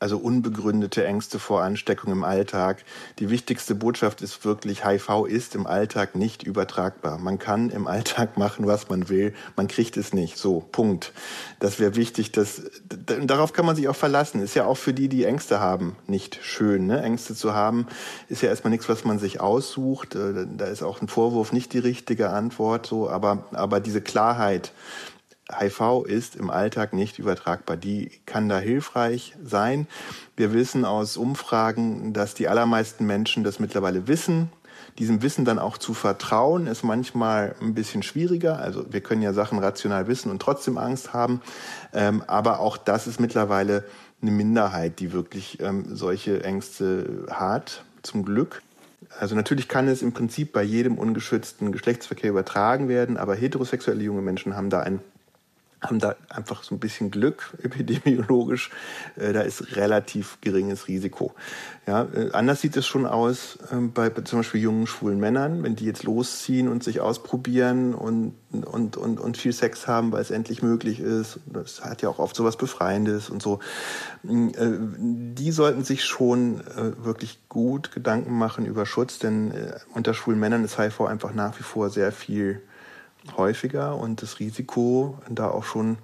also 0.00 0.16
unbegründete 0.18 1.04
Ängste 1.04 1.38
vor 1.38 1.62
Ansteckung 1.62 2.12
im 2.12 2.24
Alltag. 2.24 2.84
Die 3.18 3.30
wichtigste 3.30 3.74
Botschaft 3.74 4.22
ist 4.22 4.44
wirklich, 4.44 4.84
HIV 4.84 5.26
ist 5.26 5.56
im 5.56 5.66
Alltag 5.66 6.14
nicht 6.14 6.44
übertragbar. 6.44 7.18
Man 7.18 7.38
kann 7.38 7.70
im 7.70 7.86
Alltag 7.88 8.38
machen, 8.38 8.66
was 8.66 8.88
man 8.88 9.08
will, 9.08 9.34
man 9.56 9.66
kriegt 9.66 9.96
es 9.96 10.12
nicht. 10.12 10.38
So, 10.38 10.60
Punkt. 10.60 11.12
Das 11.58 11.80
wäre 11.80 11.96
wichtig, 11.96 12.30
dass, 12.30 12.62
darauf 12.88 13.52
kann 13.52 13.66
man 13.66 13.74
sich 13.74 13.88
auch 13.88 13.96
verlassen. 13.96 14.40
Ist 14.40 14.54
ja 14.54 14.66
auch 14.66 14.76
für 14.76 14.92
die, 14.92 15.08
die 15.08 15.24
Ängste 15.24 15.58
haben, 15.58 15.96
nicht 16.06 16.38
schön. 16.42 16.86
Ne? 16.86 17.02
Ängste 17.02 17.34
zu 17.34 17.54
haben, 17.54 17.86
ist 18.28 18.42
ja 18.42 18.50
erstmal 18.50 18.70
nichts, 18.70 18.88
was 18.88 19.04
man 19.04 19.18
sich 19.18 19.40
aussucht. 19.40 20.14
Äh, 20.14 20.46
da 20.56 20.66
ist 20.66 20.82
auch 20.82 21.02
ein 21.02 21.08
Vorwurf 21.08 21.52
nicht 21.52 21.72
die 21.72 21.78
richtige 21.78 22.30
Antwort, 22.30 22.86
so, 22.86 23.10
aber, 23.10 23.44
aber 23.52 23.80
diese 23.80 24.00
Klarheit, 24.00 24.72
HIV 25.56 26.04
ist 26.06 26.36
im 26.36 26.50
Alltag 26.50 26.92
nicht 26.92 27.18
übertragbar. 27.18 27.76
Die 27.76 28.10
kann 28.26 28.48
da 28.48 28.58
hilfreich 28.58 29.34
sein. 29.42 29.86
Wir 30.36 30.52
wissen 30.52 30.84
aus 30.84 31.16
Umfragen, 31.16 32.12
dass 32.12 32.34
die 32.34 32.48
allermeisten 32.48 33.06
Menschen 33.06 33.44
das 33.44 33.58
mittlerweile 33.58 34.06
wissen. 34.08 34.50
Diesem 34.98 35.22
Wissen 35.22 35.44
dann 35.44 35.58
auch 35.58 35.78
zu 35.78 35.94
vertrauen, 35.94 36.66
ist 36.66 36.82
manchmal 36.82 37.54
ein 37.60 37.74
bisschen 37.74 38.02
schwieriger. 38.02 38.58
Also 38.58 38.84
wir 38.90 39.00
können 39.00 39.22
ja 39.22 39.32
Sachen 39.32 39.58
rational 39.58 40.08
wissen 40.08 40.30
und 40.30 40.42
trotzdem 40.42 40.76
Angst 40.76 41.12
haben. 41.12 41.40
Ähm, 41.92 42.22
aber 42.26 42.60
auch 42.60 42.76
das 42.76 43.06
ist 43.06 43.20
mittlerweile 43.20 43.84
eine 44.20 44.32
Minderheit, 44.32 44.98
die 44.98 45.12
wirklich 45.12 45.60
ähm, 45.60 45.84
solche 45.94 46.42
Ängste 46.42 47.26
hat, 47.30 47.84
zum 48.02 48.24
Glück. 48.24 48.62
Also 49.18 49.34
natürlich 49.34 49.68
kann 49.68 49.88
es 49.88 50.02
im 50.02 50.12
Prinzip 50.12 50.52
bei 50.52 50.62
jedem 50.62 50.98
ungeschützten 50.98 51.72
Geschlechtsverkehr 51.72 52.30
übertragen 52.30 52.88
werden, 52.88 53.16
aber 53.16 53.34
heterosexuelle 53.34 54.02
junge 54.02 54.22
Menschen 54.22 54.56
haben 54.56 54.70
da 54.70 54.80
ein 54.80 55.00
haben 55.80 55.98
da 55.98 56.16
einfach 56.28 56.62
so 56.62 56.74
ein 56.74 56.80
bisschen 56.80 57.10
Glück 57.10 57.56
epidemiologisch. 57.62 58.70
Äh, 59.16 59.32
da 59.32 59.42
ist 59.42 59.76
relativ 59.76 60.38
geringes 60.40 60.88
Risiko. 60.88 61.34
Ja, 61.86 62.06
äh, 62.12 62.30
anders 62.32 62.60
sieht 62.60 62.76
es 62.76 62.86
schon 62.86 63.06
aus 63.06 63.58
äh, 63.70 63.76
bei, 63.76 64.10
bei 64.10 64.22
zum 64.22 64.40
Beispiel 64.40 64.60
jungen 64.60 64.86
schwulen 64.86 65.20
Männern, 65.20 65.62
wenn 65.62 65.76
die 65.76 65.84
jetzt 65.84 66.02
losziehen 66.02 66.68
und 66.68 66.82
sich 66.82 67.00
ausprobieren 67.00 67.94
und, 67.94 68.34
und, 68.50 68.96
und, 68.96 69.20
und 69.20 69.36
viel 69.36 69.52
Sex 69.52 69.86
haben, 69.86 70.12
weil 70.12 70.22
es 70.22 70.30
endlich 70.30 70.62
möglich 70.62 71.00
ist. 71.00 71.40
Das 71.46 71.84
hat 71.84 72.02
ja 72.02 72.08
auch 72.08 72.18
oft 72.18 72.34
so 72.34 72.44
was 72.44 72.56
Befreiendes 72.56 73.30
und 73.30 73.40
so. 73.40 73.60
Mm, 74.24 74.48
äh, 74.48 74.78
die 75.34 75.52
sollten 75.52 75.84
sich 75.84 76.04
schon 76.04 76.60
äh, 76.60 77.04
wirklich 77.04 77.38
gut 77.48 77.92
Gedanken 77.92 78.36
machen 78.36 78.66
über 78.66 78.84
Schutz, 78.84 79.18
denn 79.18 79.52
äh, 79.52 79.78
unter 79.94 80.12
schwulen 80.12 80.40
Männern 80.40 80.64
ist 80.64 80.78
HIV 80.78 81.02
einfach 81.02 81.32
nach 81.32 81.58
wie 81.58 81.62
vor 81.62 81.90
sehr 81.90 82.10
viel 82.12 82.62
häufiger 83.36 83.96
und 83.96 84.22
das 84.22 84.38
Risiko, 84.38 85.18
da 85.28 85.50
auch 85.50 85.64
schon 85.64 85.98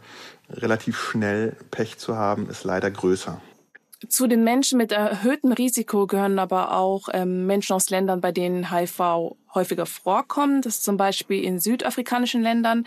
relativ 0.51 0.99
schnell 0.99 1.57
Pech 1.71 1.99
zu 1.99 2.17
haben, 2.17 2.49
ist 2.49 2.65
leider 2.65 2.91
größer. 2.91 3.41
Zu 4.09 4.27
den 4.27 4.45
Menschen 4.45 4.77
mit 4.79 4.93
erhöhtem 4.93 5.53
Risiko 5.53 6.07
gehören 6.07 6.39
aber 6.39 6.77
auch 6.77 7.09
ähm, 7.13 7.47
Menschen 7.47 7.75
aus 7.75 7.91
Ländern, 7.91 8.21
bei 8.21 8.33
denen 8.33 8.71
HIV 8.71 9.37
häufiger 9.55 9.87
vorkommt. 9.87 10.67
Das 10.67 10.77
ist 10.77 10.85
zum 10.85 10.97
Beispiel 10.97 11.43
in 11.43 11.59
südafrikanischen 11.59 12.43
Ländern. 12.43 12.87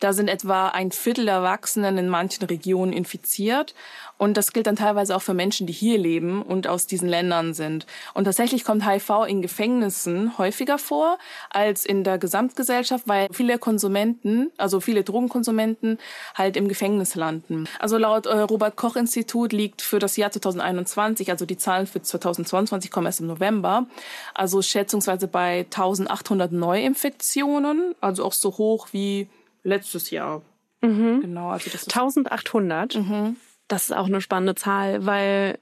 Da 0.00 0.12
sind 0.12 0.28
etwa 0.28 0.68
ein 0.68 0.90
Viertel 0.92 1.26
der 1.26 1.34
Erwachsenen 1.34 1.98
in 1.98 2.08
manchen 2.08 2.44
Regionen 2.46 2.92
infiziert. 2.92 3.74
Und 4.18 4.36
das 4.36 4.52
gilt 4.52 4.66
dann 4.66 4.76
teilweise 4.76 5.14
auch 5.14 5.22
für 5.22 5.34
Menschen, 5.34 5.66
die 5.66 5.72
hier 5.72 5.98
leben 5.98 6.42
und 6.42 6.66
aus 6.66 6.86
diesen 6.86 7.08
Ländern 7.08 7.54
sind. 7.54 7.86
Und 8.14 8.24
tatsächlich 8.24 8.64
kommt 8.64 8.86
HIV 8.88 9.26
in 9.28 9.42
Gefängnissen 9.42 10.38
häufiger 10.38 10.78
vor 10.78 11.18
als 11.50 11.84
in 11.84 12.04
der 12.04 12.18
Gesamtgesellschaft, 12.18 13.06
weil 13.06 13.28
viele 13.30 13.58
Konsumenten, 13.58 14.50
also 14.56 14.80
viele 14.80 15.04
Drogenkonsumenten 15.04 15.98
halt 16.34 16.56
im 16.56 16.68
Gefängnis 16.68 17.14
landen. 17.14 17.68
Also 17.78 17.98
laut 17.98 18.26
äh, 18.26 18.38
Robert 18.38 18.76
Koch 18.76 18.96
Institut 18.96 19.52
liegt 19.52 19.82
für 19.82 19.98
das 19.98 20.16
Jahr 20.16 20.30
2021, 20.30 21.30
also 21.30 21.44
die 21.44 21.56
Zahlen 21.56 21.86
für 21.86 22.00
2022 22.00 22.90
kommen 22.90 23.06
erst 23.06 23.20
im 23.20 23.26
November, 23.26 23.86
also 24.34 24.62
schätzungsweise 24.62 25.28
bei 25.28 25.60
1800 25.60 26.52
Neuinfektionen, 26.52 27.94
also 28.00 28.24
auch 28.24 28.32
so 28.32 28.56
hoch 28.56 28.88
wie 28.92 29.28
letztes 29.62 30.10
Jahr. 30.10 30.42
Mhm. 30.80 31.20
Genau, 31.20 31.50
also 31.50 31.70
das 31.70 31.82
ist 31.82 31.96
1800. 31.96 32.94
Mhm. 32.96 33.36
Das 33.68 33.84
ist 33.84 33.92
auch 33.92 34.06
eine 34.06 34.20
spannende 34.20 34.54
Zahl, 34.54 35.06
weil 35.06 35.58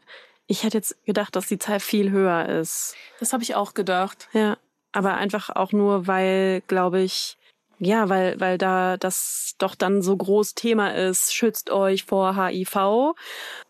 ich 0.46 0.62
hätte 0.62 0.78
jetzt 0.78 1.02
gedacht, 1.06 1.36
dass 1.36 1.46
die 1.46 1.58
Zahl 1.58 1.80
viel 1.80 2.10
höher 2.10 2.48
ist. 2.48 2.94
Das 3.18 3.32
habe 3.32 3.42
ich 3.42 3.54
auch 3.54 3.74
gedacht. 3.74 4.28
Ja, 4.32 4.58
aber 4.92 5.14
einfach 5.14 5.50
auch 5.50 5.72
nur, 5.72 6.06
weil, 6.06 6.62
glaube 6.66 7.00
ich, 7.00 7.38
ja, 7.78 8.08
weil, 8.08 8.38
weil 8.40 8.58
da 8.58 8.96
das 8.96 9.54
doch 9.58 9.74
dann 9.74 10.02
so 10.02 10.16
groß 10.16 10.54
Thema 10.54 10.94
ist, 10.94 11.34
schützt 11.34 11.70
euch 11.70 12.04
vor 12.04 12.36
HIV. 12.36 13.14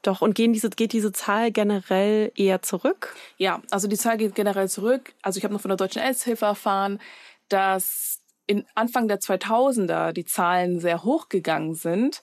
Doch, 0.02 0.20
und 0.20 0.34
gehen 0.34 0.52
diese, 0.52 0.70
geht 0.70 0.92
diese 0.92 1.12
Zahl 1.12 1.50
generell 1.50 2.30
eher 2.36 2.62
zurück? 2.62 3.14
Ja, 3.38 3.62
also 3.70 3.88
die 3.88 3.96
Zahl 3.96 4.18
geht 4.18 4.34
generell 4.34 4.68
zurück. 4.68 5.14
Also 5.22 5.38
ich 5.38 5.44
habe 5.44 5.54
noch 5.54 5.60
von 5.60 5.70
der 5.70 5.76
Deutschen 5.76 6.02
AIDS-Hilfe 6.02 6.44
erfahren, 6.44 7.00
dass 7.48 8.20
in 8.46 8.66
Anfang 8.74 9.08
der 9.08 9.20
2000er 9.20 10.12
die 10.12 10.26
Zahlen 10.26 10.80
sehr 10.80 11.02
hoch 11.04 11.28
gegangen 11.28 11.74
sind 11.74 12.22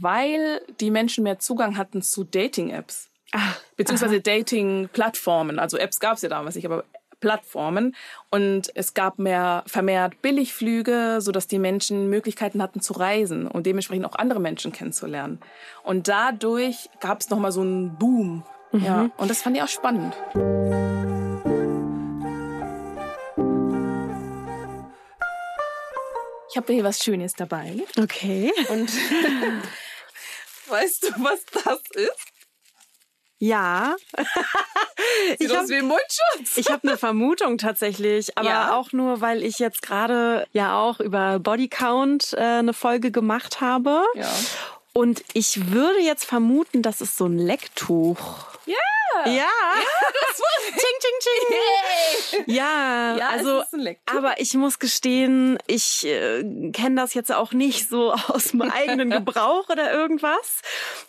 weil 0.00 0.60
die 0.80 0.90
Menschen 0.90 1.24
mehr 1.24 1.38
Zugang 1.38 1.76
hatten 1.76 2.02
zu 2.02 2.24
Dating-Apps. 2.24 3.08
Ah, 3.32 3.54
beziehungsweise 3.76 4.20
Dating-Plattformen. 4.20 5.58
Also 5.58 5.76
Apps 5.76 6.00
gab 6.00 6.16
es 6.16 6.22
ja 6.22 6.28
damals 6.28 6.54
nicht, 6.54 6.64
aber 6.64 6.84
Plattformen. 7.20 7.94
Und 8.30 8.70
es 8.74 8.94
gab 8.94 9.18
mehr 9.18 9.64
vermehrt 9.66 10.22
Billigflüge, 10.22 11.18
sodass 11.20 11.46
die 11.46 11.58
Menschen 11.58 12.08
Möglichkeiten 12.08 12.62
hatten 12.62 12.80
zu 12.80 12.92
reisen 12.94 13.46
und 13.46 13.66
dementsprechend 13.66 14.06
auch 14.06 14.14
andere 14.14 14.40
Menschen 14.40 14.72
kennenzulernen. 14.72 15.40
Und 15.82 16.08
dadurch 16.08 16.88
gab 17.00 17.20
es 17.20 17.30
nochmal 17.30 17.52
so 17.52 17.60
einen 17.60 17.96
Boom. 17.96 18.44
Mhm. 18.72 18.84
Ja, 18.84 19.10
und 19.16 19.30
das 19.30 19.42
fand 19.42 19.56
ich 19.56 19.62
auch 19.62 19.68
spannend. 19.68 20.14
Ich 26.50 26.56
habe 26.56 26.72
hier 26.72 26.84
was 26.84 27.02
Schönes 27.02 27.34
dabei. 27.34 27.82
Okay. 27.98 28.52
Und 28.70 28.90
Weißt 30.68 31.04
du, 31.04 31.08
was 31.22 31.44
das 31.64 31.80
ist? 31.94 32.32
Ja. 33.40 33.94
Sieht 35.38 35.50
ich 35.50 35.56
aus 35.56 35.68
wie 35.68 35.82
Mundschutz. 35.82 36.56
Ich 36.56 36.70
habe 36.70 36.88
eine 36.88 36.98
Vermutung 36.98 37.56
tatsächlich, 37.56 38.36
aber 38.36 38.48
ja. 38.48 38.76
auch 38.76 38.92
nur, 38.92 39.20
weil 39.20 39.44
ich 39.44 39.60
jetzt 39.60 39.82
gerade 39.82 40.46
ja 40.52 40.76
auch 40.80 40.98
über 40.98 41.38
Bodycount 41.38 42.34
äh, 42.34 42.40
eine 42.40 42.72
Folge 42.72 43.12
gemacht 43.12 43.60
habe. 43.60 44.02
Ja. 44.14 44.32
Und 44.92 45.22
ich 45.34 45.70
würde 45.70 46.00
jetzt 46.00 46.24
vermuten, 46.24 46.82
das 46.82 47.00
ist 47.00 47.16
so 47.16 47.26
ein 47.26 47.38
Lecktuch. 47.38 48.18
Ja. 48.68 49.24
Ja. 49.24 49.32
ja 49.32 49.46
das 50.30 50.40
war 50.40 50.48
ching, 50.72 50.98
ching, 51.00 52.44
ching. 52.44 52.54
Ja, 52.54 53.16
ja 53.16 53.28
also, 53.30 53.64
aber 54.06 54.40
ich 54.40 54.54
muss 54.54 54.78
gestehen, 54.78 55.58
ich 55.66 56.04
äh, 56.06 56.70
kenne 56.72 56.96
das 56.96 57.14
jetzt 57.14 57.32
auch 57.32 57.52
nicht 57.52 57.88
so 57.88 58.12
aus 58.28 58.48
dem 58.48 58.62
eigenen 58.62 59.10
Gebrauch 59.10 59.68
oder 59.68 59.92
irgendwas. 59.92 60.62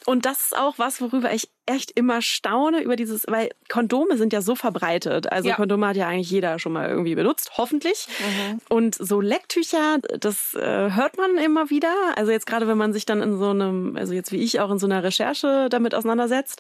Und 0.06 0.26
das 0.26 0.46
ist 0.46 0.58
auch 0.58 0.76
was, 0.78 1.02
worüber 1.02 1.34
ich 1.34 1.50
echt 1.70 1.92
immer 1.92 2.22
staune 2.22 2.82
über 2.82 2.96
dieses, 2.96 3.26
weil 3.28 3.50
Kondome 3.70 4.18
sind 4.18 4.34
ja 4.34 4.42
so 4.42 4.56
verbreitet. 4.56 5.32
Also 5.32 5.50
ja. 5.50 5.56
Kondome 5.56 5.88
hat 5.88 5.96
ja 5.96 6.08
eigentlich 6.08 6.32
jeder 6.32 6.58
schon 6.58 6.74
mal 6.74 6.90
irgendwie 6.90 7.16
benutzt, 7.16 7.52
hoffentlich. 7.58 8.08
Mhm. 8.20 8.62
Und 8.70 8.96
so 8.96 9.22
Lecktücher, 9.22 10.00
das 10.20 10.56
äh, 10.56 10.92
hört 10.92 11.18
man 11.18 11.38
immer 11.38 11.70
wieder. 11.70 11.94
Also 12.16 12.32
jetzt 12.32 12.48
gerade, 12.48 12.68
wenn 12.68 12.78
man 12.78 12.92
sich 12.92 13.06
dann 13.06 13.22
in 13.22 13.38
so 13.38 13.52
einem, 13.52 13.96
also 13.96 14.14
jetzt 14.14 14.32
wie 14.32 14.38
ich 14.38 14.60
auch 14.60 14.72
in 14.72 14.80
so 14.80 14.88
einer 14.88 15.04
Recherche 15.04 15.68
damit 15.70 15.94
auseinandersetzt. 15.94 16.60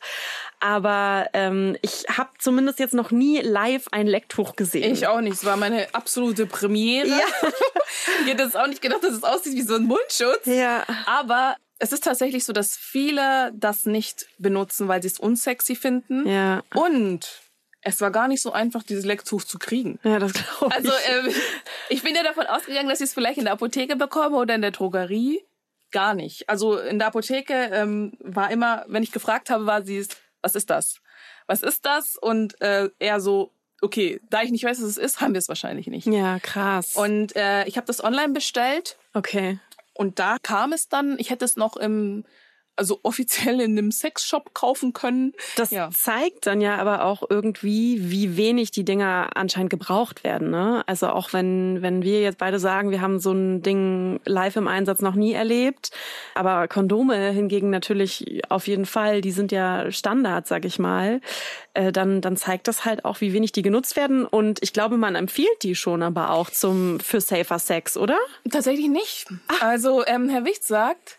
Aber 0.60 1.28
ähm, 1.34 1.76
ich 1.82 2.06
habe 2.15 2.30
zumindest 2.38 2.80
jetzt 2.80 2.93
noch 2.93 3.12
nie 3.12 3.39
live 3.41 3.88
ein 3.91 4.06
Lecktuch 4.06 4.56
gesehen. 4.56 4.93
Ich 4.93 5.08
auch 5.08 5.22
nicht. 5.22 5.34
Es 5.34 5.45
war 5.45 5.58
meine 5.58 5.88
absolute 5.93 6.45
Premiere. 6.45 7.08
Ja. 7.08 7.15
ich 8.22 8.32
hätte 8.32 8.43
jetzt 8.43 8.58
auch 8.58 8.67
nicht 8.67 8.82
gedacht, 8.82 9.04
dass 9.04 9.13
es 9.13 9.24
aussieht 9.24 9.56
wie 9.56 9.63
so 9.63 9.76
ein 9.76 9.84
Mundschutz. 9.84 10.45
Ja. 10.45 10.84
Aber 11.06 11.56
es 11.80 11.94
ist 11.94 12.04
tatsächlich 12.04 12.44
so, 12.44 12.54
dass 12.54 12.76
viele 12.76 13.52
das 13.56 13.86
nicht 13.86 14.28
benutzen, 14.38 14.88
weil 14.88 15.02
sie 15.02 15.08
es 15.08 15.20
unsexy 15.20 15.76
finden. 15.76 16.28
Ja. 16.28 16.62
Und 16.76 17.42
es 17.82 18.02
war 18.02 18.12
gar 18.12 18.28
nicht 18.28 18.42
so 18.42 18.52
einfach, 18.52 18.84
dieses 18.84 19.06
Lecktuch 19.06 19.44
zu 19.44 19.58
kriegen. 19.58 20.00
Ja, 20.04 20.20
das 20.20 20.34
glaube 20.34 20.68
ich. 20.68 20.74
Also 20.74 20.92
ähm, 21.08 21.34
ich 21.89 22.04
bin 22.04 22.13
ja 22.15 22.24
davon 22.24 22.46
ausgegangen, 22.46 22.89
dass 22.89 23.00
ich 23.00 23.06
es 23.06 23.13
vielleicht 23.13 23.38
in 23.38 23.46
der 23.46 23.54
Apotheke 23.54 23.96
bekomme 23.96 24.38
oder 24.38 24.56
in 24.56 24.62
der 24.62 24.72
Drogerie. 24.72 25.42
Gar 25.92 26.13
nicht. 26.13 26.50
Also 26.50 26.78
in 26.78 27.00
der 27.00 27.08
Apotheke 27.08 27.54
ähm, 27.72 28.12
war 28.20 28.51
immer, 28.51 28.86
wenn 28.88 29.01
ich 29.01 29.12
gefragt 29.12 29.49
habe, 29.49 29.66
war 29.66 29.84
sie 29.84 29.97
es, 29.97 30.10
was 30.41 30.56
ist 30.56 30.70
das? 30.70 30.99
Was 31.47 31.64
ist 31.64 31.86
das? 31.86 32.16
Und 32.18 32.62
äh, 32.62 32.89
eher 32.99 33.22
so, 33.22 33.53
okay, 33.82 34.20
da 34.30 34.43
ich 34.43 34.51
nicht 34.51 34.66
weiß, 34.66 34.82
was 34.82 34.88
es 34.88 34.97
ist, 34.97 35.22
haben 35.22 35.34
wir 35.34 35.39
es 35.39 35.47
wahrscheinlich 35.47 35.88
nicht. 35.88 36.06
Ja, 36.06 36.39
krass. 36.39 36.95
Und 36.95 37.36
äh, 37.36 37.66
ich 37.66 37.78
habe 37.78 37.88
das 37.88 38.03
online 38.03 38.34
bestellt. 38.34 38.97
Okay. 39.14 39.60
Und 40.00 40.18
da 40.18 40.38
kam 40.41 40.72
es 40.72 40.88
dann, 40.88 41.20
ich 41.20 41.30
hätte 41.30 41.43
es 41.43 41.58
noch 41.58 41.76
im 41.76 42.24
also 42.80 42.99
offiziell 43.03 43.59
in 43.59 43.77
einem 43.77 43.91
Sexshop 43.91 44.53
kaufen 44.53 44.93
können. 44.93 45.34
Das 45.57 45.69
ja. 45.71 45.89
zeigt 45.91 46.47
dann 46.47 46.61
ja 46.61 46.77
aber 46.77 47.03
auch 47.03 47.23
irgendwie, 47.30 48.09
wie 48.09 48.38
wenig 48.38 48.71
die 48.71 48.86
Dinger 48.86 49.32
anscheinend 49.36 49.69
gebraucht 49.69 50.23
werden. 50.23 50.49
Ne? 50.49 50.84
Also 50.88 51.09
auch 51.09 51.34
wenn, 51.34 51.82
wenn 51.82 52.01
wir 52.03 52.21
jetzt 52.21 52.38
beide 52.38 52.57
sagen, 52.57 52.89
wir 52.89 53.01
haben 53.01 53.19
so 53.19 53.34
ein 53.34 53.61
Ding 53.61 54.21
live 54.25 54.55
im 54.55 54.67
Einsatz 54.67 55.01
noch 55.01 55.15
nie 55.15 55.34
erlebt, 55.34 55.91
aber 56.36 56.67
Kondome 56.69 57.32
hingegen 57.32 57.69
natürlich 57.69 58.41
auf 58.49 58.67
jeden 58.67 58.86
Fall, 58.86 59.19
die 59.19 59.32
sind 59.32 59.51
ja 59.51 59.91
Standard, 59.91 60.47
sag 60.47 60.63
ich 60.63 60.80
mal, 60.80 61.19
äh, 61.73 61.91
dann, 61.91 62.21
dann 62.21 62.38
zeigt 62.38 62.67
das 62.69 62.86
halt 62.86 63.03
auch, 63.03 63.19
wie 63.19 63.34
wenig 63.34 63.51
die 63.51 63.61
genutzt 63.61 63.97
werden. 63.97 64.25
Und 64.25 64.59
ich 64.63 64.71
glaube, 64.71 64.95
man 64.95 65.15
empfiehlt 65.15 65.63
die 65.63 65.75
schon 65.75 66.01
aber 66.01 66.32
auch 66.32 66.49
zum 66.49 67.01
für 67.01 67.19
safer 67.19 67.59
Sex, 67.59 67.97
oder? 67.97 68.17
Tatsächlich 68.49 68.88
nicht. 68.88 69.27
Ach. 69.49 69.61
Also 69.61 70.05
ähm, 70.05 70.30
Herr 70.30 70.45
Wicht 70.45 70.63
sagt, 70.63 71.17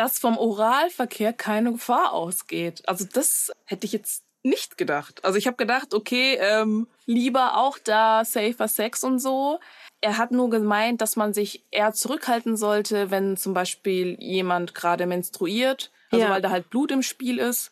dass 0.00 0.18
vom 0.18 0.38
Oralverkehr 0.38 1.34
keine 1.34 1.72
Gefahr 1.72 2.14
ausgeht. 2.14 2.82
Also 2.88 3.04
das 3.04 3.52
hätte 3.66 3.84
ich 3.84 3.92
jetzt 3.92 4.24
nicht 4.42 4.78
gedacht. 4.78 5.22
Also 5.26 5.36
ich 5.36 5.46
habe 5.46 5.58
gedacht, 5.58 5.92
okay, 5.92 6.38
ähm, 6.40 6.86
lieber 7.04 7.58
auch 7.58 7.76
da 7.76 8.24
safer 8.24 8.66
Sex 8.66 9.04
und 9.04 9.18
so. 9.18 9.60
Er 10.00 10.16
hat 10.16 10.30
nur 10.30 10.48
gemeint, 10.48 11.02
dass 11.02 11.16
man 11.16 11.34
sich 11.34 11.66
eher 11.70 11.92
zurückhalten 11.92 12.56
sollte, 12.56 13.10
wenn 13.10 13.36
zum 13.36 13.52
Beispiel 13.52 14.16
jemand 14.18 14.74
gerade 14.74 15.04
menstruiert, 15.04 15.90
also 16.10 16.24
ja. 16.24 16.30
weil 16.30 16.40
da 16.40 16.48
halt 16.48 16.70
Blut 16.70 16.90
im 16.92 17.02
Spiel 17.02 17.36
ist. 17.36 17.70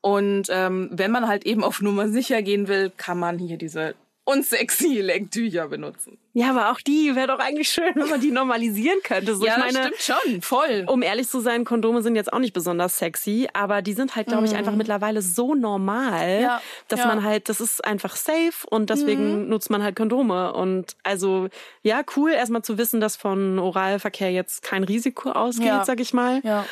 Und 0.00 0.44
ähm, 0.50 0.90
wenn 0.92 1.10
man 1.10 1.26
halt 1.26 1.44
eben 1.44 1.64
auf 1.64 1.80
Nummer 1.80 2.08
sicher 2.08 2.40
gehen 2.40 2.68
will, 2.68 2.92
kann 2.96 3.18
man 3.18 3.36
hier 3.36 3.56
diese 3.56 3.96
und 4.28 4.44
sexy 4.44 5.00
Lenktücher 5.00 5.68
benutzen. 5.68 6.18
Ja, 6.34 6.50
aber 6.50 6.70
auch 6.70 6.82
die 6.82 7.16
wäre 7.16 7.28
doch 7.28 7.38
eigentlich 7.38 7.70
schön, 7.70 7.94
wenn 7.94 8.10
man 8.10 8.20
die 8.20 8.30
normalisieren 8.30 8.98
könnte. 9.02 9.34
So, 9.34 9.46
ja, 9.46 9.54
ich 9.56 9.72
meine, 9.72 9.90
stimmt 9.94 10.20
schon, 10.22 10.42
voll. 10.42 10.84
Um 10.86 11.00
ehrlich 11.00 11.28
zu 11.28 11.40
sein, 11.40 11.64
Kondome 11.64 12.02
sind 12.02 12.14
jetzt 12.14 12.30
auch 12.30 12.38
nicht 12.38 12.52
besonders 12.52 12.98
sexy, 12.98 13.48
aber 13.54 13.80
die 13.80 13.94
sind 13.94 14.16
halt, 14.16 14.26
glaube 14.26 14.44
ich, 14.44 14.54
einfach 14.54 14.72
mhm. 14.72 14.78
mittlerweile 14.78 15.22
so 15.22 15.54
normal, 15.54 16.42
ja, 16.42 16.60
dass 16.88 17.00
ja. 17.00 17.06
man 17.06 17.24
halt, 17.24 17.48
das 17.48 17.62
ist 17.62 17.82
einfach 17.82 18.16
safe 18.16 18.66
und 18.68 18.90
deswegen 18.90 19.44
mhm. 19.44 19.48
nutzt 19.48 19.70
man 19.70 19.82
halt 19.82 19.96
Kondome. 19.96 20.52
Und 20.52 20.94
also, 21.04 21.48
ja, 21.82 22.02
cool, 22.14 22.32
erstmal 22.32 22.60
zu 22.60 22.76
wissen, 22.76 23.00
dass 23.00 23.16
von 23.16 23.58
Oralverkehr 23.58 24.30
jetzt 24.30 24.62
kein 24.62 24.84
Risiko 24.84 25.30
ausgeht, 25.30 25.68
ja. 25.68 25.86
sag 25.86 26.00
ich 26.00 26.12
mal. 26.12 26.42
Ja. 26.44 26.66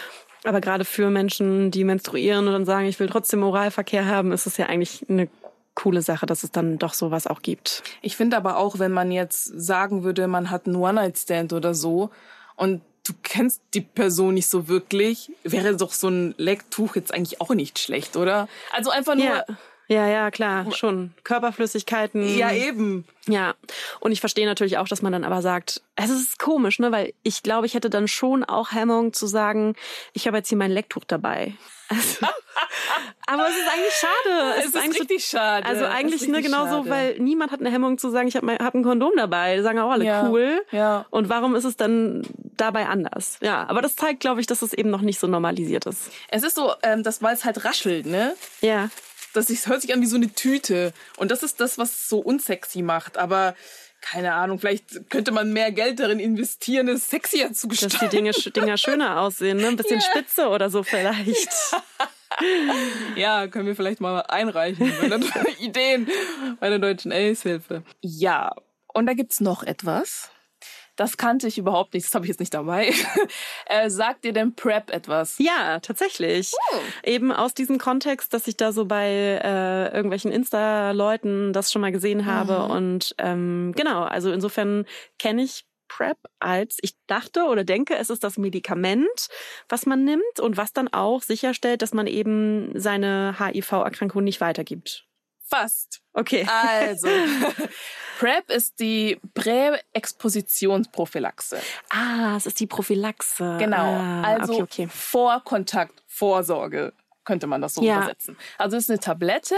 Aber 0.44 0.60
gerade 0.60 0.84
für 0.84 1.08
Menschen, 1.08 1.70
die 1.70 1.84
menstruieren 1.84 2.46
und 2.46 2.52
dann 2.52 2.66
sagen, 2.66 2.86
ich 2.86 3.00
will 3.00 3.08
trotzdem 3.08 3.42
Oralverkehr 3.42 4.04
haben, 4.04 4.30
ist 4.30 4.46
es 4.46 4.58
ja 4.58 4.66
eigentlich 4.66 5.06
eine 5.08 5.28
coole 5.76 6.02
Sache, 6.02 6.26
dass 6.26 6.42
es 6.42 6.50
dann 6.50 6.78
doch 6.78 6.94
sowas 6.94 7.28
auch 7.28 7.42
gibt. 7.42 7.84
Ich 8.02 8.16
finde 8.16 8.36
aber 8.36 8.56
auch, 8.56 8.80
wenn 8.80 8.90
man 8.90 9.12
jetzt 9.12 9.44
sagen 9.44 10.02
würde, 10.02 10.26
man 10.26 10.50
hat 10.50 10.66
einen 10.66 10.74
One-Night-Stand 10.74 11.52
oder 11.52 11.74
so 11.74 12.10
und 12.56 12.82
du 13.06 13.12
kennst 13.22 13.62
die 13.74 13.82
Person 13.82 14.34
nicht 14.34 14.48
so 14.48 14.66
wirklich, 14.66 15.30
wäre 15.44 15.76
doch 15.76 15.92
so 15.92 16.08
ein 16.08 16.34
Lecktuch 16.38 16.96
jetzt 16.96 17.14
eigentlich 17.14 17.40
auch 17.40 17.54
nicht 17.54 17.78
schlecht, 17.78 18.16
oder? 18.16 18.48
Also 18.72 18.90
einfach 18.90 19.14
nur... 19.14 19.24
Ja. 19.24 19.44
Ja, 19.88 20.08
ja, 20.08 20.30
klar, 20.30 20.72
schon. 20.72 21.14
Körperflüssigkeiten. 21.22 22.36
Ja, 22.36 22.50
eben. 22.50 23.04
Ja. 23.28 23.54
Und 24.00 24.12
ich 24.12 24.20
verstehe 24.20 24.46
natürlich 24.46 24.78
auch, 24.78 24.88
dass 24.88 25.02
man 25.02 25.12
dann 25.12 25.24
aber 25.24 25.42
sagt, 25.42 25.82
es 25.94 26.10
ist 26.10 26.38
komisch, 26.38 26.78
ne, 26.78 26.90
weil 26.90 27.12
ich 27.22 27.42
glaube, 27.42 27.66
ich 27.66 27.74
hätte 27.74 27.90
dann 27.90 28.08
schon 28.08 28.42
auch 28.42 28.72
Hemmung 28.72 29.12
zu 29.12 29.26
sagen, 29.26 29.76
ich 30.12 30.26
habe 30.26 30.38
jetzt 30.38 30.48
hier 30.48 30.58
mein 30.58 30.72
Lecktuch 30.72 31.04
dabei. 31.04 31.54
Also, 31.88 32.26
aber 33.26 33.48
es 33.48 33.56
ist 33.56 33.68
eigentlich 33.72 33.94
schade. 33.94 34.54
Es, 34.58 34.64
es 34.64 34.66
ist, 34.70 34.76
eigentlich 34.76 35.00
richtig 35.02 35.26
so, 35.26 35.38
schade. 35.38 35.66
Also 35.66 35.84
eigentlich 35.84 36.26
ne, 36.26 36.42
genauso, 36.42 36.88
weil 36.88 37.18
niemand 37.20 37.52
hat 37.52 37.60
eine 37.60 37.70
Hemmung 37.70 37.98
zu 37.98 38.10
sagen, 38.10 38.26
ich 38.26 38.36
habe 38.36 38.54
hab 38.54 38.74
ein 38.74 38.82
Kondom 38.82 39.12
dabei. 39.16 39.56
Die 39.56 39.62
sagen 39.62 39.78
auch 39.78 39.90
alle 39.90 40.04
ja, 40.04 40.28
cool. 40.28 40.64
Ja. 40.72 41.06
Und 41.10 41.28
warum 41.28 41.54
ist 41.54 41.64
es 41.64 41.76
dann 41.76 42.22
dabei 42.56 42.86
anders? 42.86 43.38
Ja, 43.40 43.68
aber 43.68 43.82
das 43.82 43.94
zeigt, 43.94 44.20
glaube 44.20 44.40
ich, 44.40 44.48
dass 44.48 44.62
es 44.62 44.72
eben 44.72 44.90
noch 44.90 45.02
nicht 45.02 45.20
so 45.20 45.28
normalisiert 45.28 45.86
ist. 45.86 46.10
Es 46.28 46.42
ist 46.42 46.56
so, 46.56 46.72
ähm, 46.82 47.04
das, 47.04 47.22
weil 47.22 47.34
es 47.34 47.44
halt 47.44 47.64
raschelt, 47.64 48.06
ne? 48.06 48.34
Ja. 48.60 48.88
Das 49.36 49.50
ist, 49.50 49.68
hört 49.68 49.82
sich 49.82 49.92
an 49.92 50.00
wie 50.00 50.06
so 50.06 50.16
eine 50.16 50.32
Tüte. 50.32 50.92
Und 51.16 51.30
das 51.30 51.42
ist 51.42 51.60
das, 51.60 51.78
was 51.78 51.90
es 51.90 52.08
so 52.08 52.18
unsexy 52.18 52.82
macht. 52.82 53.18
Aber 53.18 53.54
keine 54.00 54.34
Ahnung, 54.34 54.58
vielleicht 54.58 55.10
könnte 55.10 55.32
man 55.32 55.52
mehr 55.52 55.72
Geld 55.72 56.00
darin 56.00 56.20
investieren, 56.20 56.88
es 56.88 57.10
sexier 57.10 57.52
zu 57.52 57.68
gestalten. 57.68 57.98
Dass 57.98 58.08
die 58.08 58.16
Dinge, 58.16 58.30
Dinger 58.32 58.76
schöner 58.76 59.20
aussehen, 59.20 59.58
ne? 59.58 59.68
Ein 59.68 59.76
bisschen 59.76 60.00
yeah. 60.00 60.10
spitze 60.10 60.48
oder 60.48 60.70
so 60.70 60.82
vielleicht. 60.82 61.48
ja, 63.16 63.46
können 63.48 63.66
wir 63.66 63.76
vielleicht 63.76 64.00
mal 64.00 64.20
einreichen 64.20 64.92
Ideen 65.58 66.08
bei 66.60 66.68
der 66.68 66.78
Deutschen 66.78 67.12
AIDS-Hilfe. 67.12 67.82
Ja, 68.00 68.52
und 68.92 69.06
da 69.06 69.14
gibt's 69.14 69.40
noch 69.40 69.62
etwas. 69.62 70.30
Das 70.96 71.16
kannte 71.16 71.46
ich 71.46 71.58
überhaupt 71.58 71.94
nicht, 71.94 72.06
das 72.06 72.14
habe 72.14 72.24
ich 72.24 72.30
jetzt 72.30 72.40
nicht 72.40 72.54
dabei. 72.54 72.92
äh, 73.66 73.90
sagt 73.90 74.24
dir 74.24 74.32
denn 74.32 74.54
Prep 74.54 74.90
etwas? 74.90 75.36
Ja, 75.38 75.78
tatsächlich. 75.80 76.52
Oh. 76.72 76.76
Eben 77.04 77.32
aus 77.32 77.54
diesem 77.54 77.78
Kontext, 77.78 78.32
dass 78.32 78.48
ich 78.48 78.56
da 78.56 78.72
so 78.72 78.86
bei 78.86 79.08
äh, 79.08 79.94
irgendwelchen 79.94 80.32
Insta-Leuten 80.32 81.52
das 81.52 81.70
schon 81.70 81.82
mal 81.82 81.92
gesehen 81.92 82.26
habe. 82.26 82.64
Mhm. 82.64 82.70
Und 82.70 83.14
ähm, 83.18 83.72
genau, 83.76 84.02
also 84.02 84.32
insofern 84.32 84.86
kenne 85.18 85.42
ich 85.42 85.66
PrEP 85.88 86.18
als, 86.40 86.78
ich 86.80 86.94
dachte 87.06 87.44
oder 87.44 87.64
denke, 87.64 87.96
es 87.96 88.10
ist 88.10 88.24
das 88.24 88.38
Medikament, 88.38 89.28
was 89.68 89.86
man 89.86 90.04
nimmt 90.04 90.40
und 90.40 90.56
was 90.56 90.72
dann 90.72 90.88
auch 90.88 91.22
sicherstellt, 91.22 91.82
dass 91.82 91.92
man 91.92 92.06
eben 92.06 92.78
seine 92.78 93.36
HIV-Erkrankung 93.38 94.24
nicht 94.24 94.40
weitergibt. 94.40 95.06
Fast. 95.48 96.02
Okay. 96.12 96.46
Also, 96.48 97.08
PrEP 98.18 98.50
ist 98.50 98.80
die 98.80 99.20
Präexpositionsprophylaxe. 99.34 101.58
Ah, 101.90 102.36
es 102.36 102.46
ist 102.46 102.58
die 102.60 102.66
Prophylaxe. 102.66 103.58
Genau. 103.58 103.76
Ah, 103.76 104.22
also 104.22 104.54
okay, 104.54 104.62
okay. 104.62 104.88
Vorkontaktvorsorge 104.90 106.94
könnte 107.26 107.46
man 107.46 107.60
das 107.60 107.74
so 107.74 107.82
ja. 107.82 107.98
übersetzen. 107.98 108.38
Also 108.56 108.78
es 108.78 108.84
ist 108.84 108.90
eine 108.90 109.00
Tablette, 109.00 109.56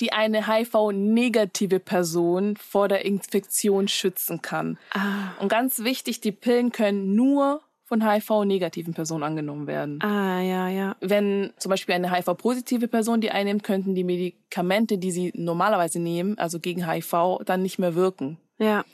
die 0.00 0.12
eine 0.12 0.46
HIV-negative 0.46 1.80
Person 1.80 2.56
vor 2.56 2.86
der 2.86 3.04
Infektion 3.04 3.88
schützen 3.88 4.40
kann. 4.40 4.78
Ah. 4.92 5.32
Und 5.40 5.48
ganz 5.48 5.80
wichtig, 5.80 6.20
die 6.20 6.30
Pillen 6.30 6.70
können 6.70 7.16
nur 7.16 7.62
von 7.86 8.04
HIV-negativen 8.06 8.94
Personen 8.94 9.22
angenommen 9.22 9.68
werden. 9.68 10.02
Ah, 10.02 10.40
ja, 10.40 10.68
ja. 10.68 10.96
Wenn 11.00 11.52
zum 11.56 11.70
Beispiel 11.70 11.94
eine 11.94 12.12
HIV-positive 12.12 12.88
Person 12.88 13.20
die 13.20 13.30
einnimmt, 13.30 13.62
könnten 13.62 13.94
die 13.94 14.02
Medikamente, 14.02 14.98
die 14.98 15.12
sie 15.12 15.32
normalerweise 15.36 16.00
nehmen, 16.00 16.36
also 16.36 16.58
gegen 16.58 16.90
HIV, 16.90 17.38
dann 17.44 17.62
nicht 17.62 17.78
mehr 17.78 17.94
wirken. 17.94 18.38
Ja. 18.58 18.84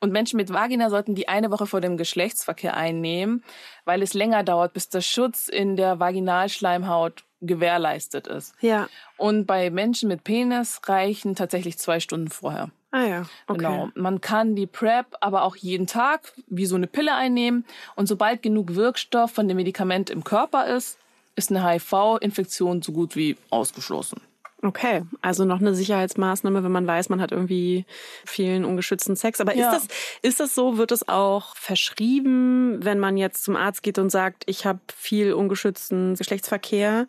Und 0.00 0.12
Menschen 0.12 0.36
mit 0.36 0.52
Vagina 0.52 0.90
sollten 0.90 1.14
die 1.14 1.28
eine 1.28 1.50
Woche 1.50 1.66
vor 1.66 1.80
dem 1.80 1.96
Geschlechtsverkehr 1.96 2.76
einnehmen, 2.76 3.42
weil 3.86 4.02
es 4.02 4.12
länger 4.12 4.42
dauert, 4.42 4.74
bis 4.74 4.90
der 4.90 5.00
Schutz 5.00 5.48
in 5.48 5.76
der 5.76 5.98
Vaginalschleimhaut 5.98 7.24
gewährleistet 7.42 8.26
ist. 8.26 8.54
Ja. 8.60 8.88
Und 9.16 9.46
bei 9.46 9.70
Menschen 9.70 10.08
mit 10.08 10.24
Penis 10.24 10.80
reichen 10.86 11.34
tatsächlich 11.34 11.78
zwei 11.78 12.00
Stunden 12.00 12.28
vorher. 12.28 12.70
Ah 12.90 13.04
ja, 13.04 13.22
okay. 13.46 13.58
Genau. 13.58 13.88
Man 13.94 14.20
kann 14.20 14.54
die 14.54 14.66
PrEP 14.66 15.06
aber 15.20 15.44
auch 15.44 15.56
jeden 15.56 15.86
Tag 15.86 16.32
wie 16.48 16.66
so 16.66 16.76
eine 16.76 16.86
Pille 16.86 17.14
einnehmen 17.14 17.64
und 17.96 18.06
sobald 18.06 18.42
genug 18.42 18.74
Wirkstoff 18.74 19.30
von 19.30 19.48
dem 19.48 19.56
Medikament 19.56 20.10
im 20.10 20.24
Körper 20.24 20.66
ist, 20.66 20.98
ist 21.34 21.50
eine 21.50 21.66
HIV-Infektion 21.66 22.82
so 22.82 22.92
gut 22.92 23.16
wie 23.16 23.36
ausgeschlossen. 23.48 24.20
Okay, 24.64 25.02
also 25.22 25.44
noch 25.44 25.60
eine 25.60 25.74
Sicherheitsmaßnahme, 25.74 26.62
wenn 26.62 26.70
man 26.70 26.86
weiß, 26.86 27.08
man 27.08 27.20
hat 27.20 27.32
irgendwie 27.32 27.84
vielen 28.24 28.64
ungeschützten 28.64 29.16
Sex. 29.16 29.40
Aber 29.40 29.56
ja. 29.56 29.72
ist 29.72 29.74
das 29.74 29.96
ist 30.22 30.40
das 30.40 30.54
so? 30.54 30.78
Wird 30.78 30.92
es 30.92 31.08
auch 31.08 31.56
verschrieben, 31.56 32.78
wenn 32.84 33.00
man 33.00 33.16
jetzt 33.16 33.42
zum 33.42 33.56
Arzt 33.56 33.82
geht 33.82 33.98
und 33.98 34.10
sagt, 34.10 34.44
ich 34.46 34.64
habe 34.64 34.78
viel 34.94 35.32
ungeschützten 35.32 36.14
Geschlechtsverkehr? 36.14 37.08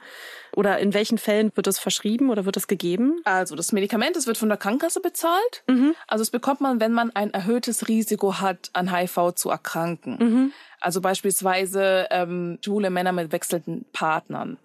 Oder 0.55 0.79
in 0.79 0.95
welchen 0.95 1.19
Fällen 1.19 1.51
wird 1.53 1.67
es 1.67 1.77
verschrieben 1.77 2.31
oder 2.31 2.45
wird 2.45 2.57
es 2.57 2.67
gegeben? 2.67 3.21
Also 3.23 3.55
das 3.55 3.71
Medikament, 3.71 4.15
das 4.15 4.25
wird 4.25 4.37
von 4.37 4.49
der 4.49 4.57
Krankenkasse 4.57 4.99
bezahlt. 4.99 5.63
Mhm. 5.67 5.95
Also 6.07 6.23
es 6.23 6.31
bekommt 6.31 6.61
man, 6.61 6.79
wenn 6.79 6.91
man 6.91 7.15
ein 7.15 7.33
erhöhtes 7.35 7.87
Risiko 7.87 8.39
hat, 8.39 8.71
an 8.73 8.91
HIV 8.91 9.33
zu 9.35 9.51
erkranken. 9.51 10.17
Mhm. 10.19 10.53
Also 10.79 11.01
beispielsweise 11.01 12.07
ähm, 12.09 12.57
schwule 12.65 12.89
Männer 12.89 13.11
mit 13.11 13.31
wechselnden 13.31 13.85
Partnern. 13.93 14.57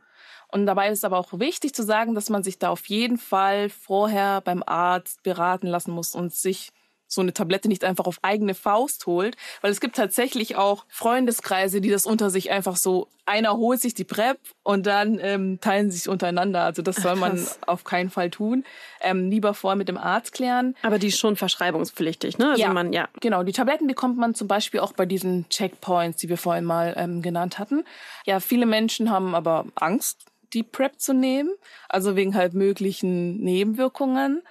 Und 0.51 0.66
dabei 0.66 0.88
ist 0.90 1.05
aber 1.05 1.18
auch 1.18 1.38
wichtig 1.38 1.74
zu 1.74 1.82
sagen, 1.82 2.14
dass 2.14 2.30
man 2.30 2.42
sich 2.42 2.59
da 2.59 2.70
auf 2.70 2.86
jeden 2.86 3.18
Fall 3.18 3.68
vorher 3.68 4.40
beim 4.40 4.62
Arzt 4.66 5.22
beraten 5.22 5.66
lassen 5.66 5.92
muss 5.92 6.14
und 6.14 6.34
sich 6.34 6.72
so 7.09 7.22
eine 7.22 7.32
Tablette 7.32 7.68
nicht 7.68 7.84
einfach 7.84 8.05
auf 8.05 8.18
eigene 8.22 8.55
Faust 8.55 9.07
holt, 9.07 9.36
weil 9.62 9.72
es 9.72 9.80
gibt 9.80 9.96
tatsächlich 9.96 10.57
auch 10.57 10.84
Freundeskreise, 10.88 11.80
die 11.80 11.88
das 11.88 12.07
unter 12.07 12.28
sich 12.30 12.51
einfach 12.51 12.76
so, 12.76 13.09
einer 13.24 13.57
holt 13.57 13.80
sich 13.80 13.94
die 13.94 14.05
PrEP 14.05 14.38
und 14.62 14.86
dann 14.86 15.18
ähm, 15.20 15.59
teilen 15.61 15.90
sich 15.90 16.09
untereinander. 16.09 16.62
Also 16.64 16.82
das 16.82 16.96
soll 16.96 17.16
man 17.16 17.32
Krass. 17.32 17.59
auf 17.66 17.84
keinen 17.84 18.11
Fall 18.11 18.30
tun. 18.30 18.64
Ähm, 19.01 19.30
lieber 19.30 19.55
vorher 19.55 19.76
mit 19.76 19.88
dem 19.88 19.99
Arzt 19.99 20.32
klären. 20.32 20.76
Aber 20.82 20.99
die 20.99 21.09
ist 21.09 21.18
schon 21.18 21.36
verschreibungspflichtig, 21.36 22.38
ne? 22.38 22.51
Also 22.51 22.62
ja, 22.62 22.72
man, 22.72 22.92
ja, 22.92 23.09
genau. 23.20 23.42
Die 23.42 23.53
Tabletten 23.53 23.86
bekommt 23.86 24.18
man 24.18 24.34
zum 24.34 24.49
Beispiel 24.49 24.80
auch 24.80 24.92
bei 24.92 25.07
diesen 25.07 25.49
Checkpoints, 25.49 26.18
die 26.18 26.28
wir 26.28 26.38
vorhin 26.38 26.64
mal 26.64 26.94
ähm, 26.96 27.22
genannt 27.22 27.59
hatten. 27.59 27.84
Ja, 28.24 28.40
viele 28.40 28.66
Menschen 28.66 29.11
haben 29.11 29.34
aber 29.34 29.66
Angst 29.74 30.28
die 30.53 30.62
PrEP 30.62 31.01
zu 31.01 31.12
nehmen, 31.12 31.51
also 31.88 32.16
wegen 32.16 32.34
halt 32.34 32.55
möglichen 32.55 33.38
Nebenwirkungen. 33.38 34.42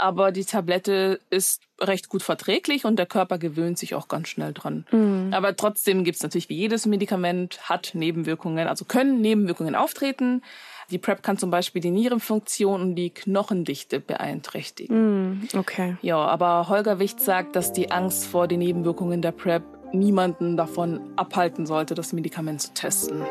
aber 0.00 0.30
die 0.30 0.44
Tablette 0.44 1.18
ist 1.28 1.62
recht 1.80 2.08
gut 2.08 2.22
verträglich 2.22 2.84
und 2.84 2.96
der 2.96 3.06
Körper 3.06 3.36
gewöhnt 3.36 3.78
sich 3.78 3.96
auch 3.96 4.06
ganz 4.06 4.28
schnell 4.28 4.52
dran. 4.52 4.86
Mhm. 4.92 5.30
Aber 5.34 5.54
trotzdem 5.56 6.04
gibt 6.04 6.16
es 6.16 6.22
natürlich 6.22 6.48
wie 6.48 6.56
jedes 6.56 6.86
Medikament 6.86 7.68
hat 7.68 7.90
Nebenwirkungen, 7.94 8.68
also 8.68 8.84
können 8.84 9.20
Nebenwirkungen 9.20 9.74
auftreten. 9.74 10.42
Die 10.90 10.98
PrEP 10.98 11.22
kann 11.22 11.36
zum 11.36 11.50
Beispiel 11.50 11.82
die 11.82 11.90
Nierenfunktion 11.90 12.80
und 12.80 12.94
die 12.94 13.10
Knochendichte 13.10 14.00
beeinträchtigen. 14.00 15.32
Mm, 15.32 15.48
okay. 15.54 15.96
Ja, 16.00 16.18
aber 16.18 16.68
Holger 16.68 16.98
Wicht 16.98 17.20
sagt, 17.20 17.56
dass 17.56 17.72
die 17.72 17.90
Angst 17.90 18.24
vor 18.26 18.48
den 18.48 18.60
Nebenwirkungen 18.60 19.20
der 19.20 19.32
PrEP 19.32 19.64
niemanden 19.92 20.56
davon 20.56 21.00
abhalten 21.16 21.66
sollte, 21.66 21.94
das 21.94 22.12
Medikament 22.12 22.62
zu 22.62 22.72
testen. 22.72 23.22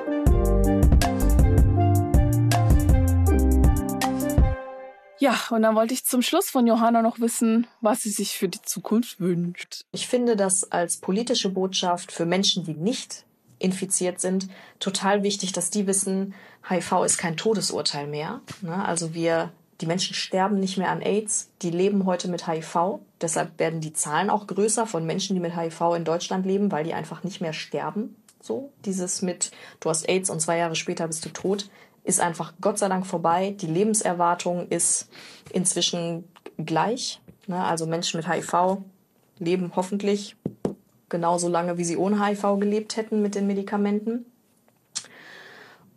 Ja, 5.20 5.40
und 5.50 5.64
dann 5.64 5.76
wollte 5.76 5.94
ich 5.94 6.06
zum 6.06 6.22
Schluss 6.22 6.50
von 6.50 6.68
Johanna 6.68 7.02
noch 7.02 7.20
wissen, 7.20 7.68
was 7.82 8.02
sie 8.02 8.10
sich 8.10 8.38
für 8.38 8.48
die 8.48 8.62
Zukunft 8.62 9.20
wünscht. 9.20 9.82
Ich 9.92 10.08
finde 10.08 10.36
das 10.36 10.72
als 10.72 10.98
politische 10.98 11.50
Botschaft 11.50 12.12
für 12.12 12.26
Menschen, 12.26 12.64
die 12.64 12.76
nicht 12.76 13.26
infiziert 13.60 14.22
sind, 14.22 14.48
total 14.80 15.24
wichtig, 15.24 15.52
dass 15.52 15.70
die 15.70 15.88
wissen, 15.88 16.34
HIV 16.70 17.04
ist 17.04 17.18
kein 17.18 17.38
Todesurteil 17.38 18.08
mehr. 18.08 18.42
Ne? 18.62 18.86
Also 18.86 19.14
wir, 19.14 19.52
die 19.82 19.88
Menschen 19.88 20.14
sterben 20.14 20.60
nicht 20.60 20.78
mehr 20.78 20.90
an 20.90 21.02
AIDS, 21.02 21.50
die 21.62 21.72
leben 21.72 22.06
heute 22.06 22.28
mit 22.28 22.48
HIV. 22.48 23.00
Deshalb 23.22 23.58
werden 23.58 23.82
die 23.82 23.94
Zahlen 23.94 24.30
auch 24.30 24.46
größer 24.46 24.86
von 24.86 25.06
Menschen, 25.06 25.36
die 25.36 25.40
mit 25.40 25.58
HIV 25.58 25.96
in 25.96 26.06
Deutschland 26.06 26.46
leben, 26.46 26.72
weil 26.72 26.84
die 26.84 26.94
einfach 26.94 27.24
nicht 27.24 27.42
mehr 27.42 27.54
sterben. 27.54 28.16
So, 28.42 28.72
dieses 28.86 29.22
mit, 29.22 29.52
du 29.80 29.90
hast 29.90 30.08
AIDS 30.08 30.30
und 30.30 30.40
zwei 30.40 30.58
Jahre 30.58 30.76
später 30.76 31.08
bist 31.08 31.26
du 31.26 31.30
tot, 31.30 31.70
ist 32.08 32.22
einfach 32.22 32.54
Gott 32.62 32.80
sei 32.80 32.88
Dank 32.88 33.06
vorbei. 33.06 33.56
Die 33.60 33.68
Lebenserwartung 33.68 34.70
ist 34.70 35.10
inzwischen 35.52 36.24
gleich. 36.58 37.20
Ne? 37.48 37.62
Also 37.62 37.86
Menschen 37.86 38.18
mit 38.18 38.30
HIV 38.30 38.78
leben 39.40 39.74
hoffentlich 39.76 40.38
genauso 41.10 41.50
lange, 41.50 41.78
wie 41.78 41.84
sie 41.84 41.98
ohne 41.98 42.26
HIV 42.26 42.60
gelebt 42.60 42.96
hätten 42.96 43.22
mit 43.22 43.36
den 43.36 43.46
Medikamenten. 43.46 44.26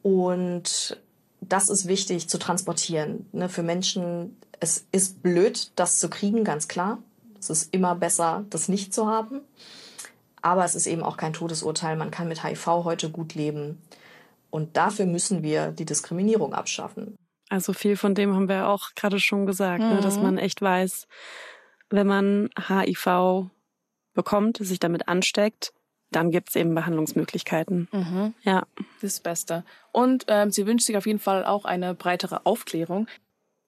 Und 0.02 1.00
das 1.40 1.68
ist 1.68 1.86
wichtig 1.86 2.28
zu 2.28 2.38
transportieren. 2.38 3.26
Ne? 3.32 3.48
Für 3.48 3.62
Menschen, 3.62 4.36
es 4.58 4.86
ist 4.90 5.22
blöd, 5.22 5.70
das 5.76 6.00
zu 6.00 6.10
kriegen, 6.10 6.42
ganz 6.42 6.66
klar. 6.66 6.98
Es 7.38 7.50
ist 7.50 7.72
immer 7.72 7.94
besser, 7.94 8.44
das 8.50 8.68
nicht 8.68 8.92
zu 8.92 9.06
haben. 9.06 9.42
Aber 10.42 10.64
es 10.64 10.74
ist 10.74 10.86
eben 10.86 11.04
auch 11.04 11.16
kein 11.16 11.34
Todesurteil. 11.34 11.96
Man 11.96 12.10
kann 12.10 12.28
mit 12.28 12.42
HIV 12.42 12.66
heute 12.66 13.10
gut 13.10 13.34
leben. 13.34 13.80
Und 14.50 14.76
dafür 14.76 15.06
müssen 15.06 15.42
wir 15.42 15.70
die 15.70 15.84
Diskriminierung 15.84 16.54
abschaffen. 16.54 17.16
Also 17.48 17.72
viel 17.72 17.96
von 17.96 18.14
dem 18.14 18.34
haben 18.34 18.48
wir 18.48 18.68
auch 18.68 18.90
gerade 18.94 19.18
schon 19.18 19.46
gesagt, 19.46 19.82
mhm. 19.82 19.90
ne? 19.90 20.00
dass 20.00 20.16
mhm. 20.16 20.22
man 20.22 20.38
echt 20.38 20.62
weiß, 20.62 21.06
wenn 21.90 22.06
man 22.06 22.50
HIV 22.68 23.50
bekommt, 24.14 24.58
sich 24.58 24.78
damit 24.78 25.08
ansteckt, 25.08 25.72
dann 26.10 26.30
gibt 26.30 26.48
es 26.50 26.56
eben 26.56 26.74
Behandlungsmöglichkeiten. 26.74 27.88
Mhm. 27.92 28.34
Ja. 28.42 28.64
Das 29.00 29.20
Beste. 29.20 29.64
Und 29.92 30.24
ähm, 30.28 30.50
sie 30.50 30.66
wünscht 30.66 30.86
sich 30.86 30.96
auf 30.96 31.06
jeden 31.06 31.18
Fall 31.18 31.44
auch 31.44 31.64
eine 31.64 31.94
breitere 31.94 32.44
Aufklärung. 32.44 33.06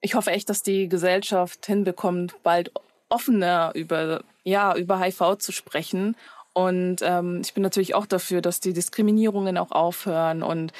Ich 0.01 0.15
hoffe 0.15 0.31
echt, 0.31 0.49
dass 0.49 0.63
die 0.63 0.89
Gesellschaft 0.89 1.65
hinbekommt, 1.65 2.35
bald 2.43 2.71
offener 3.09 3.71
über, 3.75 4.23
ja, 4.43 4.75
über 4.75 4.99
HIV 4.99 5.37
zu 5.37 5.51
sprechen. 5.51 6.17
Und 6.53 6.97
ähm, 7.01 7.41
ich 7.43 7.53
bin 7.53 7.63
natürlich 7.63 7.95
auch 7.95 8.05
dafür, 8.05 8.41
dass 8.41 8.59
die 8.59 8.73
Diskriminierungen 8.73 9.57
auch 9.57 9.71
aufhören. 9.71 10.43
Und 10.43 10.71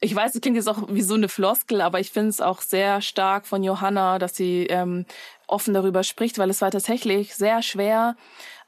ich 0.00 0.14
weiß, 0.14 0.34
es 0.34 0.40
klingt 0.40 0.56
jetzt 0.56 0.68
auch 0.68 0.78
wie 0.88 1.02
so 1.02 1.14
eine 1.14 1.28
Floskel, 1.28 1.80
aber 1.80 1.98
ich 1.98 2.10
finde 2.10 2.30
es 2.30 2.40
auch 2.40 2.60
sehr 2.60 3.00
stark 3.00 3.46
von 3.46 3.64
Johanna, 3.64 4.18
dass 4.18 4.36
sie 4.36 4.66
ähm, 4.66 5.06
offen 5.48 5.74
darüber 5.74 6.04
spricht, 6.04 6.38
weil 6.38 6.50
es 6.50 6.60
war 6.60 6.70
tatsächlich 6.70 7.34
sehr 7.34 7.62
schwer, 7.62 8.16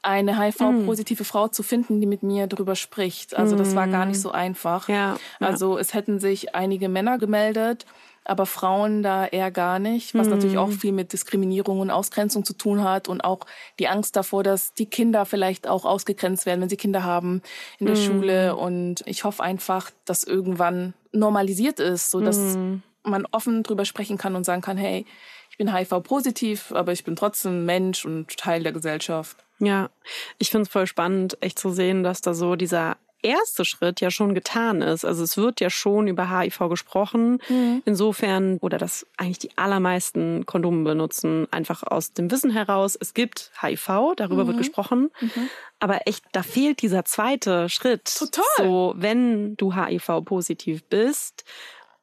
eine 0.03 0.39
HIV-positive 0.39 1.23
mm. 1.23 1.25
Frau 1.25 1.47
zu 1.47 1.63
finden, 1.63 2.01
die 2.01 2.07
mit 2.07 2.23
mir 2.23 2.47
darüber 2.47 2.75
spricht. 2.75 3.35
Also 3.37 3.55
das 3.55 3.75
war 3.75 3.87
gar 3.87 4.05
nicht 4.05 4.17
mm. 4.17 4.21
so 4.21 4.31
einfach. 4.31 4.89
Ja, 4.89 4.95
ja. 4.95 5.17
Also 5.39 5.77
es 5.77 5.93
hätten 5.93 6.19
sich 6.19 6.55
einige 6.55 6.89
Männer 6.89 7.17
gemeldet, 7.19 7.85
aber 8.23 8.45
Frauen 8.45 9.01
da 9.01 9.25
eher 9.25 9.51
gar 9.51 9.79
nicht, 9.79 10.13
was 10.13 10.27
mm. 10.27 10.29
natürlich 10.29 10.57
auch 10.57 10.69
viel 10.69 10.91
mit 10.91 11.13
Diskriminierung 11.13 11.79
und 11.79 11.89
Ausgrenzung 11.89 12.45
zu 12.45 12.53
tun 12.53 12.83
hat 12.83 13.07
und 13.07 13.21
auch 13.21 13.41
die 13.79 13.87
Angst 13.87 14.15
davor, 14.15 14.43
dass 14.43 14.73
die 14.73 14.85
Kinder 14.85 15.25
vielleicht 15.25 15.67
auch 15.67 15.85
ausgegrenzt 15.85 16.45
werden, 16.45 16.61
wenn 16.61 16.69
sie 16.69 16.77
Kinder 16.77 17.03
haben 17.03 17.41
in 17.79 17.87
der 17.87 17.95
mm. 17.95 17.99
Schule. 17.99 18.55
Und 18.55 19.03
ich 19.05 19.23
hoffe 19.23 19.41
einfach, 19.41 19.91
dass 20.05 20.23
irgendwann 20.23 20.93
normalisiert 21.11 21.79
ist, 21.79 22.11
so 22.11 22.21
dass 22.21 22.37
mm. 22.37 22.83
man 23.03 23.25
offen 23.31 23.63
drüber 23.63 23.85
sprechen 23.85 24.17
kann 24.17 24.35
und 24.35 24.45
sagen 24.45 24.61
kann, 24.61 24.77
hey, 24.77 25.05
ich 25.49 25.57
bin 25.57 25.73
HIV-positiv, 25.73 26.71
aber 26.71 26.91
ich 26.91 27.03
bin 27.03 27.15
trotzdem 27.15 27.65
Mensch 27.65 28.05
und 28.05 28.37
Teil 28.37 28.63
der 28.63 28.71
Gesellschaft. 28.71 29.37
Ja, 29.59 29.89
ich 30.39 30.49
finde 30.49 30.63
es 30.63 30.69
voll 30.69 30.87
spannend, 30.87 31.37
echt 31.41 31.59
zu 31.59 31.69
sehen, 31.71 32.03
dass 32.03 32.21
da 32.21 32.33
so 32.33 32.55
dieser 32.55 32.97
erste 33.23 33.65
Schritt 33.65 34.01
ja 34.01 34.11
schon 34.11 34.33
getan 34.33 34.81
ist. 34.81 35.05
Also 35.05 35.23
es 35.23 35.37
wird 35.37 35.61
ja 35.61 35.69
schon 35.69 36.07
über 36.07 36.29
HIV 36.29 36.69
gesprochen. 36.69 37.39
Mhm. 37.49 37.81
Insofern, 37.85 38.57
oder 38.57 38.77
dass 38.77 39.05
eigentlich 39.17 39.39
die 39.39 39.57
allermeisten 39.57 40.45
Kondome 40.45 40.83
benutzen, 40.83 41.47
einfach 41.51 41.83
aus 41.83 42.13
dem 42.13 42.31
Wissen 42.31 42.51
heraus, 42.51 42.97
es 42.99 43.13
gibt 43.13 43.51
HIV, 43.61 44.13
darüber 44.15 44.43
mhm. 44.43 44.47
wird 44.47 44.57
gesprochen. 44.57 45.11
Mhm. 45.19 45.49
Aber 45.79 46.07
echt, 46.07 46.23
da 46.31 46.43
fehlt 46.43 46.81
dieser 46.81 47.05
zweite 47.05 47.69
Schritt. 47.69 48.15
Total. 48.17 48.43
So, 48.57 48.93
wenn 48.97 49.55
du 49.57 49.75
HIV-positiv 49.75 50.83
bist, 50.83 51.43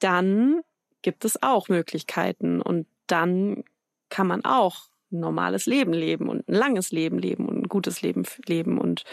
dann 0.01 0.63
gibt 1.03 1.25
es 1.25 1.43
auch 1.43 1.69
Möglichkeiten 1.69 2.61
und 2.61 2.87
dann 3.07 3.65
kann 4.11 4.27
man 4.27 4.45
auch 4.45 4.89
ein 5.11 5.21
normales 5.21 5.67
Leben 5.67 5.93
leben 5.93 6.29
und 6.29 6.49
ein 6.49 6.55
langes 6.55 6.91
Leben 6.91 7.19
leben 7.19 7.47
und 7.47 7.63
ein 7.63 7.69
gutes 7.69 8.03
Leben 8.03 8.25
leben. 8.47 8.79
Und 8.79 9.05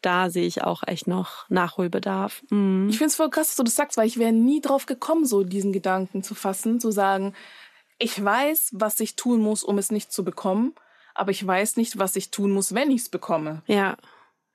da 0.00 0.30
sehe 0.30 0.46
ich 0.46 0.62
auch 0.62 0.82
echt 0.86 1.06
noch 1.06 1.48
Nachholbedarf. 1.48 2.42
Mhm. 2.50 2.88
Ich 2.90 2.98
finde 2.98 3.08
es 3.08 3.16
voll 3.16 3.30
krass, 3.30 3.48
dass 3.48 3.56
du 3.56 3.62
das 3.62 3.76
sagst, 3.76 3.96
weil 3.96 4.06
ich 4.06 4.18
wäre 4.18 4.32
nie 4.32 4.60
drauf 4.60 4.86
gekommen, 4.86 5.26
so 5.26 5.44
diesen 5.44 5.72
Gedanken 5.72 6.22
zu 6.22 6.34
fassen, 6.34 6.80
zu 6.80 6.90
sagen, 6.90 7.34
ich 7.98 8.22
weiß, 8.22 8.70
was 8.72 8.98
ich 9.00 9.16
tun 9.16 9.40
muss, 9.40 9.62
um 9.62 9.78
es 9.78 9.92
nicht 9.92 10.12
zu 10.12 10.24
bekommen, 10.24 10.74
aber 11.14 11.30
ich 11.30 11.46
weiß 11.46 11.76
nicht, 11.76 11.98
was 11.98 12.16
ich 12.16 12.30
tun 12.30 12.50
muss, 12.50 12.74
wenn 12.74 12.90
ich 12.90 13.02
es 13.02 13.08
bekomme. 13.08 13.62
Ja. 13.66 13.96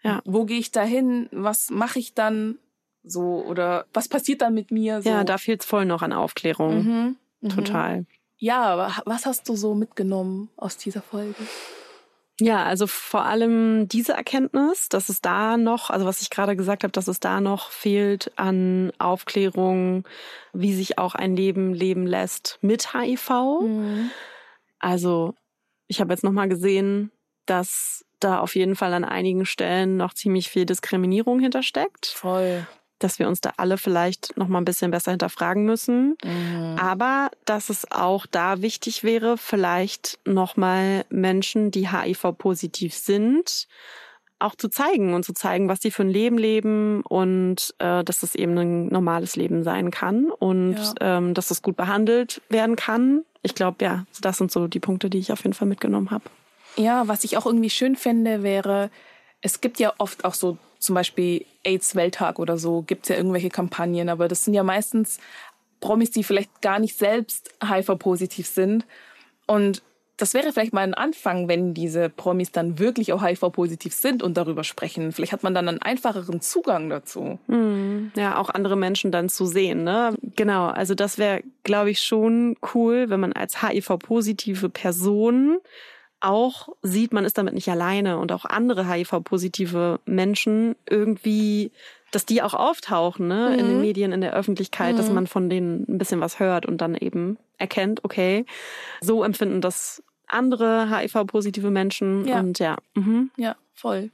Ja. 0.04 0.22
Wo 0.26 0.46
gehe 0.46 0.60
ich 0.60 0.72
dahin? 0.72 1.28
Was 1.32 1.70
mache 1.70 2.00
ich 2.00 2.14
dann? 2.14 2.58
So, 3.04 3.44
oder 3.46 3.86
was 3.94 4.10
passiert 4.10 4.42
dann 4.42 4.54
mit 4.54 4.72
mir? 4.72 5.02
So? 5.02 5.10
Ja, 5.10 5.24
da 5.24 5.38
fehlt 5.38 5.62
es 5.62 5.66
voll 5.66 5.86
noch 5.86 6.02
an 6.02 6.14
Aufklärung. 6.14 6.84
Mhm. 6.84 7.16
Mhm. 7.42 7.50
Ja, 8.40 8.62
aber 8.62 8.94
was 9.06 9.26
hast 9.26 9.48
du 9.50 9.56
so 9.56 9.76
mitgenommen 9.76 10.50
aus 10.56 10.78
dieser 10.78 11.02
Folge? 11.02 11.36
Ja, 12.40 12.64
also 12.64 12.88
vor 12.88 13.26
allem 13.26 13.90
diese 13.90 14.14
Erkenntnis, 14.14 14.88
dass 14.88 15.10
es 15.10 15.20
da 15.20 15.58
noch, 15.58 15.90
also 15.90 16.06
was 16.06 16.22
ich 16.22 16.30
gerade 16.30 16.56
gesagt 16.56 16.84
habe, 16.84 16.94
dass 16.94 17.10
es 17.10 17.20
da 17.20 17.42
noch 17.42 17.70
fehlt 17.70 18.32
an 18.38 18.94
Aufklärung, 18.98 20.08
wie 20.54 20.74
sich 20.74 20.98
auch 20.98 21.16
ein 21.16 21.36
Leben 21.36 21.74
leben 21.74 22.08
lässt 22.08 22.58
mit 22.62 22.94
HIV. 22.94 23.30
Mhm. 23.62 24.10
Also 24.80 25.36
ich 25.88 26.00
habe 26.00 26.14
jetzt 26.14 26.24
noch 26.24 26.32
mal 26.32 26.48
gesehen, 26.48 27.12
dass 27.46 28.06
da 28.22 28.40
auf 28.40 28.56
jeden 28.56 28.78
Fall 28.78 28.94
an 28.94 29.04
einigen 29.04 29.46
Stellen 29.46 29.98
noch 29.98 30.14
ziemlich 30.14 30.50
viel 30.50 30.66
Diskriminierung 30.66 31.40
hintersteckt. 31.42 32.06
Voll 32.06 32.66
dass 33.00 33.20
wir 33.20 33.28
uns 33.28 33.42
da 33.42 33.54
alle 33.58 33.78
vielleicht 33.78 34.38
noch 34.38 34.48
mal 34.48 34.60
ein 34.60 34.66
bisschen 34.66 34.92
besser 34.92 35.12
hinterfragen 35.12 35.66
müssen. 35.66 36.18
Mhm. 36.24 36.76
Aber 36.80 37.32
dass 37.46 37.70
es 37.70 37.90
auch 37.92 38.26
da 38.26 38.62
wichtig 38.62 39.04
wäre, 39.04 39.38
vielleicht 39.38 40.20
noch 40.26 40.58
mal 40.58 41.06
Menschen, 41.10 41.72
die 41.72 41.90
HIV-positiv 41.90 42.94
sind, 42.94 43.68
auch 44.40 44.56
zu 44.56 44.70
zeigen 44.70 45.14
und 45.14 45.26
zu 45.26 45.34
zeigen, 45.34 45.68
was 45.68 45.82
sie 45.82 45.92
für 45.92 46.04
ein 46.04 46.10
Leben 46.10 46.38
leben 46.38 47.02
und 47.02 47.76
äh, 47.80 48.04
dass 48.04 48.24
es 48.24 48.36
eben 48.36 48.58
ein 48.58 48.88
normales 48.88 49.36
Leben 49.36 49.64
sein 49.64 49.92
kann 49.92 50.32
und 50.32 50.78
ja. 50.78 51.18
ähm, 51.18 51.34
dass 51.34 51.52
es 51.52 51.62
gut 51.62 51.76
behandelt 51.76 52.42
werden 52.50 52.78
kann. 52.78 53.26
Ich 53.42 53.54
glaube, 53.54 53.84
ja, 53.84 54.06
das 54.22 54.38
sind 54.38 54.52
so 54.52 54.68
die 54.68 54.80
Punkte, 54.80 55.10
die 55.10 55.20
ich 55.20 55.32
auf 55.32 55.44
jeden 55.44 55.54
Fall 55.54 55.68
mitgenommen 55.68 56.12
habe. 56.12 56.24
Ja, 56.78 57.08
was 57.08 57.24
ich 57.26 57.38
auch 57.38 57.46
irgendwie 57.46 57.70
schön 57.70 57.96
fände, 57.98 58.42
wäre, 58.42 58.90
es 59.42 59.60
gibt 59.60 59.80
ja 59.80 59.94
oft 59.98 60.24
auch 60.24 60.34
so 60.34 60.58
zum 60.80 60.96
Beispiel 60.96 61.46
AIDS-Welttag 61.64 62.40
oder 62.40 62.58
so, 62.58 62.82
gibt 62.82 63.04
es 63.04 63.10
ja 63.10 63.18
irgendwelche 63.18 63.50
Kampagnen, 63.50 64.10
aber 64.10 64.28
das 64.28 64.46
sind 64.46 64.54
ja 64.54 64.64
meistens 64.64 65.20
Promis, 65.80 66.12
die 66.12 66.24
vielleicht 66.24 66.62
gar 66.62 66.80
nicht 66.80 66.98
selbst 66.98 67.54
HIV-positiv 67.64 68.48
sind. 68.48 68.86
Und 69.46 69.82
das 70.18 70.34
wäre 70.34 70.52
vielleicht 70.52 70.74
mal 70.74 70.82
ein 70.82 70.94
Anfang, 70.94 71.48
wenn 71.48 71.74
diese 71.74 72.10
Promis 72.10 72.52
dann 72.52 72.78
wirklich 72.78 73.14
auch 73.14 73.24
HIV-positiv 73.24 73.94
sind 73.94 74.22
und 74.22 74.36
darüber 74.36 74.66
sprechen. 74.66 75.14
Vielleicht 75.14 75.32
hat 75.32 75.44
man 75.44 75.54
dann 75.54 75.70
einen 75.70 75.82
einfacheren 75.82 76.42
Zugang 76.42 76.90
dazu. 76.90 77.40
Mhm. 77.48 78.12
Ja, 78.18 78.38
auch 78.38 78.50
andere 78.50 78.76
Menschen 78.76 79.12
dann 79.12 79.30
zu 79.30 79.46
sehen. 79.46 79.86
Ne? 79.86 80.16
Genau, 80.36 80.68
also 80.68 80.94
das 80.94 81.18
wäre, 81.18 81.42
glaube 81.64 81.92
ich, 81.92 82.02
schon 82.02 82.58
cool, 82.74 83.10
wenn 83.10 83.22
man 83.22 83.32
als 83.32 83.64
HIV-positive 83.64 84.70
Person 84.70 85.60
auch 86.22 86.70
sieht, 86.82 87.14
man 87.14 87.26
ist 87.26 87.38
damit 87.38 87.54
nicht 87.54 87.70
alleine 87.70 88.18
und 88.18 88.32
auch 88.32 88.46
andere 88.46 88.90
HIV-positive 88.90 90.00
Menschen 90.06 90.76
irgendwie, 90.90 91.72
dass 92.12 92.26
die 92.26 92.42
auch 92.42 92.54
auftauchen 92.54 93.28
ne? 93.28 93.50
Mhm. 93.52 93.60
in 93.60 93.66
den 93.66 93.76
mhm. 93.76 93.82
Medien, 93.82 94.12
in 94.12 94.22
der 94.22 94.34
Öffentlichkeit, 94.34 94.94
mhm. 94.94 94.98
dass 94.98 95.12
man 95.12 95.28
von 95.28 95.50
denen 95.50 95.86
ein 95.88 95.98
bisschen 95.98 96.20
was 96.20 96.40
hört 96.40 96.66
und 96.66 96.82
dann 96.82 96.96
eben 96.96 97.38
erkennt, 97.58 98.04
okay, 98.04 98.46
so 99.02 99.24
empfinden 99.24 99.62
das 99.62 100.04
andere 100.28 100.90
HIV-positive 100.90 101.72
Menschen. 101.72 102.26
Ja. 102.28 102.40
Und 102.40 102.60
ja. 102.60 102.78
Mhm. 102.96 103.32
Ja, 103.38 103.56
voll. 103.74 104.12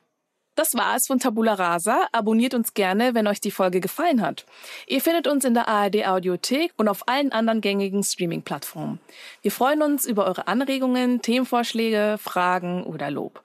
Das 0.56 0.74
war 0.74 0.96
es 0.96 1.08
von 1.08 1.20
Tabula 1.20 1.54
Rasa. 1.54 2.08
Abonniert 2.14 2.54
uns 2.54 2.74
gerne, 2.74 3.14
wenn 3.14 3.28
euch 3.28 3.42
die 3.42 3.52
Folge 3.52 3.82
gefallen 3.82 4.22
hat. 4.22 4.46
Ihr 4.88 5.02
findet 5.02 5.28
uns 5.28 5.44
in 5.44 5.54
der 5.54 5.68
ARD 5.68 6.08
Audiothek 6.08 6.72
und 6.78 6.88
auf 6.88 7.08
allen 7.10 7.34
anderen 7.34 7.60
gängigen 7.60 8.04
Streaming-Plattformen. 8.04 9.00
Wir 9.42 9.52
freuen 9.52 9.82
uns 9.82 10.06
über 10.06 10.26
eure 10.26 10.48
Anregungen, 10.48 11.22
Themenvorschläge, 11.22 12.18
Fragen 12.22 12.84
oder 12.84 13.12
Lob. 13.12 13.44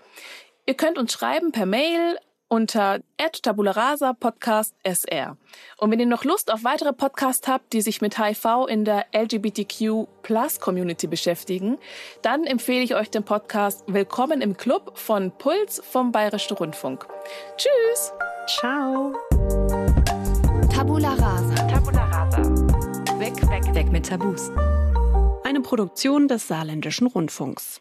Ihr 0.66 0.74
könnt 0.74 0.98
uns 0.98 1.12
schreiben 1.12 1.50
per 1.50 1.66
Mail 1.66 2.16
unter 2.50 3.00
@tabularasa 3.42 4.12
Podcast 4.12 4.74
SR. 4.82 5.38
Und 5.78 5.90
wenn 5.90 6.00
ihr 6.00 6.06
noch 6.06 6.24
Lust 6.24 6.52
auf 6.52 6.64
weitere 6.64 6.92
Podcasts 6.92 7.48
habt, 7.48 7.72
die 7.72 7.80
sich 7.80 8.02
mit 8.02 8.18
HIV 8.18 8.66
in 8.68 8.84
der 8.84 9.06
LGBTQ 9.12 10.06
Plus 10.22 10.60
Community 10.60 11.06
beschäftigen, 11.06 11.78
dann 12.22 12.44
empfehle 12.44 12.82
ich 12.82 12.94
euch 12.94 13.10
den 13.10 13.22
Podcast 13.22 13.84
Willkommen 13.86 14.42
im 14.42 14.56
Club 14.56 14.98
von 14.98 15.30
Puls 15.30 15.80
vom 15.90 16.12
Bayerischen 16.12 16.56
Rundfunk. 16.56 17.06
Tschüss! 17.56 18.12
Ciao. 18.58 19.14
Tabula 20.74 21.14
Rasa. 21.14 21.54
Tabula 21.68 22.04
Rasa. 22.04 22.42
Weg, 23.20 23.36
weg, 23.48 23.74
weg 23.74 23.92
mit 23.92 24.08
Tabus. 24.08 24.50
Eine 25.44 25.60
Produktion 25.60 26.26
des 26.26 26.48
Saarländischen 26.48 27.06
Rundfunks. 27.06 27.80